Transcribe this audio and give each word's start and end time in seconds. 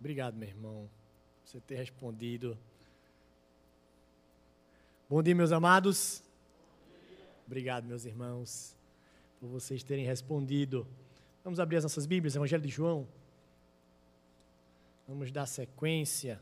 Obrigado, 0.00 0.34
meu 0.34 0.48
irmão, 0.48 0.88
por 1.42 1.50
você 1.50 1.60
ter 1.60 1.74
respondido. 1.74 2.56
Bom 5.10 5.22
dia, 5.22 5.34
meus 5.34 5.52
amados. 5.52 6.22
Obrigado, 7.46 7.84
meus 7.84 8.06
irmãos, 8.06 8.74
por 9.38 9.48
vocês 9.48 9.82
terem 9.82 10.06
respondido. 10.06 10.86
Vamos 11.44 11.60
abrir 11.60 11.76
as 11.76 11.82
nossas 11.82 12.06
Bíblias, 12.06 12.34
Evangelho 12.34 12.62
de 12.62 12.70
João. 12.70 13.06
Vamos 15.06 15.30
dar 15.30 15.44
sequência. 15.44 16.40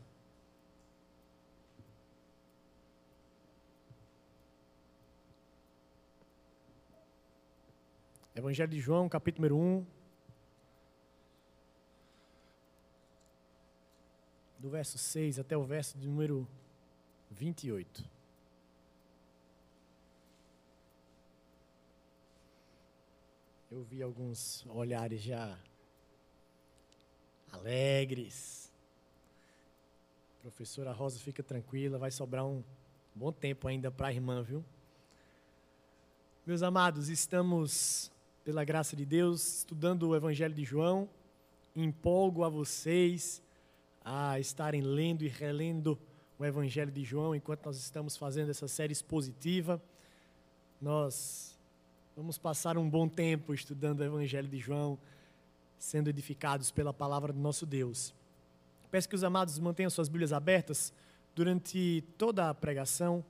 Evangelho 8.33 8.71
de 8.71 8.79
João, 8.79 9.09
capítulo 9.09 9.49
número 9.49 9.57
1. 9.57 9.98
Do 14.59 14.69
verso 14.69 14.97
6 14.97 15.39
até 15.39 15.57
o 15.57 15.63
verso 15.63 15.97
de 15.97 16.05
número 16.05 16.45
28. 17.31 18.03
Eu 23.71 23.83
vi 23.83 24.03
alguns 24.03 24.65
olhares 24.67 25.21
já 25.21 25.57
alegres. 27.51 28.69
Professora 30.41 30.91
Rosa, 30.91 31.19
fica 31.19 31.41
tranquila, 31.41 31.97
vai 31.97 32.11
sobrar 32.11 32.45
um 32.45 32.61
bom 33.15 33.31
tempo 33.31 33.67
ainda 33.67 33.89
para 33.89 34.07
a 34.07 34.13
irmã, 34.13 34.43
viu? 34.43 34.63
Meus 36.45 36.63
amados, 36.63 37.07
estamos, 37.07 38.11
pela 38.43 38.65
graça 38.65 38.95
de 38.95 39.05
Deus, 39.05 39.59
estudando 39.59 40.09
o 40.09 40.15
Evangelho 40.15 40.53
de 40.53 40.65
João. 40.65 41.07
Empolgo 41.75 42.43
a 42.43 42.49
vocês 42.49 43.41
a 44.03 44.39
estarem 44.39 44.81
lendo 44.81 45.23
e 45.23 45.27
relendo 45.27 45.97
o 46.37 46.45
Evangelho 46.45 46.91
de 46.91 47.03
João 47.03 47.35
enquanto 47.35 47.65
nós 47.65 47.77
estamos 47.77 48.15
fazendo 48.15 48.49
essa 48.49 48.67
série 48.67 48.93
expositiva. 48.93 49.81
Nós 50.81 51.57
vamos 52.15 52.37
passar 52.37 52.77
um 52.77 52.89
bom 52.89 53.07
tempo 53.07 53.53
estudando 53.53 53.99
o 53.99 54.03
Evangelho 54.05 54.47
de 54.47 54.57
João, 54.57 54.97
sendo 55.77 56.09
edificados 56.09 56.71
pela 56.71 56.93
palavra 56.93 57.33
do 57.33 57.39
nosso 57.39 57.65
Deus. 57.65 58.13
Peço 58.89 59.07
que 59.07 59.15
os 59.15 59.23
amados 59.23 59.59
mantenham 59.59 59.89
suas 59.89 60.09
Bíblias 60.09 60.33
abertas 60.33 60.93
durante 61.35 62.03
toda 62.17 62.49
a 62.49 62.53
pregação, 62.53 63.23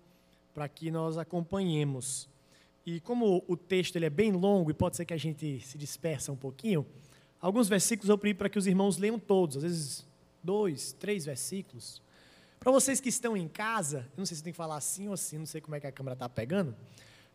para 0.53 0.67
que 0.67 0.89
nós 0.89 1.17
acompanhemos. 1.17 2.29
E 2.85 2.99
como 3.01 3.43
o 3.47 3.55
texto 3.55 3.95
ele 3.95 4.05
é 4.05 4.09
bem 4.09 4.31
longo 4.31 4.71
e 4.71 4.73
pode 4.73 4.95
ser 4.95 5.05
que 5.05 5.13
a 5.13 5.17
gente 5.17 5.59
se 5.61 5.77
dispersa 5.77 6.31
um 6.31 6.35
pouquinho, 6.35 6.85
alguns 7.39 7.67
versículos 7.67 8.09
eu 8.09 8.17
pedi 8.17 8.33
para 8.33 8.49
que 8.49 8.57
os 8.57 8.65
irmãos 8.65 8.97
leiam 8.97 9.19
todos, 9.19 9.57
às 9.57 9.63
vezes 9.63 10.08
dois, 10.43 10.93
três 10.93 11.25
versículos. 11.25 12.01
Para 12.59 12.71
vocês 12.71 12.99
que 12.99 13.09
estão 13.09 13.37
em 13.37 13.47
casa, 13.47 13.99
eu 14.11 14.17
não 14.17 14.25
sei 14.25 14.37
se 14.37 14.43
tem 14.43 14.51
que 14.51 14.57
falar 14.57 14.75
assim 14.75 15.07
ou 15.07 15.13
assim, 15.13 15.37
não 15.37 15.45
sei 15.45 15.61
como 15.61 15.75
é 15.75 15.79
que 15.79 15.87
a 15.87 15.91
câmera 15.91 16.13
está 16.13 16.27
pegando. 16.27 16.75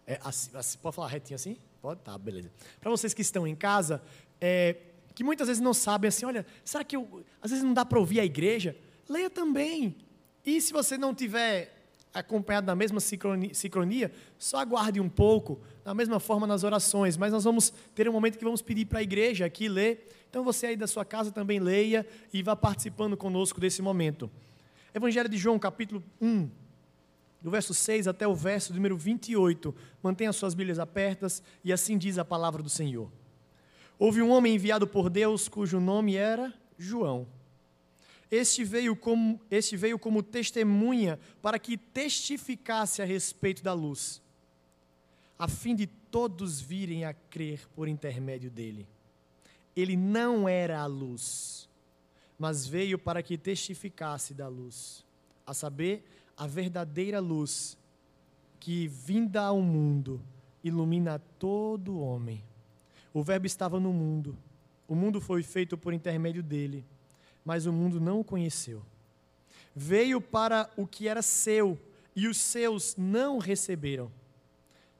É, 0.06 0.20
assim, 0.22 0.50
assim, 0.54 0.78
pode 0.78 0.94
falar 0.94 1.08
retinho 1.08 1.36
assim? 1.36 1.56
Pode? 1.80 2.00
Tá, 2.00 2.16
beleza. 2.18 2.52
Para 2.80 2.90
vocês 2.90 3.14
que 3.14 3.22
estão 3.22 3.46
em 3.46 3.54
casa, 3.54 4.02
é, 4.40 4.76
que 5.14 5.24
muitas 5.24 5.48
vezes 5.48 5.62
não 5.62 5.72
sabem 5.72 6.08
assim, 6.08 6.26
olha, 6.26 6.44
será 6.64 6.84
que 6.84 6.96
eu, 6.96 7.24
às 7.40 7.50
vezes 7.50 7.64
não 7.64 7.72
dá 7.72 7.84
para 7.84 7.98
ouvir 7.98 8.20
a 8.20 8.24
igreja? 8.24 8.76
Leia 9.08 9.30
também. 9.30 9.96
E 10.44 10.60
se 10.60 10.72
você 10.72 10.98
não 10.98 11.14
tiver 11.14 11.74
acompanhado 12.12 12.66
da 12.66 12.76
mesma 12.76 13.00
sincronia, 13.00 14.12
só 14.38 14.58
aguarde 14.58 15.00
um 15.00 15.08
pouco, 15.08 15.60
da 15.82 15.92
mesma 15.94 16.20
forma 16.20 16.46
nas 16.46 16.62
orações, 16.62 17.16
mas 17.16 17.32
nós 17.32 17.44
vamos 17.44 17.72
ter 17.94 18.08
um 18.08 18.12
momento 18.12 18.38
que 18.38 18.44
vamos 18.44 18.62
pedir 18.62 18.84
para 18.84 19.00
a 19.00 19.02
igreja 19.02 19.46
aqui 19.46 19.68
ler. 19.68 20.08
Então 20.34 20.42
você 20.42 20.66
aí 20.66 20.76
da 20.76 20.88
sua 20.88 21.04
casa 21.04 21.30
também 21.30 21.60
leia 21.60 22.04
e 22.32 22.42
vá 22.42 22.56
participando 22.56 23.16
conosco 23.16 23.60
desse 23.60 23.80
momento. 23.80 24.28
Evangelho 24.92 25.28
de 25.28 25.36
João, 25.36 25.60
capítulo 25.60 26.02
1, 26.20 26.50
do 27.40 27.52
verso 27.52 27.72
6 27.72 28.08
até 28.08 28.26
o 28.26 28.34
verso 28.34 28.74
número 28.74 28.96
28. 28.96 29.72
Mantenha 30.02 30.32
suas 30.32 30.52
Bíblias 30.52 30.80
abertas 30.80 31.40
e 31.62 31.72
assim 31.72 31.96
diz 31.96 32.18
a 32.18 32.24
palavra 32.24 32.64
do 32.64 32.68
Senhor. 32.68 33.08
Houve 33.96 34.22
um 34.22 34.30
homem 34.32 34.56
enviado 34.56 34.88
por 34.88 35.08
Deus 35.08 35.46
cujo 35.46 35.78
nome 35.78 36.16
era 36.16 36.52
João. 36.76 37.28
Este 38.28 38.64
veio, 38.64 38.96
como, 38.96 39.40
este 39.48 39.76
veio 39.76 40.00
como 40.00 40.20
testemunha 40.20 41.16
para 41.40 41.60
que 41.60 41.76
testificasse 41.76 43.00
a 43.00 43.04
respeito 43.04 43.62
da 43.62 43.72
luz, 43.72 44.20
a 45.38 45.46
fim 45.46 45.76
de 45.76 45.86
todos 45.86 46.60
virem 46.60 47.04
a 47.04 47.14
crer 47.14 47.68
por 47.76 47.86
intermédio 47.86 48.50
dele. 48.50 48.84
Ele 49.76 49.96
não 49.96 50.48
era 50.48 50.80
a 50.80 50.86
luz, 50.86 51.68
mas 52.38 52.66
veio 52.66 52.98
para 52.98 53.22
que 53.22 53.36
testificasse 53.36 54.34
da 54.34 54.48
luz, 54.48 55.04
a 55.46 55.52
saber, 55.52 56.04
a 56.36 56.46
verdadeira 56.46 57.20
luz 57.20 57.76
que, 58.60 58.88
vinda 58.88 59.42
ao 59.42 59.60
mundo, 59.60 60.20
ilumina 60.62 61.18
todo 61.38 62.00
homem. 62.00 62.42
O 63.12 63.22
Verbo 63.22 63.46
estava 63.46 63.78
no 63.78 63.92
mundo. 63.92 64.36
O 64.88 64.94
mundo 64.94 65.20
foi 65.20 65.42
feito 65.42 65.76
por 65.76 65.92
intermédio 65.92 66.42
dele, 66.42 66.84
mas 67.44 67.66
o 67.66 67.72
mundo 67.72 68.00
não 68.00 68.20
o 68.20 68.24
conheceu. 68.24 68.82
Veio 69.74 70.20
para 70.20 70.70
o 70.76 70.86
que 70.86 71.08
era 71.08 71.22
seu, 71.22 71.78
e 72.14 72.28
os 72.28 72.38
seus 72.38 72.96
não 72.96 73.38
receberam. 73.38 74.10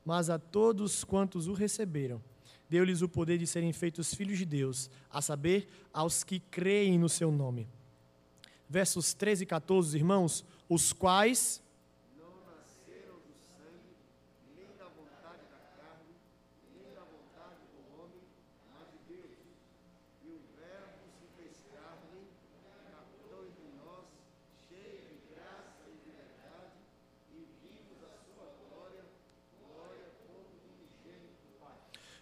Mas 0.05 0.29
a 0.29 0.39
todos 0.39 1.05
quantos 1.05 1.47
o 1.47 1.53
receberam, 1.53 2.21
deu-lhes 2.69 3.03
o 3.03 3.09
poder 3.09 3.39
de 3.39 3.47
serem 3.47 3.73
feitos 3.73 4.15
filhos 4.15 4.39
de 4.39 4.45
Deus, 4.45 4.91
a 5.11 5.21
saber, 5.23 5.69
aos 5.93 6.23
que 6.25 6.41
creem 6.41 6.99
no 6.99 7.09
seu 7.09 7.31
nome. 7.31 7.69
Versos 8.69 9.15
13 9.15 9.45
e 9.45 9.47
14, 9.47 9.97
irmãos, 9.97 10.45
os 10.69 10.93
quais 10.93 11.63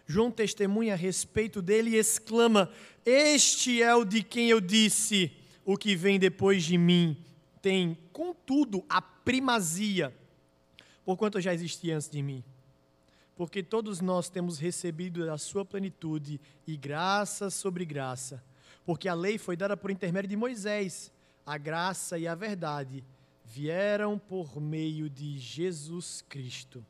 João 0.06 0.30
testemunha 0.30 0.94
a 0.94 0.96
respeito 0.96 1.62
dele 1.62 1.90
e 1.90 1.96
exclama: 1.96 2.70
Este 3.04 3.82
é 3.82 3.94
o 3.94 4.04
de 4.04 4.22
quem 4.22 4.50
eu 4.50 4.60
disse: 4.60 5.32
O 5.64 5.76
que 5.76 5.94
vem 5.94 6.18
depois 6.18 6.64
de 6.64 6.76
mim 6.76 7.16
tem, 7.60 7.96
contudo, 8.12 8.84
a 8.88 9.00
primazia, 9.00 10.12
porquanto 11.04 11.40
já 11.40 11.54
existia 11.54 11.96
antes 11.96 12.08
de 12.08 12.22
mim. 12.22 12.42
Porque 13.36 13.62
todos 13.62 14.00
nós 14.00 14.28
temos 14.28 14.58
recebido 14.58 15.24
da 15.24 15.38
sua 15.38 15.64
plenitude 15.64 16.40
e 16.66 16.76
graça 16.76 17.50
sobre 17.50 17.84
graça. 17.84 18.42
Porque 18.84 19.08
a 19.08 19.14
lei 19.14 19.38
foi 19.38 19.56
dada 19.56 19.76
por 19.76 19.90
intermédio 19.90 20.30
de 20.30 20.36
Moisés, 20.36 21.12
a 21.46 21.56
graça 21.56 22.18
e 22.18 22.26
a 22.26 22.34
verdade 22.34 23.04
vieram 23.44 24.18
por 24.18 24.60
meio 24.60 25.10
de 25.10 25.38
Jesus 25.38 26.24
Cristo. 26.28 26.84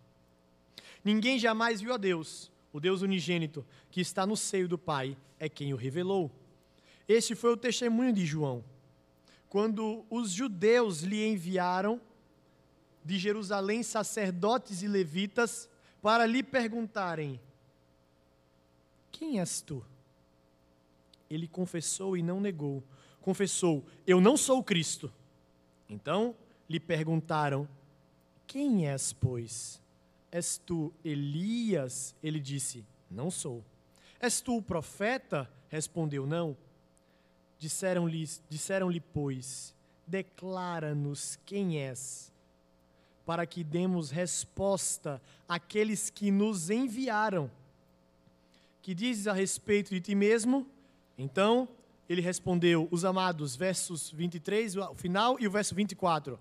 Ninguém 1.05 1.39
jamais 1.39 1.81
viu 1.81 1.93
a 1.93 1.97
Deus 1.97 2.52
o 2.72 2.81
Deus 2.81 3.03
unigênito, 3.03 3.65
que 3.91 4.00
está 4.00 4.27
no 4.27 4.37
seio 4.37 4.66
do 4.66 4.78
Pai, 4.78 5.16
é 5.38 5.49
quem 5.49 5.75
o 5.75 5.77
revelou. 5.77 6.31
Este 7.06 7.34
foi 7.34 7.53
o 7.53 7.56
testemunho 7.56 8.12
de 8.12 8.25
João. 8.25 8.65
Quando 9.49 10.06
os 10.09 10.31
judeus 10.31 11.03
lhe 11.03 11.27
enviaram 11.27 12.00
de 13.05 13.19
Jerusalém 13.19 13.83
sacerdotes 13.83 14.83
e 14.83 14.88
levitas 14.88 15.69
para 16.00 16.25
lhe 16.25 16.43
perguntarem: 16.43 17.38
Quem 19.10 19.41
és 19.41 19.60
tu? 19.60 19.84
Ele 21.28 21.47
confessou 21.47 22.16
e 22.16 22.22
não 22.22 22.41
negou. 22.41 22.83
Confessou: 23.21 23.84
Eu 24.07 24.21
não 24.21 24.36
sou 24.36 24.59
o 24.59 24.65
Cristo. 24.65 25.13
Então 25.89 26.34
lhe 26.69 26.80
perguntaram: 26.80 27.69
Quem 28.47 28.89
és, 28.89 29.13
pois? 29.13 29.82
És 30.33 30.57
tu 30.57 30.93
Elias? 31.05 32.17
Ele 32.23 32.41
disse: 32.41 32.84
Não 33.11 33.31
sou. 33.31 33.63
És 34.19 34.41
tu 34.41 34.57
o 34.57 34.63
profeta? 34.63 35.49
Respondeu: 35.69 36.27
Não. 36.27 36.57
Disseram-lhe, 37.59 38.29
disseram-lhe 38.49 38.99
pois: 38.99 39.75
Declara-nos 40.07 41.39
quem 41.45 41.79
és, 41.79 42.33
para 43.27 43.47
que 43.47 43.63
demos 43.63 44.11
resposta 44.11 45.21
àqueles 45.47 46.09
que 46.09 46.31
nos 46.31 46.71
enviaram. 46.71 47.51
Que 48.81 48.95
dizes 48.95 49.29
a 49.29 49.33
respeito 49.33 49.91
de 49.91 50.01
ti 50.01 50.15
mesmo? 50.15 50.67
Então 51.17 51.69
ele 52.09 52.21
respondeu, 52.21 52.89
os 52.91 53.05
amados, 53.05 53.55
versos 53.57 54.11
23, 54.11 54.77
o 54.77 54.95
final, 54.95 55.39
e 55.41 55.47
o 55.47 55.51
verso 55.51 55.75
24. 55.75 56.39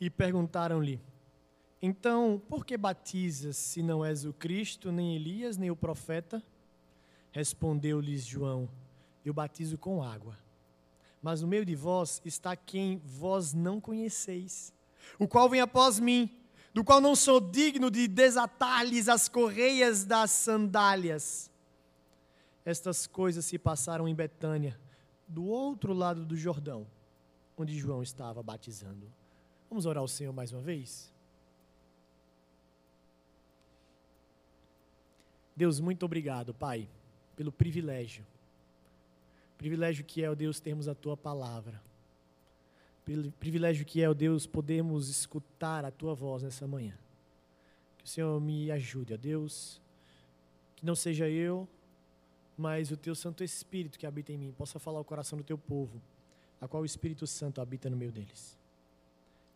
E 0.00 0.08
perguntaram-lhe: 0.08 1.00
Então, 1.82 2.40
por 2.48 2.64
que 2.64 2.76
batizas 2.76 3.56
se 3.56 3.82
não 3.82 4.04
és 4.04 4.24
o 4.24 4.32
Cristo, 4.32 4.90
nem 4.90 5.14
Elias, 5.14 5.56
nem 5.56 5.70
o 5.70 5.76
profeta? 5.76 6.42
Respondeu-lhes 7.30 8.24
João: 8.24 8.68
Eu 9.24 9.34
batizo 9.34 9.76
com 9.76 10.02
água. 10.02 10.36
Mas 11.22 11.42
no 11.42 11.48
meio 11.48 11.66
de 11.66 11.74
vós 11.74 12.22
está 12.24 12.56
quem 12.56 12.98
vós 13.04 13.52
não 13.52 13.78
conheceis, 13.78 14.72
o 15.18 15.28
qual 15.28 15.50
vem 15.50 15.60
após 15.60 16.00
mim, 16.00 16.34
do 16.72 16.82
qual 16.82 16.98
não 16.98 17.14
sou 17.14 17.38
digno 17.40 17.90
de 17.90 18.08
desatar-lhes 18.08 19.06
as 19.06 19.28
correias 19.28 20.06
das 20.06 20.30
sandálias. 20.30 21.50
Estas 22.64 23.06
coisas 23.06 23.44
se 23.44 23.58
passaram 23.58 24.08
em 24.08 24.14
Betânia, 24.14 24.80
do 25.28 25.44
outro 25.44 25.92
lado 25.92 26.24
do 26.24 26.36
Jordão, 26.36 26.86
onde 27.56 27.78
João 27.78 28.02
estava 28.02 28.42
batizando. 28.42 29.19
Vamos 29.70 29.86
orar 29.86 30.02
ao 30.02 30.08
Senhor 30.08 30.32
mais 30.32 30.52
uma 30.52 30.60
vez? 30.60 31.10
Deus, 35.56 35.80
muito 35.80 36.04
obrigado, 36.04 36.52
Pai 36.52 36.86
pelo 37.40 37.50
privilégio. 37.50 38.22
Privilégio 39.56 40.04
que 40.04 40.22
é, 40.22 40.30
ó 40.30 40.34
Deus, 40.34 40.60
termos 40.60 40.86
a 40.88 40.94
tua 40.94 41.16
palavra. 41.16 41.82
Privilégio 43.38 43.86
que 43.86 44.02
é, 44.02 44.10
ó 44.10 44.12
Deus, 44.12 44.46
podemos 44.46 45.08
escutar 45.08 45.82
a 45.86 45.90
tua 45.90 46.14
voz 46.14 46.42
nessa 46.42 46.66
manhã. 46.66 46.94
Que 47.96 48.04
o 48.04 48.06
Senhor 48.06 48.38
me 48.42 48.70
ajude, 48.70 49.14
ó 49.14 49.16
Deus. 49.16 49.80
Que 50.76 50.84
não 50.84 50.94
seja 50.94 51.30
eu, 51.30 51.66
mas 52.58 52.90
o 52.90 52.96
teu 52.98 53.14
Santo 53.14 53.42
Espírito 53.42 53.98
que 53.98 54.04
habita 54.04 54.34
em 54.34 54.36
mim 54.36 54.52
possa 54.52 54.78
falar 54.78 55.00
o 55.00 55.04
coração 55.04 55.38
do 55.38 55.42
teu 55.42 55.56
povo, 55.56 55.98
a 56.60 56.68
qual 56.68 56.82
o 56.82 56.86
Espírito 56.86 57.26
Santo 57.26 57.62
habita 57.62 57.88
no 57.88 57.96
meio 57.96 58.12
deles. 58.12 58.59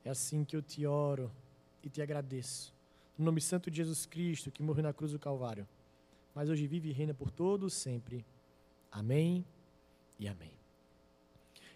É 0.05 0.11
assim 0.11 0.45
que 0.45 0.55
eu 0.57 0.63
te 0.63 0.87
oro 0.87 1.31
e 1.83 1.89
te 1.89 2.03
agradeço. 2.03 2.73
No 3.17 3.25
nome 3.25 3.41
santo 3.41 3.71
de 3.71 3.79
Jesus 3.79 4.07
Cristo, 4.07 4.51
que 4.51 4.63
morreu 4.63 4.83
na 4.83 4.93
cruz 4.93 5.13
do 5.13 5.19
Calvário 5.19 5.67
mas 6.35 6.51
hoje 6.51 6.67
vive 6.67 6.89
e 6.89 6.93
reina 6.93 7.15
por 7.15 7.31
todos 7.31 7.73
sempre. 7.73 8.27
Amém 8.91 9.45
e 10.19 10.27
amém. 10.27 10.53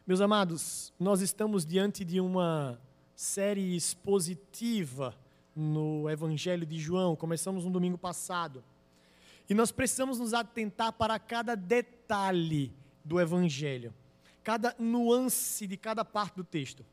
Meus 0.07 0.21
amados, 0.21 0.93
nós 0.99 1.21
estamos 1.21 1.65
diante 1.65 2.05
de 2.05 2.21
uma 2.21 2.81
série 3.15 3.77
expositiva 3.77 5.15
no 5.55 6.11
Evangelho 6.11 6.67
de 6.67 6.79
João. 6.79 7.15
Começamos 7.15 7.65
no 7.65 7.71
domingo 7.71 7.97
passado. 7.97 8.65
E 9.49 9.55
nós 9.55 9.71
precisamos 9.71 10.19
nos 10.19 10.35
atentar 10.35 10.93
para 10.93 11.19
cada 11.19 11.55
detalhe 11.55 12.73
do 13.05 13.21
Evangelho, 13.21 13.95
cada 14.43 14.75
nuance 14.79 15.67
de 15.67 15.77
cada 15.77 16.05
parte 16.05 16.37
do 16.37 16.45
texto. 16.45 16.85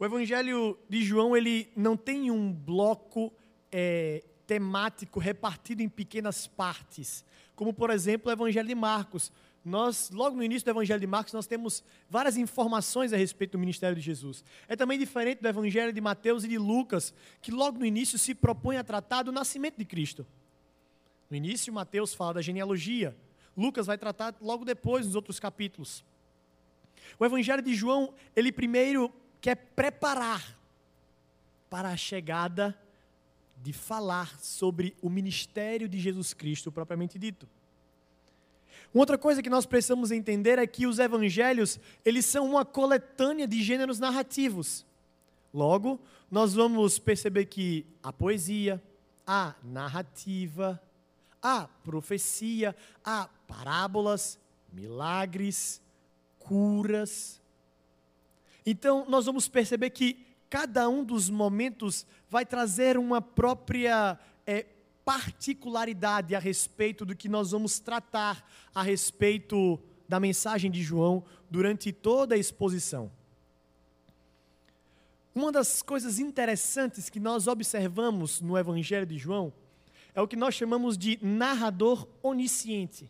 O 0.00 0.04
Evangelho 0.06 0.78
de 0.88 1.04
João 1.04 1.36
ele 1.36 1.70
não 1.76 1.94
tem 1.94 2.30
um 2.30 2.50
bloco 2.50 3.30
é, 3.70 4.24
temático 4.46 5.20
repartido 5.20 5.82
em 5.82 5.90
pequenas 5.90 6.46
partes, 6.46 7.22
como 7.54 7.74
por 7.74 7.90
exemplo 7.90 8.30
o 8.30 8.32
Evangelho 8.32 8.66
de 8.66 8.74
Marcos. 8.74 9.30
Nós, 9.62 10.10
logo 10.10 10.34
no 10.38 10.42
início 10.42 10.64
do 10.64 10.70
Evangelho 10.70 11.00
de 11.00 11.06
Marcos, 11.06 11.34
nós 11.34 11.46
temos 11.46 11.84
várias 12.08 12.38
informações 12.38 13.12
a 13.12 13.16
respeito 13.18 13.52
do 13.52 13.58
ministério 13.58 13.94
de 13.94 14.00
Jesus. 14.00 14.42
É 14.66 14.74
também 14.74 14.98
diferente 14.98 15.42
do 15.42 15.48
Evangelho 15.48 15.92
de 15.92 16.00
Mateus 16.00 16.44
e 16.44 16.48
de 16.48 16.56
Lucas, 16.56 17.12
que 17.42 17.50
logo 17.50 17.78
no 17.78 17.84
início 17.84 18.18
se 18.18 18.34
propõe 18.34 18.78
a 18.78 18.82
tratar 18.82 19.22
do 19.24 19.30
nascimento 19.30 19.76
de 19.76 19.84
Cristo. 19.84 20.26
No 21.28 21.36
início, 21.36 21.70
Mateus 21.74 22.14
fala 22.14 22.32
da 22.32 22.40
genealogia. 22.40 23.14
Lucas 23.54 23.86
vai 23.86 23.98
tratar 23.98 24.34
logo 24.40 24.64
depois, 24.64 25.04
nos 25.04 25.14
outros 25.14 25.38
capítulos. 25.38 26.02
O 27.18 27.24
Evangelho 27.26 27.60
de 27.60 27.74
João, 27.74 28.14
ele 28.34 28.50
primeiro 28.50 29.12
quer 29.40 29.56
preparar 29.56 30.58
para 31.68 31.88
a 31.88 31.96
chegada 31.96 32.76
de 33.62 33.72
falar 33.72 34.38
sobre 34.40 34.96
o 35.02 35.10
ministério 35.10 35.88
de 35.88 35.98
Jesus 35.98 36.32
Cristo 36.32 36.72
propriamente 36.72 37.18
dito. 37.18 37.48
Uma 38.92 39.02
outra 39.02 39.18
coisa 39.18 39.42
que 39.42 39.50
nós 39.50 39.66
precisamos 39.66 40.10
entender 40.10 40.58
é 40.58 40.66
que 40.66 40.86
os 40.86 40.98
evangelhos, 40.98 41.78
eles 42.04 42.26
são 42.26 42.48
uma 42.48 42.64
coletânea 42.64 43.46
de 43.46 43.62
gêneros 43.62 44.00
narrativos. 44.00 44.84
Logo, 45.54 46.00
nós 46.30 46.54
vamos 46.54 46.98
perceber 46.98 47.46
que 47.46 47.86
a 48.02 48.12
poesia, 48.12 48.82
a 49.26 49.54
narrativa, 49.62 50.80
a 51.42 51.68
profecia, 51.84 52.74
a 53.04 53.28
parábolas, 53.46 54.38
milagres, 54.72 55.80
curas. 56.38 57.40
Então, 58.64 59.06
nós 59.08 59.26
vamos 59.26 59.48
perceber 59.48 59.90
que 59.90 60.26
cada 60.48 60.88
um 60.88 61.04
dos 61.04 61.30
momentos 61.30 62.06
vai 62.28 62.44
trazer 62.44 62.98
uma 62.98 63.22
própria 63.22 64.18
é, 64.46 64.66
particularidade 65.04 66.34
a 66.34 66.38
respeito 66.38 67.04
do 67.04 67.16
que 67.16 67.28
nós 67.28 67.52
vamos 67.52 67.78
tratar 67.78 68.48
a 68.74 68.82
respeito 68.82 69.80
da 70.08 70.18
mensagem 70.18 70.70
de 70.70 70.82
João 70.82 71.24
durante 71.50 71.92
toda 71.92 72.34
a 72.34 72.38
exposição. 72.38 73.10
Uma 75.34 75.52
das 75.52 75.82
coisas 75.82 76.18
interessantes 76.18 77.08
que 77.08 77.20
nós 77.20 77.46
observamos 77.46 78.40
no 78.40 78.58
Evangelho 78.58 79.06
de 79.06 79.16
João 79.16 79.52
é 80.12 80.20
o 80.20 80.26
que 80.26 80.36
nós 80.36 80.54
chamamos 80.54 80.98
de 80.98 81.18
narrador 81.22 82.06
onisciente. 82.22 83.08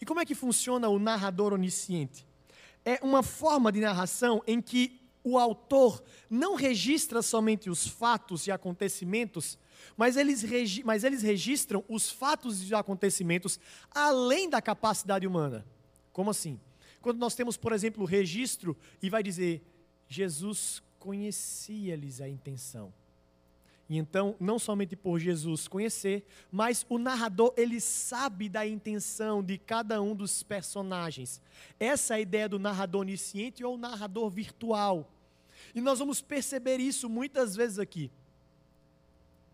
E 0.00 0.06
como 0.06 0.20
é 0.20 0.24
que 0.24 0.34
funciona 0.34 0.88
o 0.88 0.98
narrador 0.98 1.52
onisciente? 1.52 2.26
É 2.84 2.98
uma 3.02 3.22
forma 3.22 3.72
de 3.72 3.80
narração 3.80 4.42
em 4.46 4.60
que 4.60 5.00
o 5.22 5.38
autor 5.38 6.02
não 6.28 6.54
registra 6.54 7.22
somente 7.22 7.70
os 7.70 7.86
fatos 7.86 8.46
e 8.46 8.52
acontecimentos, 8.52 9.58
mas 9.96 10.16
eles, 10.16 10.44
mas 10.84 11.02
eles 11.02 11.22
registram 11.22 11.82
os 11.88 12.10
fatos 12.10 12.68
e 12.70 12.74
acontecimentos 12.74 13.58
além 13.90 14.50
da 14.50 14.60
capacidade 14.60 15.26
humana. 15.26 15.66
Como 16.12 16.30
assim? 16.30 16.60
Quando 17.00 17.18
nós 17.18 17.34
temos, 17.34 17.56
por 17.56 17.72
exemplo, 17.72 18.02
o 18.02 18.06
registro 18.06 18.76
e 19.02 19.08
vai 19.08 19.22
dizer: 19.22 19.62
Jesus 20.06 20.82
conhecia-lhes 20.98 22.20
a 22.20 22.28
intenção. 22.28 22.92
E 23.88 23.98
então, 23.98 24.34
não 24.40 24.58
somente 24.58 24.96
por 24.96 25.18
Jesus 25.18 25.68
conhecer, 25.68 26.24
mas 26.50 26.86
o 26.88 26.98
narrador, 26.98 27.52
ele 27.56 27.80
sabe 27.80 28.48
da 28.48 28.66
intenção 28.66 29.42
de 29.42 29.58
cada 29.58 30.00
um 30.00 30.14
dos 30.14 30.42
personagens. 30.42 31.40
Essa 31.78 32.14
é 32.14 32.16
a 32.16 32.20
ideia 32.20 32.48
do 32.48 32.58
narrador 32.58 33.02
onisciente 33.02 33.62
ou 33.62 33.76
narrador 33.76 34.30
virtual. 34.30 35.10
E 35.74 35.80
nós 35.80 35.98
vamos 35.98 36.22
perceber 36.22 36.78
isso 36.78 37.08
muitas 37.08 37.54
vezes 37.54 37.78
aqui. 37.78 38.10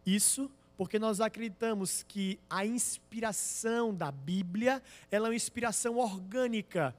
Isso 0.07 0.51
porque 0.81 0.99
nós 0.99 1.21
acreditamos 1.21 2.03
que 2.05 2.39
a 2.49 2.65
inspiração 2.65 3.95
da 3.95 4.11
Bíblia, 4.11 4.83
ela 5.11 5.27
é 5.27 5.29
uma 5.29 5.37
inspiração 5.37 5.99
orgânica. 5.99 6.97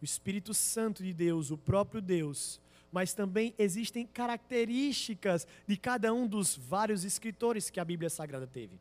O 0.00 0.04
Espírito 0.04 0.54
Santo 0.54 1.02
de 1.02 1.12
Deus, 1.12 1.50
o 1.50 1.58
próprio 1.58 2.00
Deus, 2.00 2.60
mas 2.94 3.12
também 3.12 3.52
existem 3.58 4.06
características 4.06 5.48
de 5.66 5.76
cada 5.76 6.14
um 6.14 6.28
dos 6.28 6.56
vários 6.56 7.02
escritores 7.02 7.68
que 7.68 7.80
a 7.80 7.84
Bíblia 7.84 8.08
Sagrada 8.08 8.46
teve. 8.46 8.78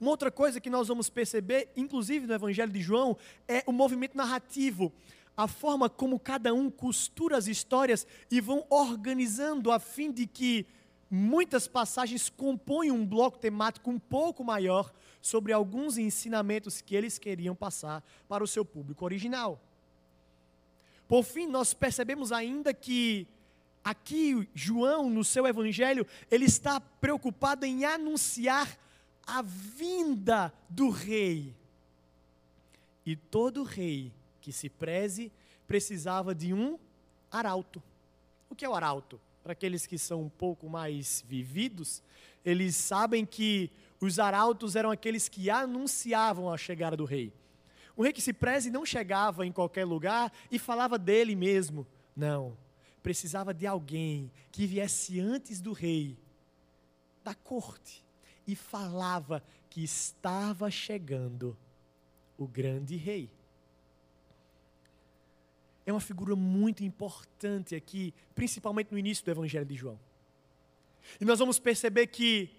Uma 0.00 0.12
outra 0.12 0.30
coisa 0.30 0.60
que 0.60 0.70
nós 0.70 0.86
vamos 0.86 1.10
perceber, 1.10 1.68
inclusive 1.76 2.28
no 2.28 2.34
Evangelho 2.34 2.70
de 2.70 2.80
João, 2.80 3.18
é 3.48 3.64
o 3.66 3.72
movimento 3.72 4.16
narrativo 4.16 4.92
a 5.36 5.48
forma 5.48 5.90
como 5.90 6.16
cada 6.16 6.54
um 6.54 6.70
costura 6.70 7.36
as 7.36 7.48
histórias 7.48 8.06
e 8.30 8.40
vão 8.40 8.64
organizando 8.70 9.72
a 9.72 9.80
fim 9.80 10.12
de 10.12 10.24
que 10.24 10.64
muitas 11.10 11.66
passagens 11.66 12.30
compõem 12.30 12.92
um 12.92 13.04
bloco 13.04 13.36
temático 13.36 13.90
um 13.90 13.98
pouco 13.98 14.44
maior 14.44 14.92
sobre 15.20 15.52
alguns 15.52 15.98
ensinamentos 15.98 16.80
que 16.80 16.94
eles 16.94 17.18
queriam 17.18 17.56
passar 17.56 18.00
para 18.28 18.44
o 18.44 18.46
seu 18.46 18.64
público 18.64 19.04
original. 19.04 19.60
Por 21.12 21.24
fim, 21.24 21.46
nós 21.46 21.74
percebemos 21.74 22.32
ainda 22.32 22.72
que 22.72 23.28
aqui 23.84 24.48
João, 24.54 25.10
no 25.10 25.22
seu 25.22 25.46
evangelho, 25.46 26.06
ele 26.30 26.46
está 26.46 26.80
preocupado 26.80 27.66
em 27.66 27.84
anunciar 27.84 28.78
a 29.26 29.42
vinda 29.42 30.50
do 30.70 30.88
rei. 30.88 31.54
E 33.04 33.14
todo 33.14 33.62
rei 33.62 34.10
que 34.40 34.50
se 34.54 34.70
preze, 34.70 35.30
precisava 35.68 36.34
de 36.34 36.54
um 36.54 36.78
arauto. 37.30 37.82
O 38.48 38.54
que 38.54 38.64
é 38.64 38.68
o 38.70 38.74
arauto? 38.74 39.20
Para 39.42 39.52
aqueles 39.52 39.84
que 39.84 39.98
são 39.98 40.22
um 40.22 40.30
pouco 40.30 40.66
mais 40.66 41.22
vividos, 41.28 42.02
eles 42.42 42.74
sabem 42.74 43.26
que 43.26 43.70
os 44.00 44.18
arautos 44.18 44.76
eram 44.76 44.90
aqueles 44.90 45.28
que 45.28 45.50
anunciavam 45.50 46.50
a 46.50 46.56
chegada 46.56 46.96
do 46.96 47.04
rei. 47.04 47.30
O 48.02 48.04
rei 48.04 48.12
que 48.12 48.20
se 48.20 48.32
preze 48.32 48.68
não 48.68 48.84
chegava 48.84 49.46
em 49.46 49.52
qualquer 49.52 49.84
lugar 49.84 50.32
e 50.50 50.58
falava 50.58 50.98
dele 50.98 51.36
mesmo. 51.36 51.86
Não. 52.16 52.58
Precisava 53.00 53.54
de 53.54 53.64
alguém 53.64 54.28
que 54.50 54.66
viesse 54.66 55.20
antes 55.20 55.60
do 55.60 55.72
rei, 55.72 56.18
da 57.22 57.32
corte, 57.32 58.04
e 58.44 58.56
falava 58.56 59.40
que 59.70 59.84
estava 59.84 60.68
chegando 60.68 61.56
o 62.36 62.44
grande 62.44 62.96
rei. 62.96 63.30
é 65.86 65.92
uma 65.92 66.00
figura 66.00 66.34
muito 66.34 66.82
importante 66.82 67.76
aqui, 67.76 68.12
principalmente 68.34 68.90
no 68.90 68.98
início 68.98 69.24
do 69.24 69.30
Evangelho 69.30 69.64
de 69.64 69.76
João. 69.76 70.00
E 71.20 71.24
nós 71.24 71.38
vamos 71.38 71.60
perceber 71.60 72.08
que 72.08 72.50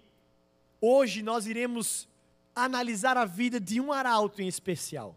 hoje 0.80 1.22
nós 1.22 1.46
iremos 1.46 2.08
analisar 2.54 3.18
a 3.18 3.26
vida 3.26 3.60
de 3.60 3.78
um 3.78 3.92
arauto 3.92 4.40
em 4.40 4.48
especial. 4.48 5.14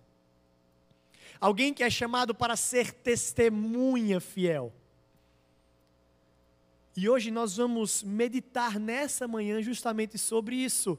Alguém 1.39 1.74
que 1.74 1.84
é 1.84 1.89
chamado 1.89 2.34
para 2.34 2.56
ser 2.56 2.91
testemunha 2.91 4.20
fiel. 4.20 4.74
E 6.96 7.08
hoje 7.08 7.29
nós 7.29 7.58
vamos 7.58 8.01
meditar 8.01 8.79
nessa 8.79 9.27
manhã 9.27 9.62
justamente 9.62 10.17
sobre 10.17 10.56
isso, 10.56 10.98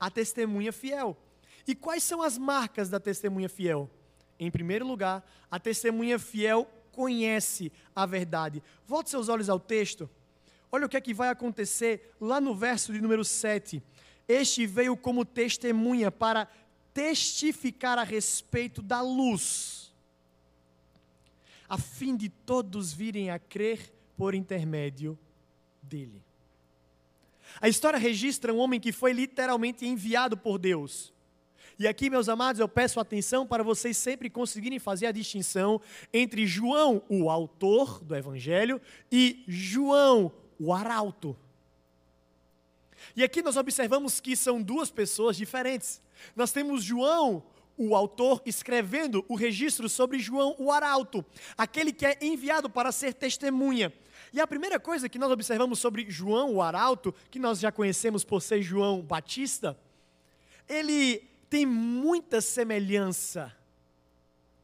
a 0.00 0.10
testemunha 0.10 0.72
fiel. 0.72 1.16
E 1.66 1.74
quais 1.74 2.02
são 2.02 2.22
as 2.22 2.38
marcas 2.38 2.88
da 2.88 2.98
testemunha 2.98 3.48
fiel? 3.48 3.90
Em 4.38 4.50
primeiro 4.50 4.86
lugar, 4.86 5.22
a 5.50 5.60
testemunha 5.60 6.18
fiel 6.18 6.66
conhece 6.92 7.70
a 7.94 8.06
verdade. 8.06 8.62
Volte 8.86 9.10
seus 9.10 9.28
olhos 9.28 9.50
ao 9.50 9.60
texto. 9.60 10.08
Olha 10.72 10.86
o 10.86 10.88
que 10.88 10.96
é 10.96 11.00
que 11.00 11.14
vai 11.14 11.28
acontecer 11.28 12.14
lá 12.20 12.40
no 12.40 12.54
verso 12.54 12.92
de 12.92 13.00
número 13.00 13.24
7. 13.24 13.82
Este 14.26 14.66
veio 14.66 14.96
como 14.96 15.24
testemunha 15.24 16.10
para 16.10 16.48
testificar 16.94 17.98
a 17.98 18.04
respeito 18.04 18.80
da 18.80 19.02
luz, 19.02 19.92
a 21.68 21.76
fim 21.76 22.16
de 22.16 22.28
todos 22.28 22.92
virem 22.92 23.30
a 23.30 23.38
crer 23.38 23.92
por 24.16 24.34
intermédio 24.34 25.18
dele. 25.82 26.22
A 27.60 27.68
história 27.68 27.98
registra 27.98 28.54
um 28.54 28.58
homem 28.58 28.80
que 28.80 28.92
foi 28.92 29.12
literalmente 29.12 29.84
enviado 29.84 30.36
por 30.36 30.58
Deus. 30.58 31.12
E 31.78 31.88
aqui, 31.88 32.08
meus 32.08 32.28
amados, 32.28 32.60
eu 32.60 32.68
peço 32.68 33.00
atenção 33.00 33.44
para 33.44 33.64
vocês 33.64 33.96
sempre 33.96 34.30
conseguirem 34.30 34.78
fazer 34.78 35.06
a 35.06 35.12
distinção 35.12 35.80
entre 36.12 36.46
João, 36.46 37.02
o 37.08 37.28
autor 37.28 38.02
do 38.02 38.14
Evangelho, 38.14 38.80
e 39.10 39.42
João, 39.48 40.30
o 40.58 40.72
arauto. 40.72 41.36
E 43.16 43.24
aqui 43.24 43.42
nós 43.42 43.56
observamos 43.56 44.20
que 44.20 44.36
são 44.36 44.62
duas 44.62 44.90
pessoas 44.90 45.36
diferentes. 45.36 46.03
Nós 46.34 46.52
temos 46.52 46.82
João, 46.82 47.42
o 47.76 47.94
autor, 47.94 48.42
escrevendo 48.46 49.24
o 49.28 49.34
registro 49.34 49.88
sobre 49.88 50.18
João, 50.18 50.54
o 50.58 50.70
arauto, 50.70 51.24
aquele 51.56 51.92
que 51.92 52.06
é 52.06 52.18
enviado 52.20 52.70
para 52.70 52.92
ser 52.92 53.14
testemunha. 53.14 53.92
E 54.32 54.40
a 54.40 54.46
primeira 54.46 54.80
coisa 54.80 55.08
que 55.08 55.18
nós 55.18 55.30
observamos 55.30 55.78
sobre 55.78 56.08
João, 56.10 56.54
o 56.54 56.62
arauto, 56.62 57.14
que 57.30 57.38
nós 57.38 57.58
já 57.60 57.70
conhecemos 57.70 58.24
por 58.24 58.40
ser 58.40 58.62
João 58.62 59.00
Batista, 59.02 59.78
ele 60.68 61.18
tem 61.48 61.66
muita 61.66 62.40
semelhança 62.40 63.54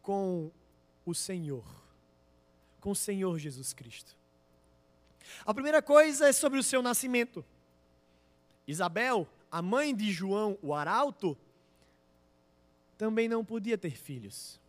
com 0.02 0.50
o 1.04 1.14
Senhor, 1.14 1.64
com 2.80 2.90
o 2.90 2.96
Senhor 2.96 3.38
Jesus 3.38 3.72
Cristo. 3.72 4.16
A 5.44 5.54
primeira 5.54 5.80
coisa 5.80 6.28
é 6.28 6.32
sobre 6.32 6.58
o 6.58 6.62
seu 6.62 6.82
nascimento. 6.82 7.44
Isabel, 8.66 9.28
a 9.50 9.60
mãe 9.60 9.94
de 9.94 10.10
João, 10.12 10.58
o 10.62 10.72
arauto, 10.74 11.36
também 12.96 13.28
não 13.28 13.44
podia 13.44 13.78
ter 13.78 13.96
filhos 13.96 14.60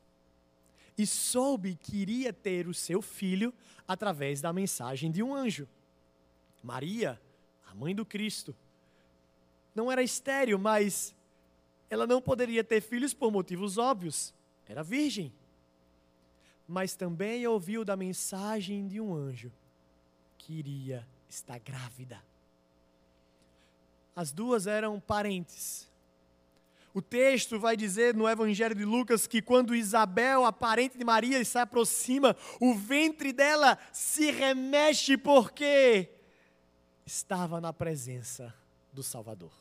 e 0.98 1.08
soube 1.08 1.76
que 1.76 1.98
iria 1.98 2.32
ter 2.32 2.68
o 2.68 2.74
seu 2.74 3.02
filho 3.02 3.54
através 3.88 4.42
da 4.42 4.54
mensagem 4.54 5.12
de 5.12 5.24
um 5.24 5.34
anjo. 5.34 5.68
Maria, 6.62 7.20
a 7.66 7.74
mãe 7.74 7.96
do 7.96 8.06
Cristo, 8.06 8.56
não 9.74 9.92
era 9.92 10.04
estéril, 10.04 10.60
mas 10.60 11.16
ela 11.90 12.06
não 12.06 12.22
poderia 12.22 12.64
ter 12.64 12.82
filhos 12.82 13.14
por 13.14 13.32
motivos 13.32 13.78
óbvios, 13.78 14.34
era 14.68 14.84
virgem. 14.84 15.34
Mas 16.68 16.96
também 16.96 17.46
ouviu 17.48 17.84
da 17.84 17.98
mensagem 17.98 18.88
de 18.88 19.02
um 19.02 19.14
anjo 19.14 19.52
que 20.38 20.54
iria 20.54 21.08
estar 21.28 21.60
grávida. 21.60 22.22
As 24.16 24.32
duas 24.32 24.68
eram 24.68 25.00
parentes, 25.00 25.90
o 26.94 27.02
texto 27.02 27.58
vai 27.58 27.78
dizer 27.78 28.14
no 28.14 28.28
Evangelho 28.28 28.76
de 28.76 28.84
Lucas 28.84 29.26
que 29.26 29.42
quando 29.42 29.74
Isabel, 29.74 30.46
a 30.46 30.52
parente 30.52 30.98
de 30.98 31.06
Maria, 31.06 31.44
se 31.46 31.58
aproxima, 31.58 32.36
o 32.60 32.74
ventre 32.74 33.32
dela 33.32 33.78
se 33.94 34.30
remexe 34.30 35.16
porque 35.18 36.10
estava 37.06 37.62
na 37.62 37.72
presença 37.72 38.54
do 38.92 39.02
Salvador. 39.02 39.54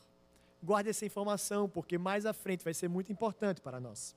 Guarde 0.61 0.89
essa 0.89 1.05
informação, 1.05 1.69
porque 1.69 1.97
mais 1.97 2.25
à 2.25 2.33
frente 2.33 2.65
vai 2.65 2.73
ser 2.73 2.89
muito 2.89 3.11
importante 3.11 3.61
para 3.61 3.79
nós. 3.79 4.13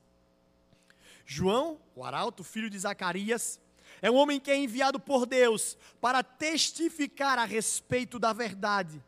João, 1.25 1.79
o 1.95 2.03
arauto, 2.03 2.43
filho 2.43 2.69
de 2.69 2.77
Zacarias, 2.77 3.61
é 4.01 4.11
um 4.11 4.15
homem 4.15 4.41
que 4.41 4.51
é 4.51 4.57
enviado 4.57 4.99
por 4.99 5.25
Deus 5.25 5.77
para 6.01 6.21
testificar 6.21 7.39
a 7.39 7.45
respeito 7.45 8.19
da 8.19 8.33
verdade 8.33 9.01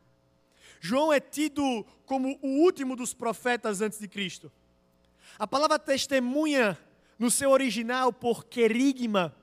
João 0.79 1.11
é 1.11 1.19
tido 1.19 1.85
como 2.05 2.37
o 2.41 2.61
último 2.61 2.95
dos 2.95 3.13
profetas 3.13 3.81
antes 3.81 3.99
de 3.99 4.07
Cristo. 4.07 4.51
A 5.37 5.47
palavra 5.47 5.77
testemunha, 5.77 6.77
no 7.17 7.29
seu 7.29 7.51
original, 7.51 8.13
por 8.13 8.45
querigma, 8.45 9.35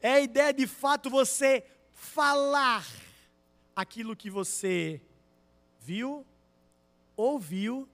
é 0.00 0.12
a 0.12 0.20
ideia 0.20 0.52
de 0.52 0.66
fato 0.66 1.10
você 1.10 1.64
falar 1.92 2.86
aquilo 3.76 4.16
que 4.16 4.30
você 4.30 5.00
viu, 5.80 6.26
ouviu 7.16 7.88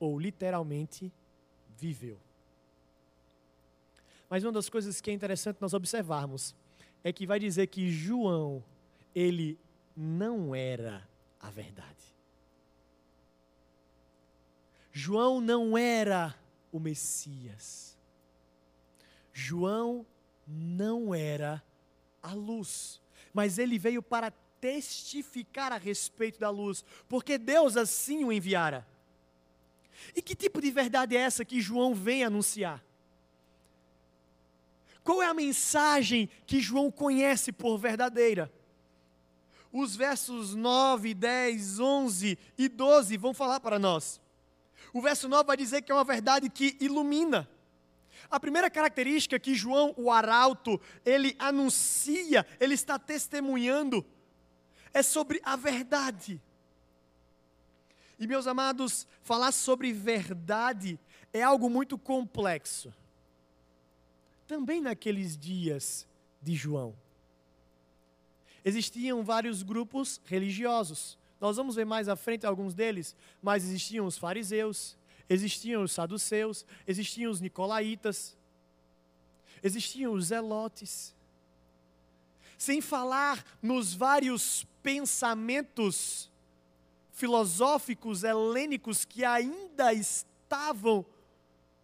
ou 0.00 0.18
literalmente 0.18 1.12
viveu. 1.76 2.18
Mas 4.28 4.44
uma 4.44 4.52
das 4.52 4.68
coisas 4.68 5.00
que 5.00 5.10
é 5.10 5.14
interessante 5.14 5.60
nós 5.60 5.72
observarmos 5.72 6.54
é 7.02 7.12
que 7.12 7.26
vai 7.26 7.38
dizer 7.38 7.66
que 7.68 7.90
João, 7.90 8.62
ele 9.14 9.58
não 9.96 10.54
era 10.54 11.08
a 11.48 11.50
verdade. 11.50 12.14
João 14.92 15.40
não 15.40 15.76
era 15.76 16.38
o 16.70 16.78
Messias. 16.78 17.96
João 19.32 20.06
não 20.46 21.14
era 21.14 21.62
a 22.22 22.32
luz, 22.32 23.00
mas 23.32 23.58
ele 23.58 23.78
veio 23.78 24.02
para 24.02 24.30
testificar 24.60 25.72
a 25.72 25.76
respeito 25.76 26.38
da 26.38 26.50
luz, 26.50 26.84
porque 27.08 27.38
Deus 27.38 27.76
assim 27.76 28.24
o 28.24 28.32
enviara. 28.32 28.86
E 30.14 30.20
que 30.20 30.34
tipo 30.34 30.60
de 30.60 30.70
verdade 30.70 31.16
é 31.16 31.20
essa 31.20 31.44
que 31.44 31.60
João 31.60 31.94
vem 31.94 32.24
anunciar? 32.24 32.84
Qual 35.02 35.22
é 35.22 35.26
a 35.26 35.34
mensagem 35.34 36.28
que 36.46 36.60
João 36.60 36.90
conhece 36.90 37.52
por 37.52 37.78
verdadeira? 37.78 38.52
Os 39.72 39.94
versos 39.94 40.54
9, 40.54 41.14
10, 41.14 41.78
11 41.78 42.38
e 42.56 42.68
12 42.68 43.16
vão 43.16 43.34
falar 43.34 43.60
para 43.60 43.78
nós. 43.78 44.20
O 44.92 45.00
verso 45.00 45.28
9 45.28 45.44
vai 45.44 45.56
dizer 45.56 45.82
que 45.82 45.92
é 45.92 45.94
uma 45.94 46.04
verdade 46.04 46.48
que 46.48 46.76
ilumina. 46.80 47.48
A 48.30 48.40
primeira 48.40 48.70
característica 48.70 49.38
que 49.38 49.54
João, 49.54 49.94
o 49.96 50.10
arauto, 50.10 50.80
ele 51.04 51.36
anuncia, 51.38 52.46
ele 52.58 52.74
está 52.74 52.98
testemunhando, 52.98 54.04
é 54.92 55.02
sobre 55.02 55.40
a 55.44 55.56
verdade. 55.56 56.40
E 58.18 58.26
meus 58.26 58.46
amados, 58.46 59.06
falar 59.22 59.52
sobre 59.52 59.92
verdade 59.92 60.98
é 61.32 61.42
algo 61.42 61.70
muito 61.70 61.96
complexo. 61.96 62.92
Também 64.46 64.80
naqueles 64.80 65.36
dias 65.36 66.06
de 66.42 66.54
João 66.54 66.94
existiam 68.64 69.22
vários 69.22 69.62
grupos 69.62 70.20
religiosos. 70.24 71.18
Nós 71.40 71.56
vamos 71.56 71.76
ver 71.76 71.86
mais 71.86 72.08
à 72.08 72.16
frente 72.16 72.46
alguns 72.46 72.74
deles, 72.74 73.14
mas 73.42 73.64
existiam 73.64 74.06
os 74.06 74.18
fariseus, 74.18 74.96
existiam 75.28 75.82
os 75.82 75.92
saduceus, 75.92 76.66
existiam 76.86 77.30
os 77.30 77.40
nicolaítas, 77.40 78.36
existiam 79.62 80.12
os 80.12 80.26
zelotes. 80.26 81.14
Sem 82.56 82.80
falar 82.80 83.44
nos 83.62 83.94
vários 83.94 84.66
pensamentos 84.82 86.30
filosóficos 87.12 88.22
helênicos 88.22 89.04
que 89.04 89.24
ainda 89.24 89.92
estavam 89.92 91.04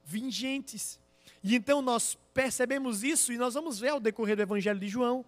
vigentes. 0.05 0.99
E 1.43 1.55
então 1.55 1.83
nós 1.83 2.17
percebemos 2.33 3.03
isso 3.03 3.33
e 3.33 3.37
nós 3.37 3.55
vamos 3.55 3.79
ver 3.79 3.91
ao 3.91 4.01
decorrer 4.01 4.37
do 4.37 4.43
Evangelho 4.43 4.79
de 4.79 4.89
João. 4.89 5.25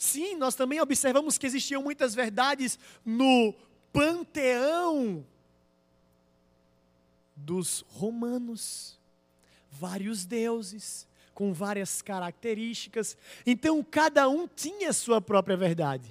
Sim, 0.00 0.34
nós 0.36 0.54
também 0.54 0.80
observamos 0.80 1.36
que 1.36 1.46
existiam 1.46 1.82
muitas 1.82 2.14
verdades 2.14 2.78
no 3.04 3.54
panteão 3.92 5.22
dos 7.36 7.84
romanos, 7.86 8.98
vários 9.70 10.24
deuses 10.24 11.06
com 11.34 11.52
várias 11.52 12.00
características. 12.00 13.14
Então 13.44 13.84
cada 13.84 14.26
um 14.26 14.48
tinha 14.48 14.90
sua 14.94 15.20
própria 15.20 15.54
verdade. 15.54 16.10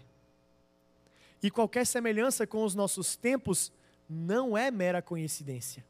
E 1.42 1.50
qualquer 1.50 1.88
semelhança 1.88 2.46
com 2.46 2.64
os 2.64 2.76
nossos 2.76 3.16
tempos 3.16 3.72
não 4.08 4.56
é 4.56 4.70
mera 4.70 5.02
coincidência. 5.02 5.84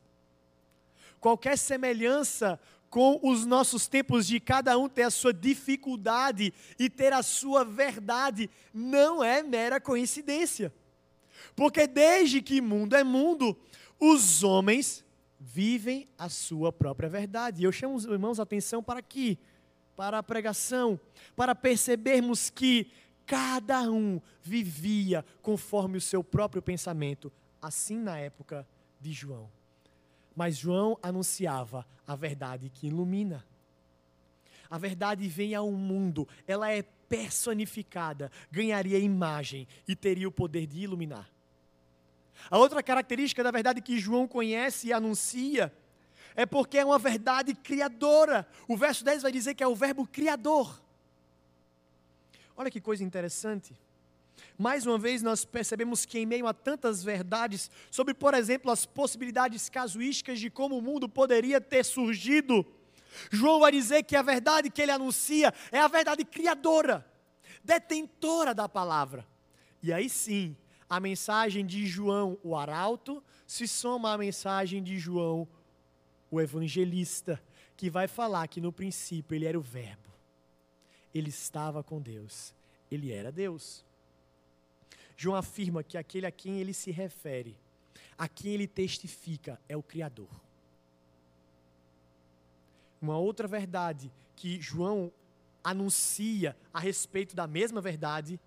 Qualquer 1.20 1.58
semelhança 1.58 2.58
com 2.90 3.20
os 3.24 3.46
nossos 3.46 3.88
tempos 3.88 4.26
de 4.26 4.40
cada 4.40 4.78
um 4.78 4.90
ter 4.90 5.04
a 5.04 5.12
sua 5.12 5.34
dificuldade 5.34 6.54
e 6.78 6.90
ter 6.90 7.14
a 7.14 7.22
sua 7.22 7.64
verdade 7.64 8.50
não 8.74 9.24
é 9.24 9.44
mera 9.44 9.80
coincidência. 9.80 10.74
Porque 11.56 11.88
desde 11.88 12.42
que 12.42 12.62
mundo 12.62 12.96
é 12.96 13.04
mundo, 13.04 13.58
os 14.00 14.44
homens 14.44 15.06
vivem 15.40 16.08
a 16.18 16.30
sua 16.30 16.72
própria 16.72 17.10
verdade. 17.10 17.62
E 17.62 17.66
eu 17.66 17.72
chamo 17.72 17.96
os 17.96 18.06
irmãos 18.06 18.40
a 18.40 18.44
atenção 18.44 18.84
para 18.84 19.00
aqui, 19.00 19.38
para 19.96 20.18
a 20.18 20.24
pregação, 20.24 21.00
para 21.36 21.54
percebermos 21.54 22.50
que 22.50 22.92
cada 23.26 23.82
um 23.92 24.20
vivia 24.42 25.24
conforme 25.42 25.98
o 25.98 26.02
seu 26.02 26.24
próprio 26.24 26.62
pensamento, 26.62 27.32
assim 27.62 27.98
na 27.98 28.18
época 28.18 28.68
de 29.00 29.12
João. 29.14 29.59
Mas 30.40 30.56
João 30.56 30.98
anunciava 31.04 31.86
a 32.08 32.16
verdade 32.16 32.70
que 32.70 32.88
ilumina. 32.88 33.46
A 34.70 34.78
verdade 34.78 35.28
vem 35.28 35.54
ao 35.54 35.70
mundo, 35.70 36.26
ela 36.48 36.72
é 36.72 36.82
personificada, 36.82 38.32
ganharia 38.50 38.98
imagem 38.98 39.68
e 39.86 39.98
teria 39.98 40.30
o 40.30 40.32
poder 40.32 40.66
de 40.66 40.80
iluminar. 40.80 41.30
A 42.50 42.58
outra 42.58 42.82
característica 42.82 43.44
da 43.44 43.52
verdade 43.52 43.82
que 43.82 44.00
João 44.00 44.26
conhece 44.30 44.88
e 44.88 44.94
anuncia 44.94 45.74
é 46.34 46.46
porque 46.46 46.78
é 46.78 46.86
uma 46.86 46.98
verdade 46.98 47.54
criadora. 47.54 48.48
O 48.66 48.78
verso 48.78 49.04
10 49.04 49.24
vai 49.24 49.34
dizer 49.34 49.56
que 49.56 49.64
é 49.64 49.68
o 49.68 49.76
verbo 49.76 50.08
criador. 50.08 50.82
Olha 52.56 52.72
que 52.72 52.80
coisa 52.80 53.04
interessante. 53.04 53.78
Mais 54.58 54.86
uma 54.86 54.98
vez, 54.98 55.22
nós 55.22 55.46
percebemos 55.46 56.06
que, 56.06 56.20
em 56.20 56.26
meio 56.26 56.48
a 56.48 56.54
tantas 56.54 57.04
verdades, 57.04 57.70
sobre, 57.90 58.14
por 58.14 58.34
exemplo, 58.34 58.72
as 58.72 58.86
possibilidades 58.86 59.70
casuísticas 59.70 60.40
de 60.40 60.50
como 60.50 60.78
o 60.78 60.82
mundo 60.82 61.08
poderia 61.08 61.62
ter 61.62 61.84
surgido, 61.84 62.66
João 63.32 63.60
vai 63.60 63.72
dizer 63.72 64.04
que 64.04 64.16
a 64.16 64.22
verdade 64.22 64.70
que 64.70 64.82
ele 64.82 64.92
anuncia 64.92 65.54
é 65.72 65.80
a 65.80 65.88
verdade 65.88 66.24
criadora, 66.24 67.06
detentora 67.64 68.54
da 68.54 68.70
palavra. 68.70 69.26
E 69.82 69.92
aí 69.94 70.10
sim, 70.10 70.56
a 70.90 71.00
mensagem 71.00 71.66
de 71.66 71.86
João, 71.86 72.38
o 72.44 72.56
arauto, 72.56 73.24
se 73.46 73.68
soma 73.68 74.14
à 74.14 74.18
mensagem 74.18 74.82
de 74.84 74.98
João, 74.98 75.48
o 76.30 76.40
evangelista, 76.40 77.42
que 77.76 77.90
vai 77.90 78.08
falar 78.08 78.48
que 78.48 78.60
no 78.60 78.72
princípio 78.72 79.36
ele 79.36 79.46
era 79.46 79.58
o 79.58 79.62
Verbo, 79.62 80.10
ele 81.14 81.30
estava 81.30 81.82
com 81.84 82.02
Deus, 82.02 82.54
ele 82.92 83.12
era 83.12 83.32
Deus. 83.32 83.86
João 85.22 85.36
afirma 85.36 85.84
que 85.84 85.98
aquele 85.98 86.26
a 86.26 86.32
quem 86.32 86.62
ele 86.62 86.74
se 86.74 86.92
refere, 86.92 87.54
a 88.18 88.26
quem 88.26 88.54
ele 88.54 88.66
testifica, 88.66 89.60
é 89.68 89.76
o 89.76 89.84
Criador. 89.84 90.30
Uma 93.02 93.18
outra 93.18 93.46
verdade 93.46 94.10
que 94.34 94.62
João 94.62 95.12
anuncia 95.62 96.56
a 96.74 96.80
respeito 96.80 97.36
da 97.36 97.46
mesma 97.48 97.82
verdade 97.82 98.40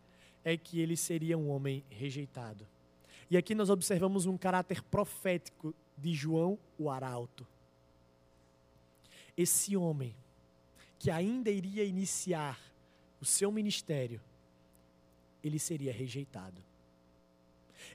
é 0.42 0.56
que 0.56 0.80
ele 0.80 0.96
seria 0.96 1.36
um 1.36 1.50
homem 1.50 1.84
rejeitado. 1.90 2.66
E 3.30 3.36
aqui 3.36 3.54
nós 3.54 3.68
observamos 3.68 4.24
um 4.24 4.38
caráter 4.38 4.82
profético 4.82 5.74
de 5.98 6.14
João, 6.14 6.58
o 6.78 6.88
arauto. 6.88 7.46
Esse 9.36 9.76
homem 9.76 10.16
que 10.98 11.10
ainda 11.10 11.50
iria 11.50 11.84
iniciar 11.84 12.58
o 13.20 13.26
seu 13.26 13.52
ministério 13.52 14.22
ele 15.42 15.58
seria 15.58 15.92
rejeitado. 15.92 16.62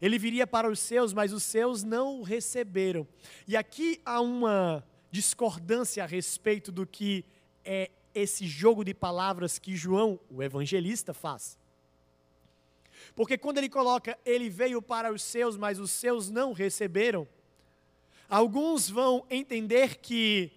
Ele 0.01 0.20
viria 0.20 0.46
para 0.46 0.70
os 0.70 0.80
seus, 0.80 1.13
mas 1.13 1.34
os 1.34 1.44
seus 1.44 1.84
não 1.84 2.20
o 2.20 2.24
receberam. 2.24 3.08
E 3.48 3.56
aqui 3.56 4.00
há 4.06 4.22
uma 4.22 4.84
discordância 5.10 6.04
a 6.04 6.08
respeito 6.08 6.72
do 6.72 6.86
que 6.86 7.25
é 7.64 7.90
esse 8.14 8.48
jogo 8.48 8.83
de 8.83 8.94
palavras 8.94 9.60
que 9.60 9.75
João, 9.75 10.20
o 10.29 10.42
evangelista, 10.44 11.14
faz. 11.14 11.57
Porque 13.16 13.38
quando 13.38 13.57
ele 13.57 13.70
coloca, 13.70 14.18
ele 14.25 14.50
veio 14.50 14.81
para 14.81 15.12
os 15.12 15.22
seus, 15.22 15.55
mas 15.55 15.79
os 15.79 15.92
seus 15.92 16.29
não 16.29 16.51
receberam, 16.51 17.27
alguns 18.29 18.90
vão 18.90 19.25
entender 19.29 19.98
que 19.98 20.51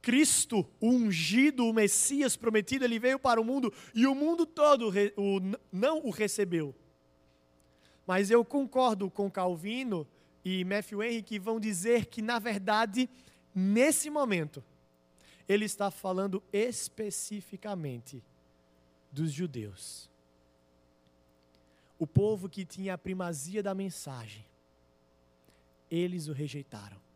Cristo, 0.00 0.66
o 0.80 0.90
ungido, 0.90 1.66
o 1.66 1.72
Messias 1.72 2.36
prometido, 2.36 2.84
ele 2.84 2.98
veio 2.98 3.18
para 3.18 3.40
o 3.40 3.44
mundo 3.44 3.72
e 3.94 4.06
o 4.06 4.14
mundo 4.14 4.46
todo 4.46 4.92
o, 5.16 5.40
não 5.72 6.04
o 6.04 6.10
recebeu. 6.10 6.74
Mas 8.06 8.30
eu 8.30 8.44
concordo 8.44 9.10
com 9.10 9.30
Calvino 9.30 10.06
e 10.44 10.64
Matthew 10.64 11.02
Henry 11.02 11.22
que 11.22 11.38
vão 11.38 11.60
dizer 11.60 12.06
que, 12.06 12.22
na 12.22 12.38
verdade, 12.38 13.08
nesse 13.54 14.08
momento, 14.08 14.64
ele 15.48 15.64
está 15.64 15.90
falando 15.90 16.42
especificamente 16.52 18.22
dos 19.10 19.32
judeus. 19.32 20.08
O 21.98 22.06
povo 22.06 22.48
que 22.48 22.64
tinha 22.64 22.94
a 22.94 22.98
primazia 22.98 23.62
da 23.62 23.74
mensagem, 23.74 24.44
eles 25.90 26.28
o 26.28 26.32
rejeitaram. 26.32 27.07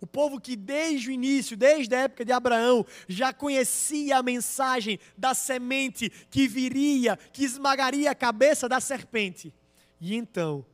O 0.00 0.06
povo 0.06 0.40
que 0.40 0.56
desde 0.56 1.08
o 1.08 1.12
início, 1.12 1.56
desde 1.56 1.94
a 1.94 2.00
época 2.02 2.24
de 2.24 2.32
Abraão, 2.32 2.84
já 3.08 3.32
conhecia 3.32 4.18
a 4.18 4.22
mensagem 4.22 4.98
da 5.16 5.34
semente 5.34 6.10
que 6.30 6.46
viria, 6.46 7.16
que 7.32 7.44
esmagaria 7.44 8.10
a 8.10 8.14
cabeça 8.14 8.68
da 8.68 8.80
serpente. 8.80 9.52
E 10.00 10.14
então, 10.14 10.64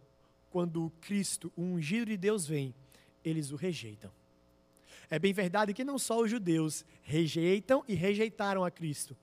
quando 0.50 0.86
o 0.86 0.90
Cristo, 1.00 1.52
o 1.56 1.62
ungido 1.62 2.06
de 2.06 2.16
Deus, 2.16 2.46
vem, 2.46 2.74
eles 3.24 3.50
o 3.50 3.56
rejeitam. 3.56 4.10
É 5.08 5.18
bem 5.18 5.32
verdade 5.32 5.74
que 5.74 5.84
não 5.84 5.98
só 5.98 6.20
os 6.20 6.30
judeus 6.30 6.84
rejeitam 7.02 7.84
e 7.88 7.94
rejeitaram 7.94 8.64
a 8.64 8.70
Cristo, 8.70 9.16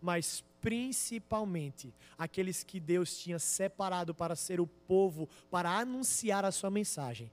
mas 0.00 0.44
principalmente 0.60 1.94
aqueles 2.18 2.62
que 2.62 2.78
Deus 2.78 3.18
tinha 3.18 3.38
separado 3.38 4.14
para 4.14 4.36
ser 4.36 4.60
o 4.60 4.66
povo, 4.66 5.28
para 5.50 5.70
anunciar 5.70 6.44
a 6.44 6.52
sua 6.52 6.70
mensagem 6.70 7.30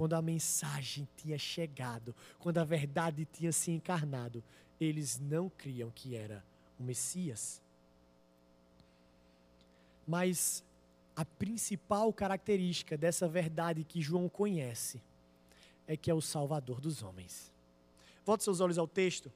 quando 0.00 0.14
a 0.14 0.22
mensagem 0.22 1.06
tinha 1.14 1.36
chegado, 1.36 2.16
quando 2.38 2.56
a 2.56 2.64
verdade 2.64 3.28
tinha 3.30 3.52
se 3.52 3.70
encarnado, 3.70 4.42
eles 4.80 5.18
não 5.18 5.50
criam 5.50 5.90
que 5.90 6.16
era 6.16 6.42
o 6.78 6.82
Messias. 6.82 7.60
Mas 10.08 10.64
a 11.14 11.22
principal 11.22 12.10
característica 12.14 12.96
dessa 12.96 13.28
verdade 13.28 13.84
que 13.84 14.00
João 14.00 14.26
conhece 14.26 15.02
é 15.86 15.98
que 15.98 16.10
é 16.10 16.14
o 16.14 16.22
Salvador 16.22 16.80
dos 16.80 17.02
homens. 17.02 17.52
Volte 18.24 18.42
seus 18.42 18.58
olhos 18.60 18.78
ao 18.78 18.88
texto. 18.88 19.30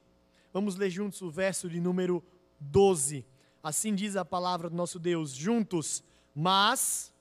Vamos 0.51 0.77
ler 0.77 0.89
juntos 0.89 1.21
o 1.21 1.29
verso 1.29 1.69
de 1.69 1.79
número 1.79 2.23
12. 2.59 3.23
Assim 3.61 3.93
diz 3.93 4.15
a 4.15 4.25
palavra 4.25 4.67
do 4.67 4.75
nosso 4.75 4.97
Deus: 4.97 5.31
juntos, 5.31 6.03
mas 6.33 7.13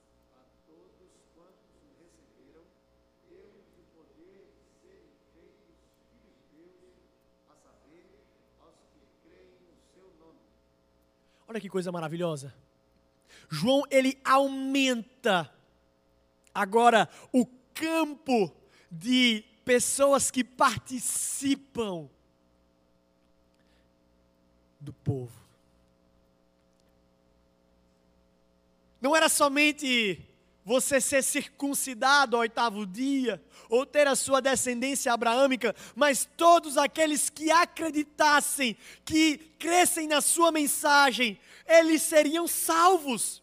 Olha 11.46 11.60
que 11.60 11.68
coisa 11.68 11.92
maravilhosa. 11.92 12.54
João, 13.50 13.82
ele 13.90 14.18
aumenta 14.24 15.52
agora 16.54 17.08
o 17.32 17.46
campo 17.74 18.54
de 18.90 19.44
pessoas 19.64 20.30
que 20.30 20.44
participam 20.44 22.08
do 24.80 24.92
povo. 24.92 25.42
Não 29.00 29.14
era 29.14 29.28
somente 29.28 30.26
você 30.64 31.00
ser 31.00 31.22
circuncidado 31.22 32.36
ao 32.36 32.40
oitavo 32.40 32.86
dia, 32.86 33.42
ou 33.68 33.84
ter 33.84 34.06
a 34.06 34.16
sua 34.16 34.40
descendência 34.40 35.12
abraâmica, 35.12 35.76
mas 35.94 36.26
todos 36.36 36.78
aqueles 36.78 37.28
que 37.28 37.50
acreditassem, 37.50 38.76
que 39.04 39.38
crescem 39.58 40.08
na 40.08 40.20
sua 40.22 40.50
mensagem, 40.50 41.38
eles 41.66 42.02
seriam 42.02 42.48
salvos. 42.48 43.42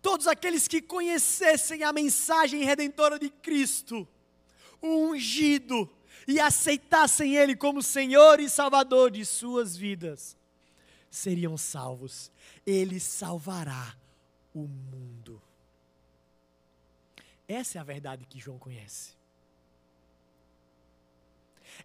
Todos 0.00 0.28
aqueles 0.28 0.68
que 0.68 0.80
conhecessem 0.80 1.82
a 1.82 1.92
mensagem 1.92 2.62
redentora 2.62 3.18
de 3.18 3.30
Cristo, 3.30 4.06
o 4.80 5.08
ungido, 5.08 5.90
e 6.26 6.38
aceitassem 6.38 7.36
Ele 7.36 7.56
como 7.56 7.82
Senhor 7.82 8.38
e 8.40 8.48
Salvador 8.48 9.10
de 9.10 9.24
suas 9.24 9.76
vidas, 9.76 10.36
seriam 11.10 11.56
salvos. 11.56 12.30
Ele 12.66 12.98
salvará 12.98 13.94
o 14.54 14.60
mundo. 14.60 15.42
Essa 17.46 17.78
é 17.78 17.80
a 17.80 17.84
verdade 17.84 18.24
que 18.24 18.38
João 18.38 18.58
conhece. 18.58 19.12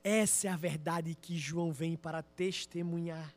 Essa 0.04 0.48
é 0.48 0.52
a 0.52 0.56
verdade 0.56 1.16
que 1.16 1.38
João 1.38 1.74
vem 1.74 1.98
para 1.98 2.22
testemunhar. 2.22 3.34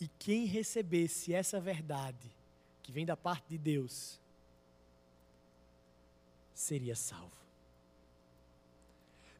E 0.00 0.08
quem 0.18 0.46
recebesse 0.46 1.32
essa 1.32 1.60
verdade, 1.60 2.30
que 2.82 2.90
vem 2.90 3.06
da 3.06 3.16
parte 3.16 3.48
de 3.48 3.58
Deus, 3.58 4.18
seria 6.54 6.96
salvo. 6.96 7.38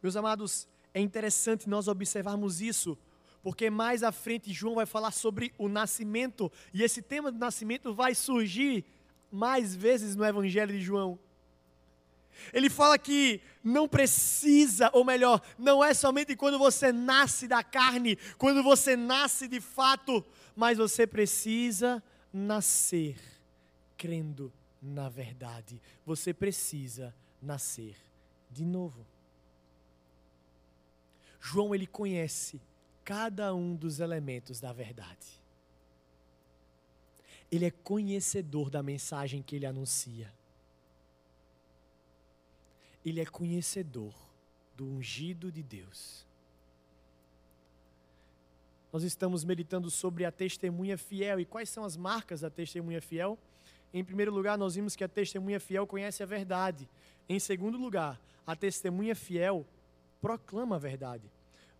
Meus 0.03 0.17
amados, 0.17 0.69
é 0.95 1.01
interessante 1.01 1.69
nós 1.69 1.89
observarmos 1.89 2.61
isso, 2.61 2.97
porque 3.43 3.71
mais 3.71 4.03
à 4.03 4.13
frente 4.13 4.53
João 4.53 4.75
vai 4.75 4.87
falar 4.87 5.11
sobre 5.11 5.53
o 5.59 5.69
nascimento, 5.69 6.51
e 6.73 6.83
esse 6.83 7.03
tema 7.03 7.31
do 7.33 7.39
nascimento 7.39 7.95
vai 7.95 8.15
surgir 8.15 8.85
mais 9.31 9.75
vezes 9.75 10.17
no 10.17 10.25
Evangelho 10.25 10.73
de 10.73 10.81
João. 10.81 11.19
Ele 12.53 12.71
fala 12.71 12.99
que 12.99 13.41
não 13.63 13.89
precisa, 13.89 14.91
ou 14.93 15.05
melhor, 15.05 15.43
não 15.59 15.85
é 15.85 15.93
somente 15.93 16.35
quando 16.35 16.59
você 16.59 16.93
nasce 16.93 17.47
da 17.47 17.63
carne, 17.63 18.17
quando 18.39 18.63
você 18.63 18.97
nasce 18.97 19.47
de 19.47 19.61
fato, 19.61 20.25
mas 20.57 20.79
você 20.79 21.07
precisa 21.07 22.03
nascer 22.33 23.17
crendo 23.97 24.53
na 24.81 25.09
verdade. 25.09 25.81
Você 26.07 26.33
precisa 26.33 27.15
nascer 27.43 27.97
de 28.51 28.65
novo. 28.65 29.07
João 31.39 31.75
ele 31.75 31.87
conhece 31.87 32.61
cada 33.11 33.53
um 33.53 33.75
dos 33.75 33.99
elementos 33.99 34.61
da 34.61 34.73
verdade. 34.73 35.43
Ele 37.51 37.67
é 37.67 37.71
conhecedor 37.73 38.71
da 38.71 38.85
mensagem 38.85 39.43
que 39.43 39.57
ele 39.57 39.67
anuncia. 39.67 40.33
Ele 43.05 43.21
é 43.21 43.27
conhecedor 43.27 44.15
do 44.77 44.87
ungido 44.87 45.51
de 45.51 45.61
Deus. 45.61 46.25
Nós 48.93 49.03
estamos 49.03 49.43
meditando 49.43 49.91
sobre 49.91 50.25
a 50.25 50.31
testemunha 50.31 50.97
fiel 50.97 51.41
e 51.41 51.45
quais 51.45 51.69
são 51.69 51.83
as 51.83 51.97
marcas 51.97 52.43
da 52.43 52.49
testemunha 52.49 53.03
fiel? 53.03 53.37
Em 53.93 54.05
primeiro 54.05 54.33
lugar, 54.33 54.57
nós 54.57 54.77
vimos 54.77 54.95
que 54.95 55.03
a 55.03 55.09
testemunha 55.09 55.59
fiel 55.59 55.85
conhece 55.85 56.23
a 56.23 56.27
verdade. 56.27 56.89
Em 57.29 57.41
segundo 57.41 57.77
lugar, 57.77 58.21
a 58.47 58.55
testemunha 58.55 59.17
fiel 59.17 59.67
proclama 60.21 60.77
a 60.77 60.79
verdade. 60.79 61.29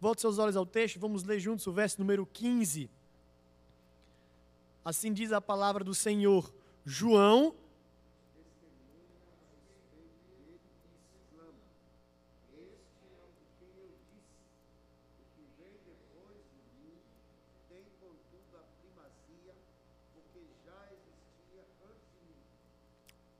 Volte 0.01 0.23
seus 0.23 0.39
olhos 0.39 0.57
ao 0.57 0.65
texto, 0.65 0.99
vamos 0.99 1.25
ler 1.25 1.39
juntos 1.39 1.67
o 1.67 1.73
verso 1.73 2.01
número 2.01 2.25
15. 2.25 2.89
Assim 4.83 5.13
diz 5.13 5.31
a 5.31 5.41
palavra 5.41 5.85
do 5.85 5.95
Senhor. 5.95 6.51
João, 6.87 7.55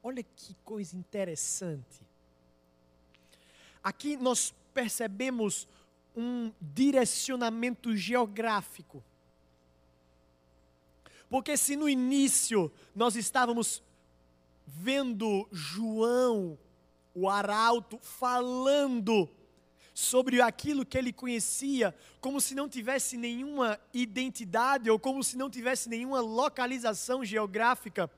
Olha 0.03 0.23
que 0.23 0.55
coisa 0.65 0.97
interessante. 0.97 2.01
Aqui 3.83 4.17
nós 4.17 4.53
percebemos 4.73 5.69
um 6.21 6.53
direcionamento 6.61 7.97
geográfico. 7.97 9.03
Porque 11.29 11.57
se 11.57 11.77
no 11.77 11.89
início 11.89 12.71
nós 12.95 13.17
estávamos 13.17 13.83
vendo 14.67 15.49
João, 15.51 16.59
o 17.15 17.29
arauto, 17.29 17.99
falando 18.03 19.29
sobre 19.95 20.41
aquilo 20.41 20.85
que 20.85 20.97
ele 20.97 21.13
conhecia, 21.13 21.95
como 22.21 22.41
se 22.41 22.55
não 22.55 22.69
tivesse 22.69 23.17
nenhuma 23.17 23.79
identidade 23.93 24.91
ou 24.91 24.99
como 24.99 25.23
se 25.23 25.37
não 25.37 25.51
tivesse 25.51 25.89
nenhuma 25.89 26.21
localização 26.21 27.25
geográfica, 27.25 28.11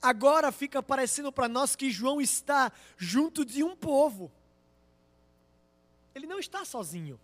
agora 0.00 0.52
fica 0.52 0.82
parecendo 0.82 1.32
para 1.32 1.48
nós 1.48 1.74
que 1.74 1.90
João 1.90 2.20
está 2.20 2.72
junto 2.96 3.44
de 3.44 3.62
um 3.62 3.74
povo. 3.74 4.30
Ele 6.14 6.26
não 6.26 6.38
está 6.38 6.64
sozinho. 6.64 7.18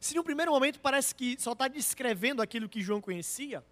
Se 0.00 0.14
no 0.14 0.24
primeiro 0.24 0.52
momento 0.52 0.80
parece 0.80 1.14
que 1.14 1.40
só 1.40 1.52
está 1.52 1.68
descrevendo 1.68 2.42
aquilo 2.42 2.68
que 2.68 2.82
João 2.82 3.00
conhecia, 3.00 3.64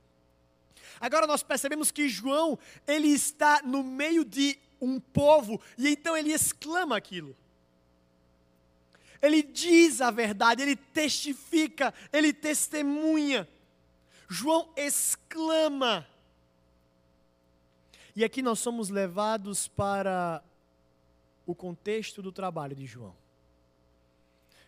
agora 1.00 1.26
nós 1.26 1.42
percebemos 1.42 1.90
que 1.90 2.08
João, 2.08 2.58
ele 2.86 3.08
está 3.08 3.62
no 3.62 3.82
meio 3.82 4.24
de 4.24 4.58
um 4.80 5.00
povo 5.00 5.60
e 5.78 5.88
então 5.88 6.16
ele 6.16 6.32
exclama 6.32 6.96
aquilo. 6.96 7.36
Ele 9.20 9.42
diz 9.42 10.00
a 10.00 10.10
verdade, 10.10 10.62
ele 10.62 10.76
testifica, 10.76 11.94
ele 12.12 12.32
testemunha. 12.32 13.48
João 14.28 14.70
exclama. 14.76 16.06
E 18.14 18.22
aqui 18.22 18.42
nós 18.42 18.58
somos 18.58 18.90
levados 18.90 19.66
para 19.66 20.42
o 21.46 21.54
contexto 21.54 22.22
do 22.22 22.30
trabalho 22.30 22.76
de 22.76 22.86
João. 22.86 23.14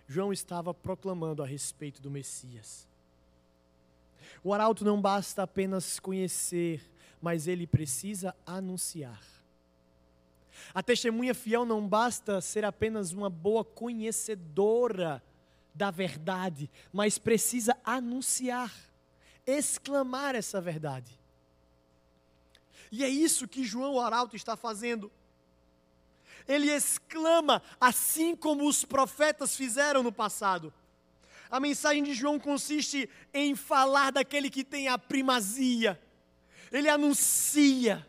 João 0.09 0.33
estava 0.33 0.73
proclamando 0.73 1.43
a 1.43 1.47
respeito 1.47 2.01
do 2.01 2.11
Messias. 2.11 2.87
O 4.43 4.53
arauto 4.53 4.85
não 4.85 5.01
basta 5.01 5.43
apenas 5.43 5.99
conhecer, 5.99 6.81
mas 7.21 7.47
ele 7.47 7.67
precisa 7.67 8.35
anunciar. 8.47 9.21
A 10.73 10.83
testemunha 10.83 11.35
fiel 11.35 11.65
não 11.65 11.87
basta 11.87 12.41
ser 12.41 12.65
apenas 12.65 13.13
uma 13.13 13.29
boa 13.29 13.65
conhecedora 13.65 15.23
da 15.75 15.91
verdade, 15.91 16.71
mas 16.93 17.19
precisa 17.19 17.77
anunciar, 17.85 18.73
exclamar 19.47 20.35
essa 20.35 20.61
verdade. 20.61 21.19
E 22.91 23.05
é 23.05 23.09
isso 23.09 23.49
que 23.49 23.65
João 23.65 24.01
Arauto 24.01 24.37
está 24.37 24.57
fazendo 24.57 25.11
ele 26.49 26.71
exclama, 26.71 27.63
assim 27.81 28.37
como 28.37 28.67
os 28.67 28.85
profetas 28.85 29.57
fizeram 29.57 30.03
no 30.03 30.13
passado. 30.13 30.73
A 31.51 31.61
mensagem 31.61 32.03
de 32.03 32.15
João 32.15 32.39
consiste 32.39 33.09
em 33.33 33.55
falar 33.55 34.13
daquele 34.13 34.51
que 34.51 34.65
tem 34.65 34.89
a 34.89 34.99
primazia. 34.99 36.01
Ele 36.73 36.89
anuncia. 36.89 38.07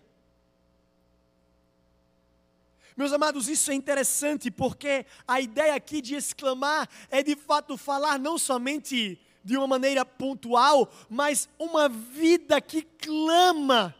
Meus 2.95 3.13
amados, 3.13 3.47
isso 3.47 3.69
é 3.69 3.75
interessante 3.75 4.49
porque 4.49 5.05
a 5.27 5.39
ideia 5.39 5.75
aqui 5.75 6.01
de 6.01 6.15
exclamar 6.15 6.89
é 7.11 7.21
de 7.21 7.35
fato 7.35 7.77
falar 7.77 8.17
não 8.17 8.39
somente 8.39 9.19
de 9.43 9.55
uma 9.55 9.67
maneira 9.67 10.03
pontual, 10.03 10.91
mas 11.07 11.47
uma 11.59 11.87
vida 11.87 12.59
que 12.59 12.81
clama 12.81 13.95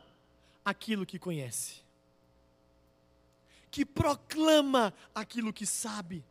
aquilo 0.65 1.05
que 1.05 1.19
conhece 1.19 1.86
que 3.77 3.85
proclama 3.85 4.91
aquilo 5.13 5.53
que 5.53 5.63
sabe. 5.63 6.25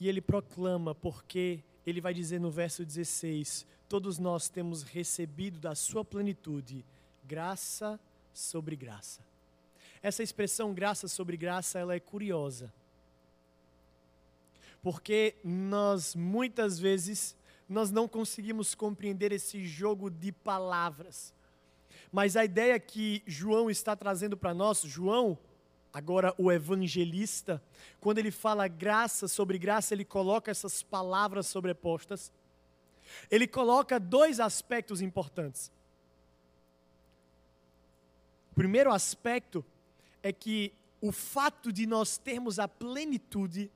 E 0.00 0.08
ele 0.08 0.20
proclama 0.20 0.96
porque 0.96 1.62
ele 1.86 2.00
vai 2.00 2.12
dizer 2.12 2.40
no 2.40 2.50
verso 2.50 2.84
16: 2.84 3.64
Todos 3.88 4.18
nós 4.18 4.48
temos 4.48 4.82
recebido 4.82 5.60
da 5.60 5.76
sua 5.76 6.04
plenitude 6.04 6.84
graça 7.22 8.00
sobre 8.32 8.74
graça. 8.74 9.20
Essa 10.02 10.24
expressão 10.24 10.74
graça 10.74 11.06
sobre 11.06 11.36
graça, 11.36 11.78
ela 11.78 11.94
é 11.94 12.00
curiosa. 12.00 12.74
Porque 14.82 15.36
nós 15.44 16.16
muitas 16.16 16.80
vezes 16.80 17.36
nós 17.68 17.92
não 17.92 18.08
conseguimos 18.08 18.74
compreender 18.74 19.30
esse 19.30 19.64
jogo 19.64 20.10
de 20.10 20.32
palavras. 20.32 21.32
Mas 22.12 22.36
a 22.36 22.44
ideia 22.44 22.78
que 22.78 23.22
João 23.26 23.70
está 23.70 23.96
trazendo 23.96 24.36
para 24.36 24.52
nós, 24.52 24.82
João, 24.82 25.38
agora 25.90 26.34
o 26.36 26.52
evangelista, 26.52 27.62
quando 27.98 28.18
ele 28.18 28.30
fala 28.30 28.68
graça 28.68 29.26
sobre 29.26 29.58
graça, 29.58 29.94
ele 29.94 30.04
coloca 30.04 30.50
essas 30.50 30.82
palavras 30.82 31.46
sobrepostas. 31.46 32.30
Ele 33.30 33.46
coloca 33.46 33.98
dois 33.98 34.40
aspectos 34.40 35.00
importantes. 35.00 35.72
O 38.52 38.54
primeiro 38.54 38.92
aspecto 38.92 39.64
é 40.22 40.32
que 40.32 40.74
o 41.00 41.10
fato 41.10 41.72
de 41.72 41.86
nós 41.86 42.18
termos 42.18 42.58
a 42.58 42.68
plenitude, 42.68 43.70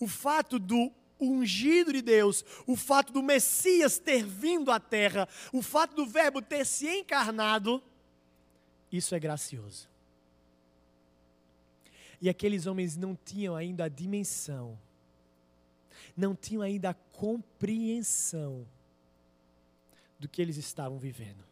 o 0.00 0.08
fato 0.08 0.58
do 0.58 0.90
ungido 1.30 1.92
de 1.92 2.02
Deus, 2.02 2.44
o 2.66 2.76
fato 2.76 3.12
do 3.12 3.22
Messias 3.22 3.98
ter 3.98 4.24
vindo 4.24 4.70
à 4.70 4.80
terra, 4.80 5.28
o 5.52 5.62
fato 5.62 5.94
do 5.94 6.06
Verbo 6.06 6.42
ter 6.42 6.66
se 6.66 6.88
encarnado, 6.88 7.82
isso 8.90 9.14
é 9.14 9.20
gracioso. 9.20 9.88
E 12.20 12.28
aqueles 12.28 12.66
homens 12.66 12.96
não 12.96 13.16
tinham 13.16 13.56
ainda 13.56 13.84
a 13.84 13.88
dimensão, 13.88 14.78
não 16.16 16.36
tinham 16.36 16.62
ainda 16.62 16.90
a 16.90 16.94
compreensão 16.94 18.66
do 20.18 20.28
que 20.28 20.40
eles 20.40 20.56
estavam 20.56 20.98
vivendo. 20.98 21.42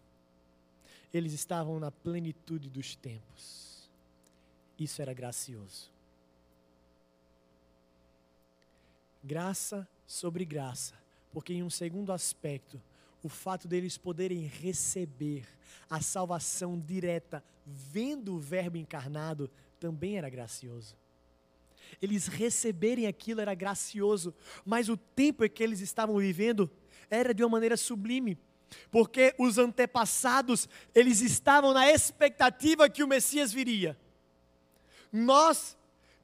Eles 1.12 1.32
estavam 1.32 1.80
na 1.80 1.90
plenitude 1.90 2.68
dos 2.68 2.94
tempos. 2.94 3.90
Isso 4.78 5.02
era 5.02 5.12
gracioso. 5.12 5.90
Graça 9.22 9.88
sobre 10.06 10.44
graça, 10.44 10.94
porque 11.32 11.52
em 11.52 11.62
um 11.62 11.70
segundo 11.70 12.12
aspecto, 12.12 12.80
o 13.22 13.28
fato 13.28 13.68
deles 13.68 13.98
poderem 13.98 14.40
receber 14.40 15.46
a 15.88 16.00
salvação 16.00 16.78
direta, 16.78 17.44
vendo 17.66 18.34
o 18.34 18.40
Verbo 18.40 18.76
encarnado, 18.76 19.50
também 19.78 20.16
era 20.16 20.28
gracioso. 20.28 20.96
eles 22.00 22.26
receberem 22.26 23.06
aquilo 23.06 23.40
era 23.40 23.54
gracioso, 23.54 24.34
mas 24.64 24.88
o 24.88 24.96
tempo 24.96 25.44
em 25.44 25.50
que 25.50 25.62
eles 25.62 25.80
estavam 25.80 26.16
vivendo 26.18 26.70
era 27.08 27.34
de 27.34 27.42
uma 27.42 27.48
maneira 27.48 27.76
sublime, 27.76 28.38
porque 28.90 29.34
os 29.38 29.58
antepassados, 29.58 30.68
eles 30.94 31.20
estavam 31.20 31.72
na 31.72 31.90
expectativa 31.90 32.88
que 32.88 33.02
o 33.02 33.08
Messias 33.08 33.52
viria. 33.52 33.98
Nós 35.12 35.76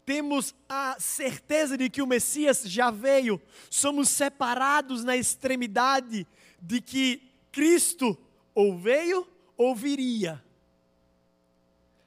temos 0.07 0.55
a 0.69 0.97
certeza 0.99 1.77
de 1.77 1.90
que 1.90 2.01
o 2.01 2.07
Messias 2.07 2.62
já 2.62 2.90
veio, 2.90 3.42
somos 3.69 4.09
separados 4.09 5.05
na 5.05 5.16
extremidade 5.16 6.27
de 6.62 6.81
que 6.81 7.31
Cristo 7.51 8.16
ou 8.55 8.79
veio 8.79 9.27
ou 9.57 9.75
viria. 9.75 10.42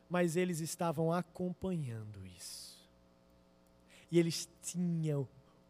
Mas 0.09 0.35
eles 0.35 0.61
estavam 0.61 1.13
acompanhando 1.13 2.25
isso. 2.25 2.87
E 4.09 4.17
eles 4.17 4.49
tinham 4.63 5.27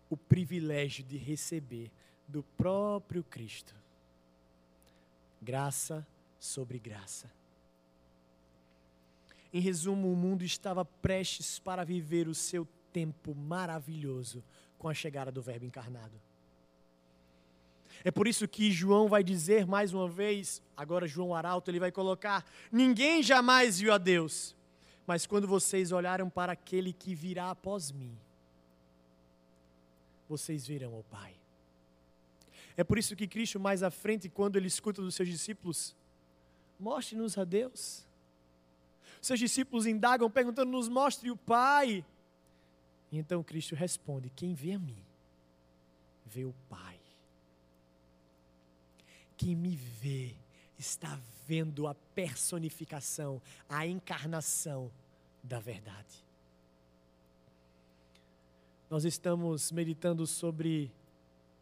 o 0.09 0.15
privilégio 0.15 1.03
de 1.03 1.17
receber 1.17 1.91
do 2.27 2.43
próprio 2.55 3.23
Cristo 3.23 3.75
graça 5.41 6.05
sobre 6.39 6.79
graça. 6.79 7.29
Em 9.51 9.59
resumo, 9.59 10.11
o 10.11 10.15
mundo 10.15 10.43
estava 10.43 10.85
prestes 10.85 11.59
para 11.59 11.83
viver 11.83 12.27
o 12.27 12.35
seu 12.35 12.67
tempo 12.93 13.33
maravilhoso 13.33 14.43
com 14.77 14.87
a 14.87 14.93
chegada 14.93 15.31
do 15.31 15.41
Verbo 15.41 15.65
encarnado. 15.65 16.19
É 18.03 18.11
por 18.11 18.27
isso 18.27 18.47
que 18.47 18.71
João 18.71 19.09
vai 19.09 19.23
dizer 19.23 19.65
mais 19.65 19.93
uma 19.93 20.07
vez, 20.07 20.61
agora 20.77 21.07
João 21.07 21.35
Arauto, 21.35 21.69
ele 21.69 21.79
vai 21.79 21.91
colocar: 21.91 22.45
Ninguém 22.71 23.21
jamais 23.21 23.79
viu 23.79 23.93
a 23.93 23.97
Deus, 23.97 24.55
mas 25.05 25.25
quando 25.25 25.47
vocês 25.47 25.91
olharam 25.91 26.29
para 26.29 26.53
aquele 26.53 26.93
que 26.93 27.13
virá 27.13 27.49
após 27.49 27.91
mim, 27.91 28.17
vocês 30.29 30.65
verão 30.65 30.97
o 30.97 31.03
Pai. 31.03 31.35
É 32.77 32.83
por 32.83 32.97
isso 32.97 33.15
que 33.15 33.27
Cristo, 33.27 33.59
mais 33.59 33.83
à 33.83 33.91
frente, 33.91 34.29
quando 34.29 34.55
ele 34.55 34.67
escuta 34.67 35.01
dos 35.01 35.15
seus 35.15 35.27
discípulos, 35.27 35.93
mostre-nos 36.79 37.37
a 37.37 37.43
Deus. 37.43 38.07
Seus 39.21 39.39
discípulos 39.39 39.85
indagam, 39.85 40.29
perguntando: 40.29 40.71
nos 40.71 40.87
mostre 40.87 41.29
o 41.29 41.37
Pai. 41.37 42.05
E 43.11 43.17
então 43.17 43.43
Cristo 43.43 43.75
responde: 43.75 44.29
Quem 44.35 44.53
vê 44.53 44.73
a 44.73 44.79
mim, 44.79 45.03
vê 46.25 46.45
o 46.45 46.53
Pai. 46.69 46.97
Quem 49.35 49.55
me 49.55 49.75
vê, 49.75 50.35
está 50.77 51.19
vendo 51.47 51.87
a 51.87 51.95
personificação, 52.13 53.41
a 53.67 53.87
encarnação 53.87 54.91
da 55.43 55.59
verdade. 55.59 56.23
Nós 58.89 59.05
estamos 59.05 59.71
meditando 59.71 60.25
sobre 60.25 60.91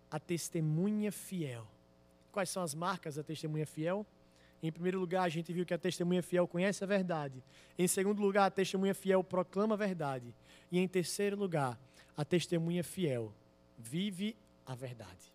a 0.10 0.20
testemunha 0.20 1.12
fiel. 1.12 1.68
Quais 2.32 2.50
são 2.50 2.64
as 2.64 2.74
marcas 2.74 3.16
da 3.16 3.24
testemunha 3.24 3.66
fiel? 3.66 4.06
Em 4.62 4.72
primeiro 4.72 5.00
lugar, 5.00 5.24
a 5.24 5.30
gente 5.30 5.54
viu 5.54 5.66
que 5.66 5.74
a 5.74 5.78
testemunha 5.78 6.24
fiel 6.24 6.48
conhece 6.48 6.84
a 6.84 6.88
verdade. 6.88 7.44
Em 7.78 7.88
segundo 7.88 8.22
lugar, 8.22 8.46
a 8.46 8.52
testemunha 8.52 8.94
fiel 8.94 9.24
proclama 9.24 9.76
a 9.76 9.78
verdade. 9.78 10.34
E 10.72 10.80
em 10.80 10.88
terceiro 10.88 11.38
lugar, 11.38 11.80
a 12.16 12.26
testemunha 12.26 12.84
fiel 12.84 13.32
vive 13.78 14.36
a 14.66 14.74
verdade. 14.74 15.32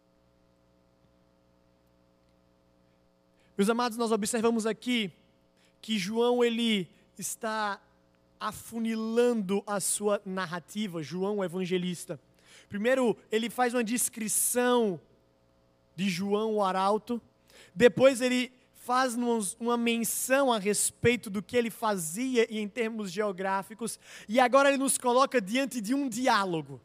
Meus 3.56 3.68
amados, 3.68 3.96
nós 3.96 4.10
observamos 4.10 4.66
aqui 4.66 5.12
que 5.80 5.98
João 5.98 6.42
ele 6.42 6.88
está 7.16 7.80
afunilando 8.40 9.62
a 9.64 9.78
sua 9.78 10.20
narrativa, 10.24 11.02
João 11.02 11.38
o 11.38 11.44
evangelista. 11.44 12.18
Primeiro, 12.68 13.16
ele 13.30 13.48
faz 13.48 13.72
uma 13.72 13.84
descrição 13.84 15.00
de 15.94 16.08
João 16.08 16.54
o 16.54 16.64
arauto, 16.64 17.20
depois 17.74 18.20
ele 18.20 18.50
faz 18.84 19.14
uma 19.60 19.76
menção 19.76 20.52
a 20.52 20.58
respeito 20.58 21.30
do 21.30 21.40
que 21.40 21.56
ele 21.56 21.70
fazia 21.70 22.46
em 22.50 22.66
termos 22.68 23.12
geográficos, 23.12 23.98
e 24.28 24.40
agora 24.40 24.68
ele 24.68 24.78
nos 24.78 24.98
coloca 24.98 25.40
diante 25.40 25.80
de 25.80 25.94
um 25.94 26.08
diálogo. 26.08 26.80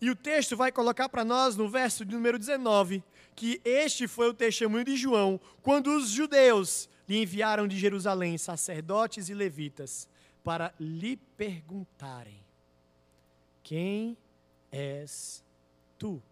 E 0.00 0.10
o 0.10 0.14
texto 0.14 0.56
vai 0.56 0.70
colocar 0.70 1.08
para 1.08 1.24
nós 1.24 1.56
no 1.56 1.68
verso 1.68 2.04
de 2.04 2.14
número 2.14 2.38
19 2.38 3.02
que 3.34 3.60
este 3.64 4.06
foi 4.06 4.28
o 4.28 4.34
testemunho 4.34 4.84
de 4.84 4.96
João 4.96 5.40
quando 5.60 5.88
os 5.96 6.10
judeus 6.10 6.88
lhe 7.08 7.20
enviaram 7.20 7.66
de 7.66 7.76
Jerusalém 7.76 8.38
sacerdotes 8.38 9.28
e 9.28 9.34
levitas 9.34 10.08
para 10.44 10.72
lhe 10.78 11.16
perguntarem: 11.36 12.38
Quem 13.62 14.16
és 14.70 15.42
tu? 15.98 16.22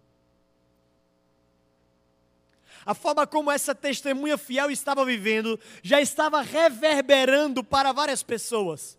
A 2.85 2.95
forma 2.95 3.27
como 3.27 3.51
essa 3.51 3.75
testemunha 3.75 4.37
fiel 4.37 4.71
estava 4.71 5.05
vivendo 5.05 5.59
já 5.83 6.01
estava 6.01 6.43
reverberando 6.43 7.63
para 7.63 7.93
várias 7.93 8.23
pessoas. 8.23 8.99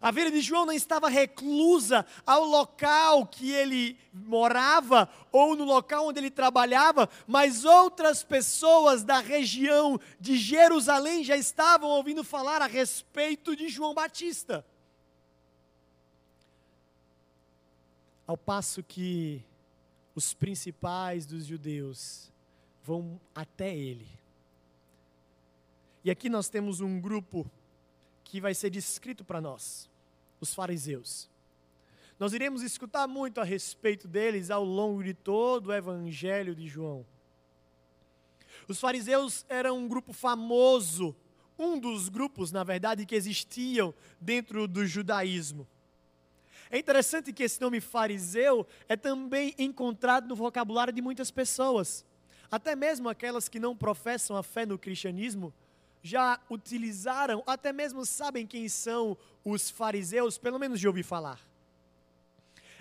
A 0.00 0.10
vida 0.10 0.30
de 0.30 0.40
João 0.40 0.66
não 0.66 0.72
estava 0.72 1.08
reclusa 1.08 2.04
ao 2.26 2.44
local 2.44 3.26
que 3.26 3.50
ele 3.50 3.98
morava 4.12 5.08
ou 5.32 5.56
no 5.56 5.64
local 5.64 6.06
onde 6.06 6.20
ele 6.20 6.30
trabalhava, 6.30 7.08
mas 7.26 7.64
outras 7.64 8.22
pessoas 8.22 9.02
da 9.02 9.20
região 9.20 9.98
de 10.20 10.36
Jerusalém 10.36 11.24
já 11.24 11.36
estavam 11.36 11.88
ouvindo 11.90 12.22
falar 12.22 12.60
a 12.60 12.66
respeito 12.66 13.56
de 13.56 13.68
João 13.68 13.94
Batista. 13.94 14.64
Ao 18.26 18.36
passo 18.36 18.82
que 18.82 19.42
os 20.14 20.34
principais 20.34 21.24
dos 21.24 21.46
judeus 21.46 22.30
vão 22.86 23.20
até 23.34 23.76
ele. 23.76 24.06
E 26.04 26.10
aqui 26.10 26.30
nós 26.30 26.48
temos 26.48 26.80
um 26.80 27.00
grupo 27.00 27.50
que 28.22 28.40
vai 28.40 28.54
ser 28.54 28.70
descrito 28.70 29.24
para 29.24 29.40
nós, 29.40 29.90
os 30.40 30.54
fariseus. 30.54 31.28
Nós 32.16 32.32
iremos 32.32 32.62
escutar 32.62 33.08
muito 33.08 33.40
a 33.40 33.44
respeito 33.44 34.06
deles 34.06 34.50
ao 34.50 34.64
longo 34.64 35.02
de 35.02 35.12
todo 35.12 35.66
o 35.66 35.74
evangelho 35.74 36.54
de 36.54 36.68
João. 36.68 37.04
Os 38.68 38.78
fariseus 38.78 39.44
eram 39.48 39.78
um 39.78 39.88
grupo 39.88 40.12
famoso, 40.12 41.14
um 41.58 41.78
dos 41.78 42.08
grupos, 42.08 42.52
na 42.52 42.62
verdade, 42.62 43.04
que 43.04 43.16
existiam 43.16 43.92
dentro 44.20 44.68
do 44.68 44.86
judaísmo. 44.86 45.66
É 46.70 46.78
interessante 46.78 47.32
que 47.32 47.42
esse 47.42 47.60
nome 47.60 47.80
fariseu 47.80 48.66
é 48.88 48.96
também 48.96 49.54
encontrado 49.58 50.28
no 50.28 50.36
vocabulário 50.36 50.92
de 50.92 51.02
muitas 51.02 51.30
pessoas. 51.30 52.04
Até 52.50 52.76
mesmo 52.76 53.08
aquelas 53.08 53.48
que 53.48 53.58
não 53.58 53.76
professam 53.76 54.36
a 54.36 54.42
fé 54.42 54.64
no 54.64 54.78
cristianismo 54.78 55.52
já 56.02 56.40
utilizaram, 56.48 57.42
até 57.46 57.72
mesmo 57.72 58.06
sabem 58.06 58.46
quem 58.46 58.68
são 58.68 59.16
os 59.44 59.70
fariseus, 59.70 60.38
pelo 60.38 60.58
menos 60.58 60.78
de 60.78 60.86
ouvir 60.86 61.02
falar. 61.02 61.40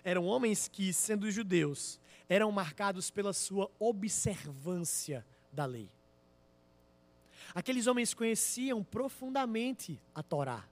Eram 0.04 0.26
homens 0.26 0.68
que, 0.68 0.94
sendo 0.94 1.32
judeus, 1.32 2.00
eram 2.30 2.52
marcados 2.52 3.10
pela 3.10 3.34
sua 3.34 3.70
observância 3.80 5.26
da 5.52 5.66
lei. 5.66 5.90
Aqueles 7.54 7.88
homens 7.88 8.14
conheciam 8.14 8.84
profundamente 8.84 10.00
a 10.14 10.22
Torá. 10.22 10.64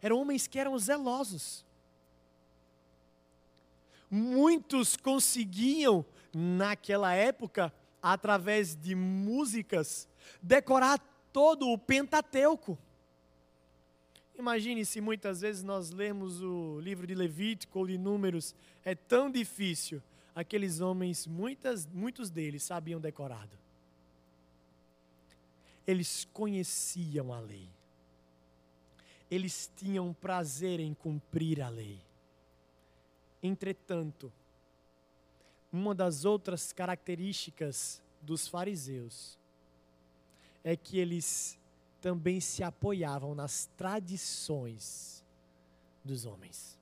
Eram 0.00 0.20
homens 0.20 0.46
que 0.46 0.58
eram 0.58 0.78
zelosos. 0.78 1.64
Muitos 4.10 4.96
conseguiam 4.96 6.04
naquela 6.34 7.14
época, 7.14 7.72
através 8.02 8.74
de 8.74 8.94
músicas, 8.94 10.08
decorar 10.42 10.98
todo 11.32 11.68
o 11.68 11.78
Pentateuco. 11.78 12.78
Imagine 14.36 14.84
se 14.84 15.00
muitas 15.00 15.40
vezes 15.40 15.62
nós 15.62 15.90
lemos 15.90 16.40
o 16.42 16.80
livro 16.80 17.06
de 17.06 17.14
Levítico 17.14 17.78
ou 17.78 17.86
de 17.86 17.96
Números, 17.96 18.54
é 18.84 18.94
tão 18.94 19.30
difícil. 19.30 20.02
Aqueles 20.34 20.80
homens, 20.80 21.26
muitas, 21.26 21.86
muitos 21.86 22.30
deles 22.30 22.64
sabiam 22.64 23.00
decorado. 23.00 23.56
Eles 25.86 26.26
conheciam 26.32 27.32
a 27.32 27.38
lei. 27.38 27.68
Eles 29.30 29.70
tinham 29.76 30.12
prazer 30.12 30.80
em 30.80 30.92
cumprir 30.92 31.62
a 31.62 31.68
lei. 31.68 32.00
Entretanto, 33.42 34.32
uma 35.74 35.92
das 35.92 36.24
outras 36.24 36.72
características 36.72 38.00
dos 38.22 38.46
fariseus 38.46 39.36
é 40.62 40.76
que 40.76 40.98
eles 40.98 41.58
também 42.00 42.40
se 42.40 42.62
apoiavam 42.62 43.34
nas 43.34 43.68
tradições 43.76 45.24
dos 46.04 46.26
homens. 46.26 46.78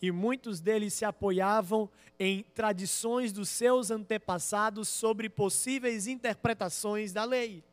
E 0.00 0.12
muitos 0.12 0.60
deles 0.60 0.92
se 0.92 1.06
apoiavam 1.06 1.88
em 2.20 2.42
tradições 2.54 3.32
dos 3.32 3.48
seus 3.48 3.90
antepassados 3.90 4.86
sobre 4.86 5.30
possíveis 5.30 6.06
interpretações 6.06 7.12
da 7.14 7.24
lei. 7.24 7.64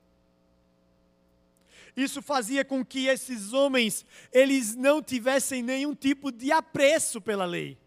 Isso 1.97 2.21
fazia 2.21 2.63
com 2.63 2.83
que 2.83 3.07
esses 3.07 3.51
homens, 3.51 4.05
eles 4.31 4.73
não 4.73 5.03
tivessem 5.03 5.61
nenhum 5.61 5.93
tipo 5.93 6.31
de 6.31 6.51
apreço 6.51 7.19
pela 7.19 7.45
lei. 7.45 7.77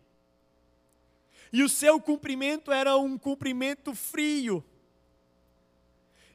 E 1.52 1.62
o 1.62 1.68
seu 1.68 2.00
cumprimento 2.00 2.72
era 2.72 2.96
um 2.96 3.16
cumprimento 3.16 3.94
frio. 3.94 4.64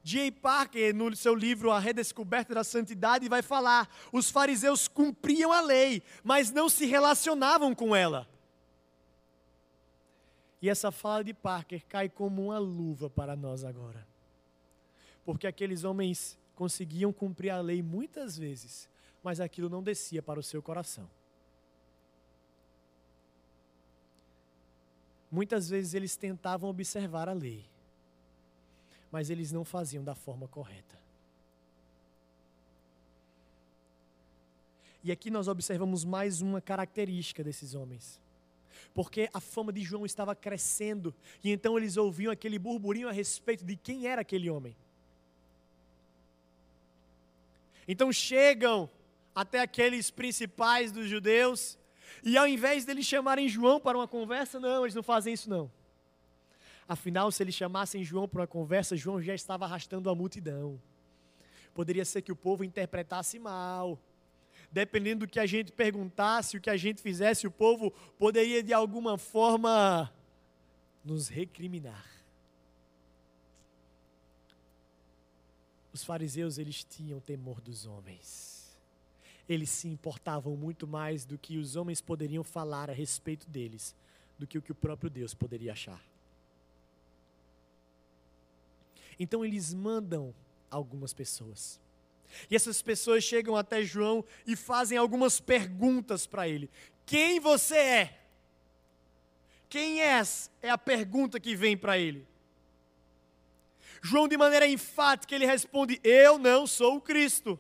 J. 0.03 0.31
Parker, 0.31 0.93
no 0.93 1.15
seu 1.15 1.33
livro 1.33 1.71
A 1.71 1.79
Redescoberta 1.79 2.53
da 2.53 2.63
Santidade, 2.63 3.29
vai 3.29 3.41
falar: 3.41 3.89
os 4.11 4.29
fariseus 4.29 4.87
cumpriam 4.87 5.51
a 5.51 5.61
lei, 5.61 6.03
mas 6.23 6.51
não 6.51 6.67
se 6.67 6.85
relacionavam 6.85 7.73
com 7.73 7.95
ela. 7.95 8.27
E 10.61 10.69
essa 10.69 10.91
fala 10.91 11.23
de 11.23 11.33
Parker 11.33 11.83
cai 11.87 12.09
como 12.09 12.45
uma 12.45 12.57
luva 12.57 13.09
para 13.09 13.35
nós 13.35 13.63
agora. 13.63 14.05
Porque 15.25 15.47
aqueles 15.47 15.83
homens 15.83 16.37
conseguiam 16.55 17.11
cumprir 17.11 17.49
a 17.49 17.61
lei 17.61 17.81
muitas 17.81 18.37
vezes, 18.37 18.89
mas 19.21 19.39
aquilo 19.39 19.69
não 19.69 19.83
descia 19.83 20.21
para 20.21 20.39
o 20.39 20.43
seu 20.43 20.61
coração. 20.61 21.09
Muitas 25.33 25.67
vezes 25.67 25.95
eles 25.95 26.15
tentavam 26.15 26.69
observar 26.69 27.27
a 27.27 27.33
lei, 27.33 27.65
mas 29.11 29.31
eles 29.31 29.51
não 29.51 29.65
faziam 29.65 30.03
da 30.03 30.13
forma 30.13 30.47
correta. 30.47 30.95
E 35.03 35.11
aqui 35.11 35.31
nós 35.31 35.47
observamos 35.47 36.05
mais 36.05 36.39
uma 36.39 36.61
característica 36.61 37.43
desses 37.43 37.73
homens. 37.73 38.21
Porque 38.93 39.27
a 39.33 39.39
fama 39.39 39.73
de 39.73 39.81
João 39.81 40.05
estava 40.05 40.35
crescendo, 40.35 41.11
e 41.43 41.51
então 41.51 41.79
eles 41.79 41.97
ouviam 41.97 42.31
aquele 42.31 42.59
burburinho 42.59 43.09
a 43.09 43.11
respeito 43.11 43.65
de 43.65 43.75
quem 43.75 44.05
era 44.05 44.21
aquele 44.21 44.51
homem. 44.51 44.75
Então 47.87 48.13
chegam 48.13 48.87
até 49.33 49.61
aqueles 49.61 50.11
principais 50.11 50.91
dos 50.91 51.09
judeus, 51.09 51.75
e 52.23 52.37
ao 52.37 52.47
invés 52.47 52.85
deles 52.85 53.05
chamarem 53.05 53.49
João 53.49 53.79
para 53.79 53.97
uma 53.97 54.07
conversa, 54.07 54.59
não, 54.59 54.83
eles 54.83 54.95
não 54.95 55.03
fazem 55.03 55.33
isso 55.33 55.49
não. 55.49 55.69
Afinal, 56.87 57.31
se 57.31 57.43
eles 57.43 57.53
chamassem 57.53 58.03
João 58.03 58.27
para 58.27 58.41
uma 58.41 58.47
conversa, 58.47 58.95
João 58.95 59.21
já 59.21 59.33
estava 59.33 59.65
arrastando 59.65 60.09
a 60.09 60.15
multidão. 60.15 60.79
Poderia 61.73 62.05
ser 62.05 62.21
que 62.21 62.31
o 62.31 62.35
povo 62.35 62.63
interpretasse 62.63 63.37
mal. 63.39 63.99
Dependendo 64.71 65.25
do 65.25 65.29
que 65.29 65.39
a 65.39 65.45
gente 65.45 65.71
perguntasse, 65.71 66.57
o 66.57 66.61
que 66.61 66.69
a 66.69 66.77
gente 66.77 67.01
fizesse, 67.01 67.45
o 67.45 67.51
povo 67.51 67.91
poderia 68.17 68.63
de 68.63 68.73
alguma 68.73 69.17
forma 69.17 70.11
nos 71.03 71.27
recriminar. 71.27 72.05
Os 75.91 76.03
fariseus, 76.03 76.57
eles 76.57 76.83
tinham 76.83 77.19
temor 77.19 77.61
dos 77.61 77.85
homens. 77.85 78.52
Eles 79.47 79.69
se 79.69 79.87
importavam 79.87 80.55
muito 80.55 80.87
mais 80.87 81.25
do 81.25 81.37
que 81.37 81.57
os 81.57 81.75
homens 81.75 82.01
poderiam 82.01 82.43
falar 82.43 82.89
a 82.89 82.93
respeito 82.93 83.49
deles, 83.49 83.95
do 84.37 84.47
que 84.47 84.57
o 84.57 84.61
que 84.61 84.71
o 84.71 84.75
próprio 84.75 85.09
Deus 85.09 85.33
poderia 85.33 85.73
achar. 85.73 86.01
Então 89.19 89.43
eles 89.43 89.73
mandam 89.73 90.33
algumas 90.69 91.13
pessoas. 91.13 91.79
E 92.49 92.55
essas 92.55 92.81
pessoas 92.81 93.23
chegam 93.23 93.55
até 93.55 93.83
João 93.83 94.25
e 94.45 94.55
fazem 94.55 94.97
algumas 94.97 95.39
perguntas 95.39 96.25
para 96.25 96.47
ele. 96.47 96.69
Quem 97.05 97.39
você 97.39 97.75
é? 97.75 98.19
Quem 99.69 100.01
és? 100.01 100.49
É 100.61 100.69
a 100.69 100.77
pergunta 100.77 101.39
que 101.39 101.55
vem 101.55 101.77
para 101.77 101.97
ele. 101.97 102.27
João, 104.01 104.27
de 104.27 104.37
maneira 104.37 104.67
enfática, 104.67 105.33
ele 105.33 105.45
responde: 105.45 105.99
Eu 106.03 106.37
não 106.37 106.67
sou 106.67 106.97
o 106.97 107.01
Cristo. 107.01 107.59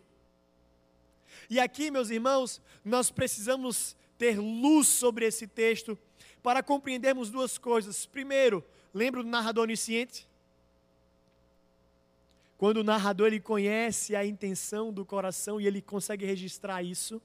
E 1.53 1.59
aqui, 1.59 1.91
meus 1.91 2.09
irmãos, 2.09 2.59
nós 2.83 3.11
precisamos 3.11 3.95
ter 4.17 4.39
luz 4.39 4.87
sobre 4.87 5.27
esse 5.27 5.45
texto 5.45 5.95
para 6.41 6.63
compreendermos 6.63 7.29
duas 7.29 7.59
coisas. 7.59 8.07
Primeiro, 8.07 8.65
lembra 8.91 9.21
do 9.21 9.29
narrador 9.29 9.65
onisciente? 9.65 10.27
Quando 12.57 12.77
o 12.77 12.83
narrador 12.83 13.27
ele 13.27 13.39
conhece 13.39 14.15
a 14.15 14.25
intenção 14.25 14.91
do 14.91 15.05
coração 15.05 15.61
e 15.61 15.67
ele 15.67 15.79
consegue 15.79 16.25
registrar 16.25 16.81
isso. 16.81 17.21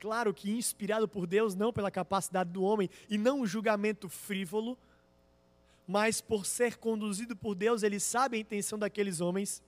Claro 0.00 0.32
que 0.32 0.50
inspirado 0.50 1.06
por 1.06 1.26
Deus, 1.26 1.54
não 1.54 1.70
pela 1.70 1.90
capacidade 1.90 2.50
do 2.50 2.62
homem 2.62 2.88
e 3.10 3.18
não 3.18 3.42
um 3.42 3.46
julgamento 3.46 4.08
frívolo, 4.08 4.78
mas 5.86 6.22
por 6.22 6.46
ser 6.46 6.78
conduzido 6.78 7.36
por 7.36 7.54
Deus, 7.54 7.82
ele 7.82 8.00
sabe 8.00 8.38
a 8.38 8.40
intenção 8.40 8.78
daqueles 8.78 9.20
homens. 9.20 9.62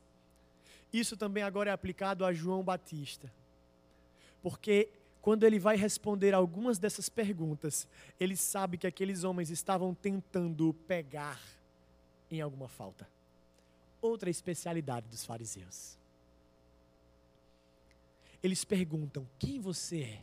Isso 0.93 1.17
também 1.17 1.43
agora 1.43 1.71
é 1.71 1.73
aplicado 1.73 2.25
a 2.25 2.33
João 2.33 2.63
Batista. 2.63 3.33
Porque 4.43 4.89
quando 5.23 5.45
ele 5.45 5.59
vai 5.59 5.77
responder 5.77 6.35
algumas 6.35 6.79
dessas 6.79 7.09
perguntas, 7.09 7.87
ele 8.19 8.37
sabe 8.37 8.79
que 8.79 8.87
aqueles 8.87 9.23
homens 9.23 9.51
estavam 9.51 9.95
tentando 9.95 10.75
pegar 10.87 11.41
em 12.31 12.41
alguma 12.41 12.69
falta. 12.69 13.09
Outra 14.01 14.31
especialidade 14.31 15.07
dos 15.09 15.25
fariseus. 15.25 15.99
Eles 18.43 18.65
perguntam: 18.65 19.29
quem 19.39 19.61
você 19.61 20.03
é? 20.03 20.21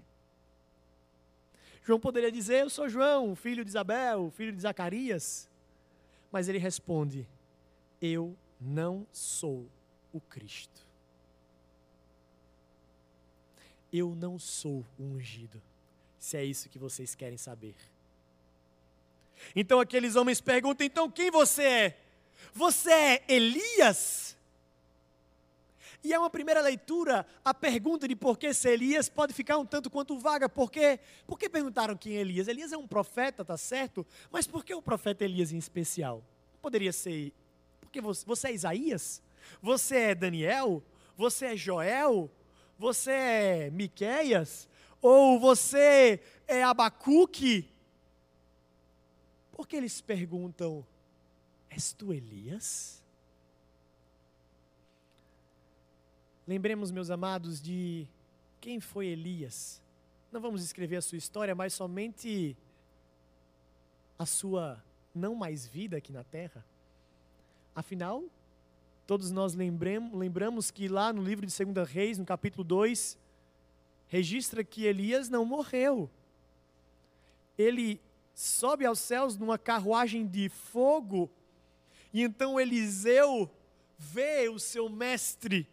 João 1.83 1.99
poderia 1.99 2.31
dizer: 2.31 2.63
Eu 2.63 2.69
sou 2.69 2.89
João, 2.89 3.35
filho 3.35 3.63
de 3.63 3.69
Isabel, 3.69 4.31
filho 4.31 4.51
de 4.51 4.61
Zacarias. 4.61 5.47
Mas 6.31 6.49
ele 6.49 6.57
responde: 6.57 7.27
Eu 8.01 8.35
não 8.59 9.05
sou 9.11 9.69
o 10.17 10.21
Cristo. 10.21 10.85
Eu 13.91 14.13
não 14.13 14.37
sou 14.37 14.85
o 14.99 15.03
ungido, 15.03 15.61
se 16.19 16.37
é 16.37 16.43
isso 16.43 16.69
que 16.69 16.77
vocês 16.77 17.15
querem 17.15 17.37
saber. 17.37 17.75
Então 19.55 19.79
aqueles 19.79 20.15
homens 20.15 20.41
perguntam: 20.41 20.85
então 20.85 21.09
quem 21.09 21.31
você 21.31 21.63
é? 21.63 21.97
Você 22.53 22.91
é 22.91 23.23
Elias? 23.27 24.35
E 26.03 26.13
é 26.13 26.19
uma 26.19 26.29
primeira 26.29 26.61
leitura, 26.61 27.25
a 27.43 27.53
pergunta 27.53 28.07
de 28.07 28.15
por 28.15 28.37
que 28.37 28.53
ser 28.53 28.73
Elias 28.73 29.09
pode 29.09 29.33
ficar 29.33 29.57
um 29.57 29.65
tanto 29.65 29.89
quanto 29.89 30.17
vaga, 30.17 30.47
porque 30.47 30.99
por 31.25 31.37
que 31.37 31.49
perguntaram 31.49 31.97
quem 31.97 32.15
é 32.15 32.21
Elias? 32.21 32.47
Elias 32.47 32.71
é 32.71 32.77
um 32.77 32.87
profeta, 32.87 33.43
tá 33.43 33.57
certo? 33.57 34.05
Mas 34.31 34.47
por 34.47 34.63
que 34.63 34.73
o 34.73 34.81
profeta 34.81 35.25
Elias 35.25 35.51
em 35.51 35.57
especial? 35.57 36.23
Poderia 36.61 36.93
ser, 36.93 37.33
porque 37.81 37.99
você, 37.99 38.25
você 38.25 38.47
é 38.49 38.53
Isaías? 38.53 39.21
Você 39.61 39.95
é 39.97 40.15
Daniel? 40.15 40.83
Você 41.15 41.47
é 41.47 41.57
Joel? 41.57 42.29
Você 42.77 43.11
é 43.11 43.69
Miqueias? 43.71 44.67
Ou 45.01 45.39
você 45.39 46.21
é 46.47 46.63
Abacuque? 46.63 47.69
Por 49.51 49.67
que 49.67 49.75
eles 49.75 49.99
perguntam, 50.01 50.85
és 51.69 51.91
tu 51.91 52.13
Elias? 52.13 53.03
Lembremos, 56.47 56.91
meus 56.91 57.09
amados, 57.09 57.61
de 57.61 58.07
quem 58.61 58.79
foi 58.79 59.07
Elias. 59.07 59.81
Não 60.31 60.39
vamos 60.39 60.63
escrever 60.63 60.97
a 60.97 61.01
sua 61.01 61.17
história, 61.17 61.55
mas 61.55 61.73
somente 61.73 62.55
a 64.17 64.25
sua 64.25 64.83
não 65.13 65.35
mais 65.35 65.65
vida 65.65 65.97
aqui 65.97 66.11
na 66.11 66.23
terra. 66.23 66.63
Afinal, 67.75 68.23
todos 69.07 69.31
nós 69.31 69.55
lembremos, 69.55 70.13
lembramos 70.13 70.69
que 70.69 70.89
lá 70.89 71.13
no 71.13 71.23
livro 71.23 71.45
de 71.45 71.65
2 71.65 71.89
Reis, 71.89 72.17
no 72.17 72.25
capítulo 72.25 72.61
2, 72.65 73.17
registra 74.05 74.65
que 74.65 74.83
Elias 74.83 75.29
não 75.29 75.45
morreu. 75.45 76.09
Ele 77.57 78.01
sobe 78.35 78.85
aos 78.85 78.99
céus 78.99 79.37
numa 79.37 79.57
carruagem 79.57 80.27
de 80.27 80.49
fogo, 80.49 81.31
e 82.13 82.21
então 82.21 82.59
Eliseu 82.59 83.49
vê 83.97 84.49
o 84.49 84.59
seu 84.59 84.89
mestre 84.89 85.65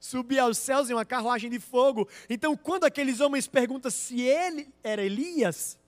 subir 0.00 0.40
aos 0.40 0.58
céus 0.58 0.90
em 0.90 0.94
uma 0.94 1.04
carruagem 1.04 1.48
de 1.48 1.60
fogo. 1.60 2.08
Então, 2.28 2.56
quando 2.56 2.84
aqueles 2.84 3.20
homens 3.20 3.46
perguntam 3.46 3.90
se 3.90 4.20
ele 4.20 4.68
era 4.82 5.00
Elias, 5.00 5.78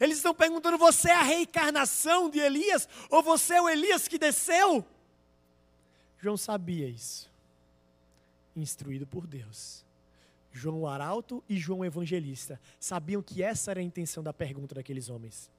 eles 0.00 0.16
estão 0.16 0.34
perguntando: 0.34 0.78
você 0.78 1.10
é 1.10 1.14
a 1.14 1.22
reencarnação 1.22 2.30
de 2.30 2.38
Elias? 2.38 2.88
Ou 3.10 3.22
você 3.22 3.56
é 3.56 3.60
o 3.60 3.68
Elias 3.68 4.08
que 4.08 4.18
desceu? 4.18 4.86
João 6.24 6.38
sabia 6.38 6.88
isso, 6.88 7.30
instruído 8.56 9.06
por 9.06 9.26
Deus. 9.26 9.84
João 10.50 10.80
o 10.80 10.86
Arauto 10.86 11.44
e 11.46 11.58
João 11.58 11.80
o 11.80 11.84
Evangelista 11.84 12.58
sabiam 12.80 13.20
que 13.20 13.42
essa 13.42 13.72
era 13.72 13.80
a 13.80 13.82
intenção 13.82 14.22
da 14.22 14.32
pergunta 14.32 14.74
daqueles 14.74 15.10
homens. 15.10 15.50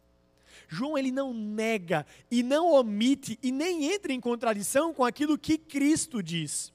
João 0.67 0.97
ele 0.97 1.11
não 1.11 1.35
nega 1.35 2.03
e 2.31 2.41
não 2.41 2.73
omite 2.73 3.37
e 3.43 3.51
nem 3.51 3.93
entra 3.93 4.11
em 4.11 4.19
contradição 4.19 4.91
com 4.91 5.05
aquilo 5.05 5.37
que 5.37 5.59
Cristo 5.59 6.23
diz. 6.23 6.73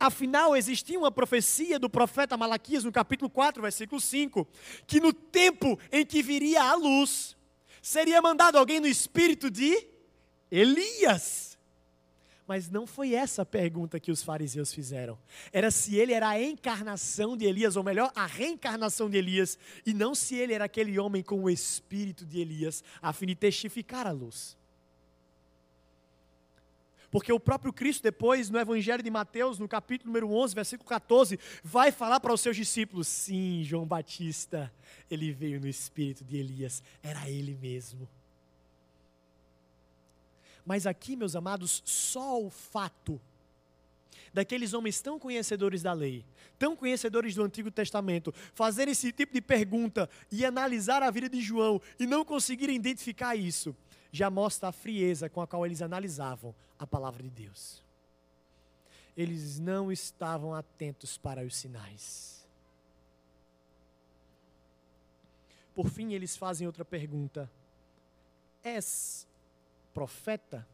Afinal, 0.00 0.56
existia 0.56 0.98
uma 0.98 1.12
profecia 1.12 1.78
do 1.78 1.88
profeta 1.88 2.36
Malaquias, 2.36 2.82
no 2.82 2.90
capítulo 2.90 3.30
4, 3.30 3.62
versículo 3.62 4.00
5, 4.00 4.48
que 4.84 4.98
no 4.98 5.12
tempo 5.12 5.78
em 5.92 6.04
que 6.04 6.24
viria 6.24 6.60
a 6.64 6.74
luz, 6.74 7.36
seria 7.80 8.20
mandado 8.20 8.58
alguém 8.58 8.80
no 8.80 8.88
espírito 8.88 9.48
de 9.48 9.86
Elias. 10.50 11.51
Mas 12.52 12.68
não 12.68 12.86
foi 12.86 13.14
essa 13.14 13.40
a 13.40 13.46
pergunta 13.46 13.98
que 13.98 14.12
os 14.12 14.22
fariseus 14.22 14.74
fizeram. 14.74 15.18
Era 15.50 15.70
se 15.70 15.96
ele 15.96 16.12
era 16.12 16.28
a 16.28 16.38
encarnação 16.38 17.34
de 17.34 17.46
Elias, 17.46 17.76
ou 17.76 17.82
melhor, 17.82 18.12
a 18.14 18.26
reencarnação 18.26 19.08
de 19.08 19.16
Elias, 19.16 19.58
e 19.86 19.94
não 19.94 20.14
se 20.14 20.34
ele 20.34 20.52
era 20.52 20.66
aquele 20.66 20.98
homem 20.98 21.22
com 21.22 21.42
o 21.42 21.48
espírito 21.48 22.26
de 22.26 22.40
Elias, 22.40 22.84
a 23.00 23.10
fim 23.14 23.24
de 23.24 23.34
testificar 23.34 24.06
a 24.06 24.10
luz. 24.10 24.54
Porque 27.10 27.32
o 27.32 27.40
próprio 27.40 27.72
Cristo, 27.72 28.02
depois, 28.02 28.50
no 28.50 28.58
Evangelho 28.58 29.02
de 29.02 29.10
Mateus, 29.10 29.58
no 29.58 29.66
capítulo 29.66 30.08
número 30.08 30.30
11, 30.30 30.54
versículo 30.54 30.86
14, 30.86 31.40
vai 31.64 31.90
falar 31.90 32.20
para 32.20 32.34
os 32.34 32.40
seus 32.42 32.54
discípulos: 32.54 33.08
sim, 33.08 33.62
João 33.64 33.86
Batista, 33.86 34.70
ele 35.10 35.32
veio 35.32 35.58
no 35.58 35.66
espírito 35.66 36.22
de 36.22 36.36
Elias, 36.36 36.82
era 37.02 37.30
ele 37.30 37.56
mesmo. 37.58 38.06
Mas 40.64 40.86
aqui, 40.86 41.16
meus 41.16 41.34
amados, 41.34 41.82
só 41.84 42.40
o 42.40 42.50
fato 42.50 43.20
daqueles 44.32 44.72
homens 44.72 45.00
tão 45.00 45.18
conhecedores 45.18 45.82
da 45.82 45.92
lei, 45.92 46.24
tão 46.58 46.74
conhecedores 46.74 47.34
do 47.34 47.42
Antigo 47.42 47.70
Testamento, 47.70 48.32
fazer 48.54 48.88
esse 48.88 49.12
tipo 49.12 49.34
de 49.34 49.40
pergunta 49.40 50.08
e 50.30 50.44
analisar 50.44 51.02
a 51.02 51.10
vida 51.10 51.28
de 51.28 51.40
João 51.40 51.80
e 51.98 52.06
não 52.06 52.24
conseguirem 52.24 52.76
identificar 52.76 53.36
isso, 53.36 53.76
já 54.10 54.30
mostra 54.30 54.68
a 54.68 54.72
frieza 54.72 55.28
com 55.28 55.40
a 55.40 55.46
qual 55.46 55.66
eles 55.66 55.82
analisavam 55.82 56.54
a 56.78 56.86
palavra 56.86 57.22
de 57.22 57.30
Deus. 57.30 57.82
Eles 59.16 59.58
não 59.58 59.92
estavam 59.92 60.54
atentos 60.54 61.18
para 61.18 61.44
os 61.44 61.56
sinais. 61.56 62.46
Por 65.74 65.88
fim, 65.88 66.12
eles 66.12 66.36
fazem 66.36 66.66
outra 66.66 66.84
pergunta: 66.84 67.50
És 68.62 69.26
profeta? 69.92 70.66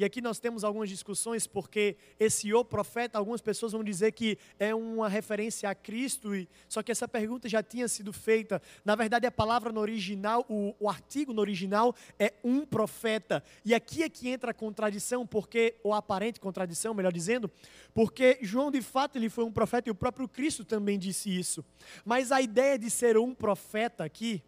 E 0.00 0.04
aqui 0.04 0.22
nós 0.22 0.38
temos 0.38 0.64
algumas 0.64 0.88
discussões, 0.88 1.46
porque 1.46 1.94
esse 2.18 2.54
o 2.54 2.64
profeta, 2.64 3.18
algumas 3.18 3.42
pessoas 3.42 3.72
vão 3.72 3.84
dizer 3.84 4.12
que 4.12 4.38
é 4.58 4.74
uma 4.74 5.10
referência 5.10 5.68
a 5.68 5.74
Cristo, 5.74 6.34
e, 6.34 6.48
só 6.66 6.82
que 6.82 6.90
essa 6.90 7.06
pergunta 7.06 7.50
já 7.50 7.62
tinha 7.62 7.86
sido 7.86 8.10
feita. 8.10 8.62
Na 8.82 8.94
verdade, 8.94 9.26
a 9.26 9.30
palavra 9.30 9.70
no 9.70 9.78
original, 9.78 10.46
o, 10.48 10.74
o 10.80 10.88
artigo 10.88 11.34
no 11.34 11.42
original 11.42 11.94
é 12.18 12.32
um 12.42 12.64
profeta. 12.64 13.44
E 13.62 13.74
aqui 13.74 14.02
é 14.02 14.08
que 14.08 14.30
entra 14.30 14.52
a 14.52 14.54
contradição, 14.54 15.26
porque, 15.26 15.74
ou 15.84 15.92
a 15.92 15.98
aparente 15.98 16.40
contradição, 16.40 16.94
melhor 16.94 17.12
dizendo, 17.12 17.50
porque 17.92 18.38
João 18.40 18.70
de 18.70 18.80
fato 18.80 19.16
ele 19.16 19.28
foi 19.28 19.44
um 19.44 19.52
profeta 19.52 19.90
e 19.90 19.92
o 19.92 19.94
próprio 19.94 20.26
Cristo 20.26 20.64
também 20.64 20.98
disse 20.98 21.28
isso. 21.28 21.62
Mas 22.06 22.32
a 22.32 22.40
ideia 22.40 22.78
de 22.78 22.88
ser 22.88 23.18
um 23.18 23.34
profeta 23.34 24.02
aqui, 24.02 24.42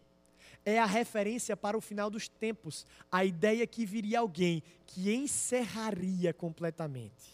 é 0.65 0.79
a 0.79 0.85
referência 0.85 1.55
para 1.57 1.77
o 1.77 1.81
final 1.81 2.09
dos 2.09 2.27
tempos, 2.27 2.85
a 3.11 3.25
ideia 3.25 3.65
que 3.67 3.85
viria 3.85 4.19
alguém 4.19 4.63
que 4.85 5.13
encerraria 5.13 6.33
completamente. 6.33 7.33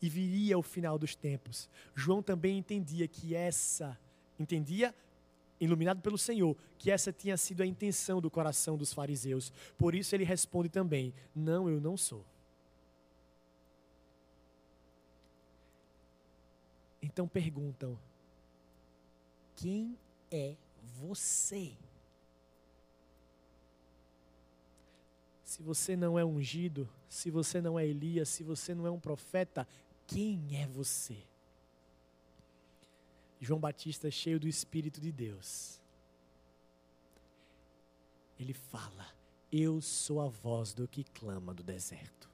E 0.00 0.08
viria 0.08 0.56
o 0.56 0.62
final 0.62 0.98
dos 0.98 1.14
tempos. 1.14 1.68
João 1.94 2.22
também 2.22 2.56
entendia 2.58 3.08
que 3.08 3.34
essa, 3.34 3.98
entendia, 4.38 4.94
iluminado 5.60 6.00
pelo 6.00 6.16
Senhor, 6.16 6.56
que 6.78 6.90
essa 6.90 7.12
tinha 7.12 7.36
sido 7.36 7.62
a 7.62 7.66
intenção 7.66 8.20
do 8.20 8.30
coração 8.30 8.76
dos 8.76 8.92
fariseus. 8.92 9.52
Por 9.76 9.94
isso 9.94 10.14
ele 10.14 10.24
responde 10.24 10.68
também: 10.68 11.12
Não, 11.34 11.68
eu 11.68 11.80
não 11.80 11.96
sou. 11.96 12.24
Então 17.02 17.26
perguntam: 17.26 17.98
Quem 19.56 19.98
é 20.30 20.54
você? 21.00 21.72
Se 25.58 25.62
você 25.64 25.96
não 25.96 26.16
é 26.16 26.24
ungido, 26.24 26.88
se 27.08 27.32
você 27.32 27.60
não 27.60 27.76
é 27.76 27.84
Elias, 27.84 28.28
se 28.28 28.44
você 28.44 28.76
não 28.76 28.86
é 28.86 28.90
um 28.92 29.00
profeta, 29.00 29.66
quem 30.06 30.56
é 30.56 30.68
você? 30.68 31.16
João 33.40 33.58
Batista, 33.58 34.08
cheio 34.08 34.38
do 34.38 34.46
Espírito 34.46 35.00
de 35.00 35.10
Deus, 35.10 35.80
ele 38.38 38.52
fala: 38.54 39.04
Eu 39.50 39.80
sou 39.80 40.20
a 40.20 40.28
voz 40.28 40.72
do 40.72 40.86
que 40.86 41.02
clama 41.02 41.52
do 41.52 41.64
deserto. 41.64 42.30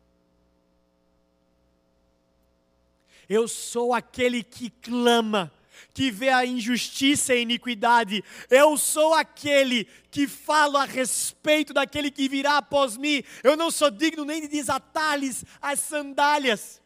Eu 3.27 3.49
sou 3.49 3.95
aquele 3.95 4.45
que 4.45 4.68
clama 4.68 5.51
que 5.93 6.11
vê 6.11 6.29
a 6.29 6.45
injustiça 6.45 7.35
e 7.35 7.39
a 7.39 7.41
iniquidade. 7.41 8.22
Eu 8.51 8.77
sou 8.77 9.14
aquele 9.14 9.87
que 10.11 10.27
falo 10.27 10.77
a 10.77 10.85
respeito 10.85 11.72
daquele 11.72 12.11
que 12.11 12.29
virá 12.29 12.59
após 12.59 12.97
mim. 12.97 13.22
Eu 13.43 13.57
não 13.57 13.70
sou 13.70 13.91
digno 13.91 14.25
nem 14.25 14.41
de 14.41 14.49
desatar-lhes 14.49 15.45
as 15.61 15.81
sandálias. 15.81 16.83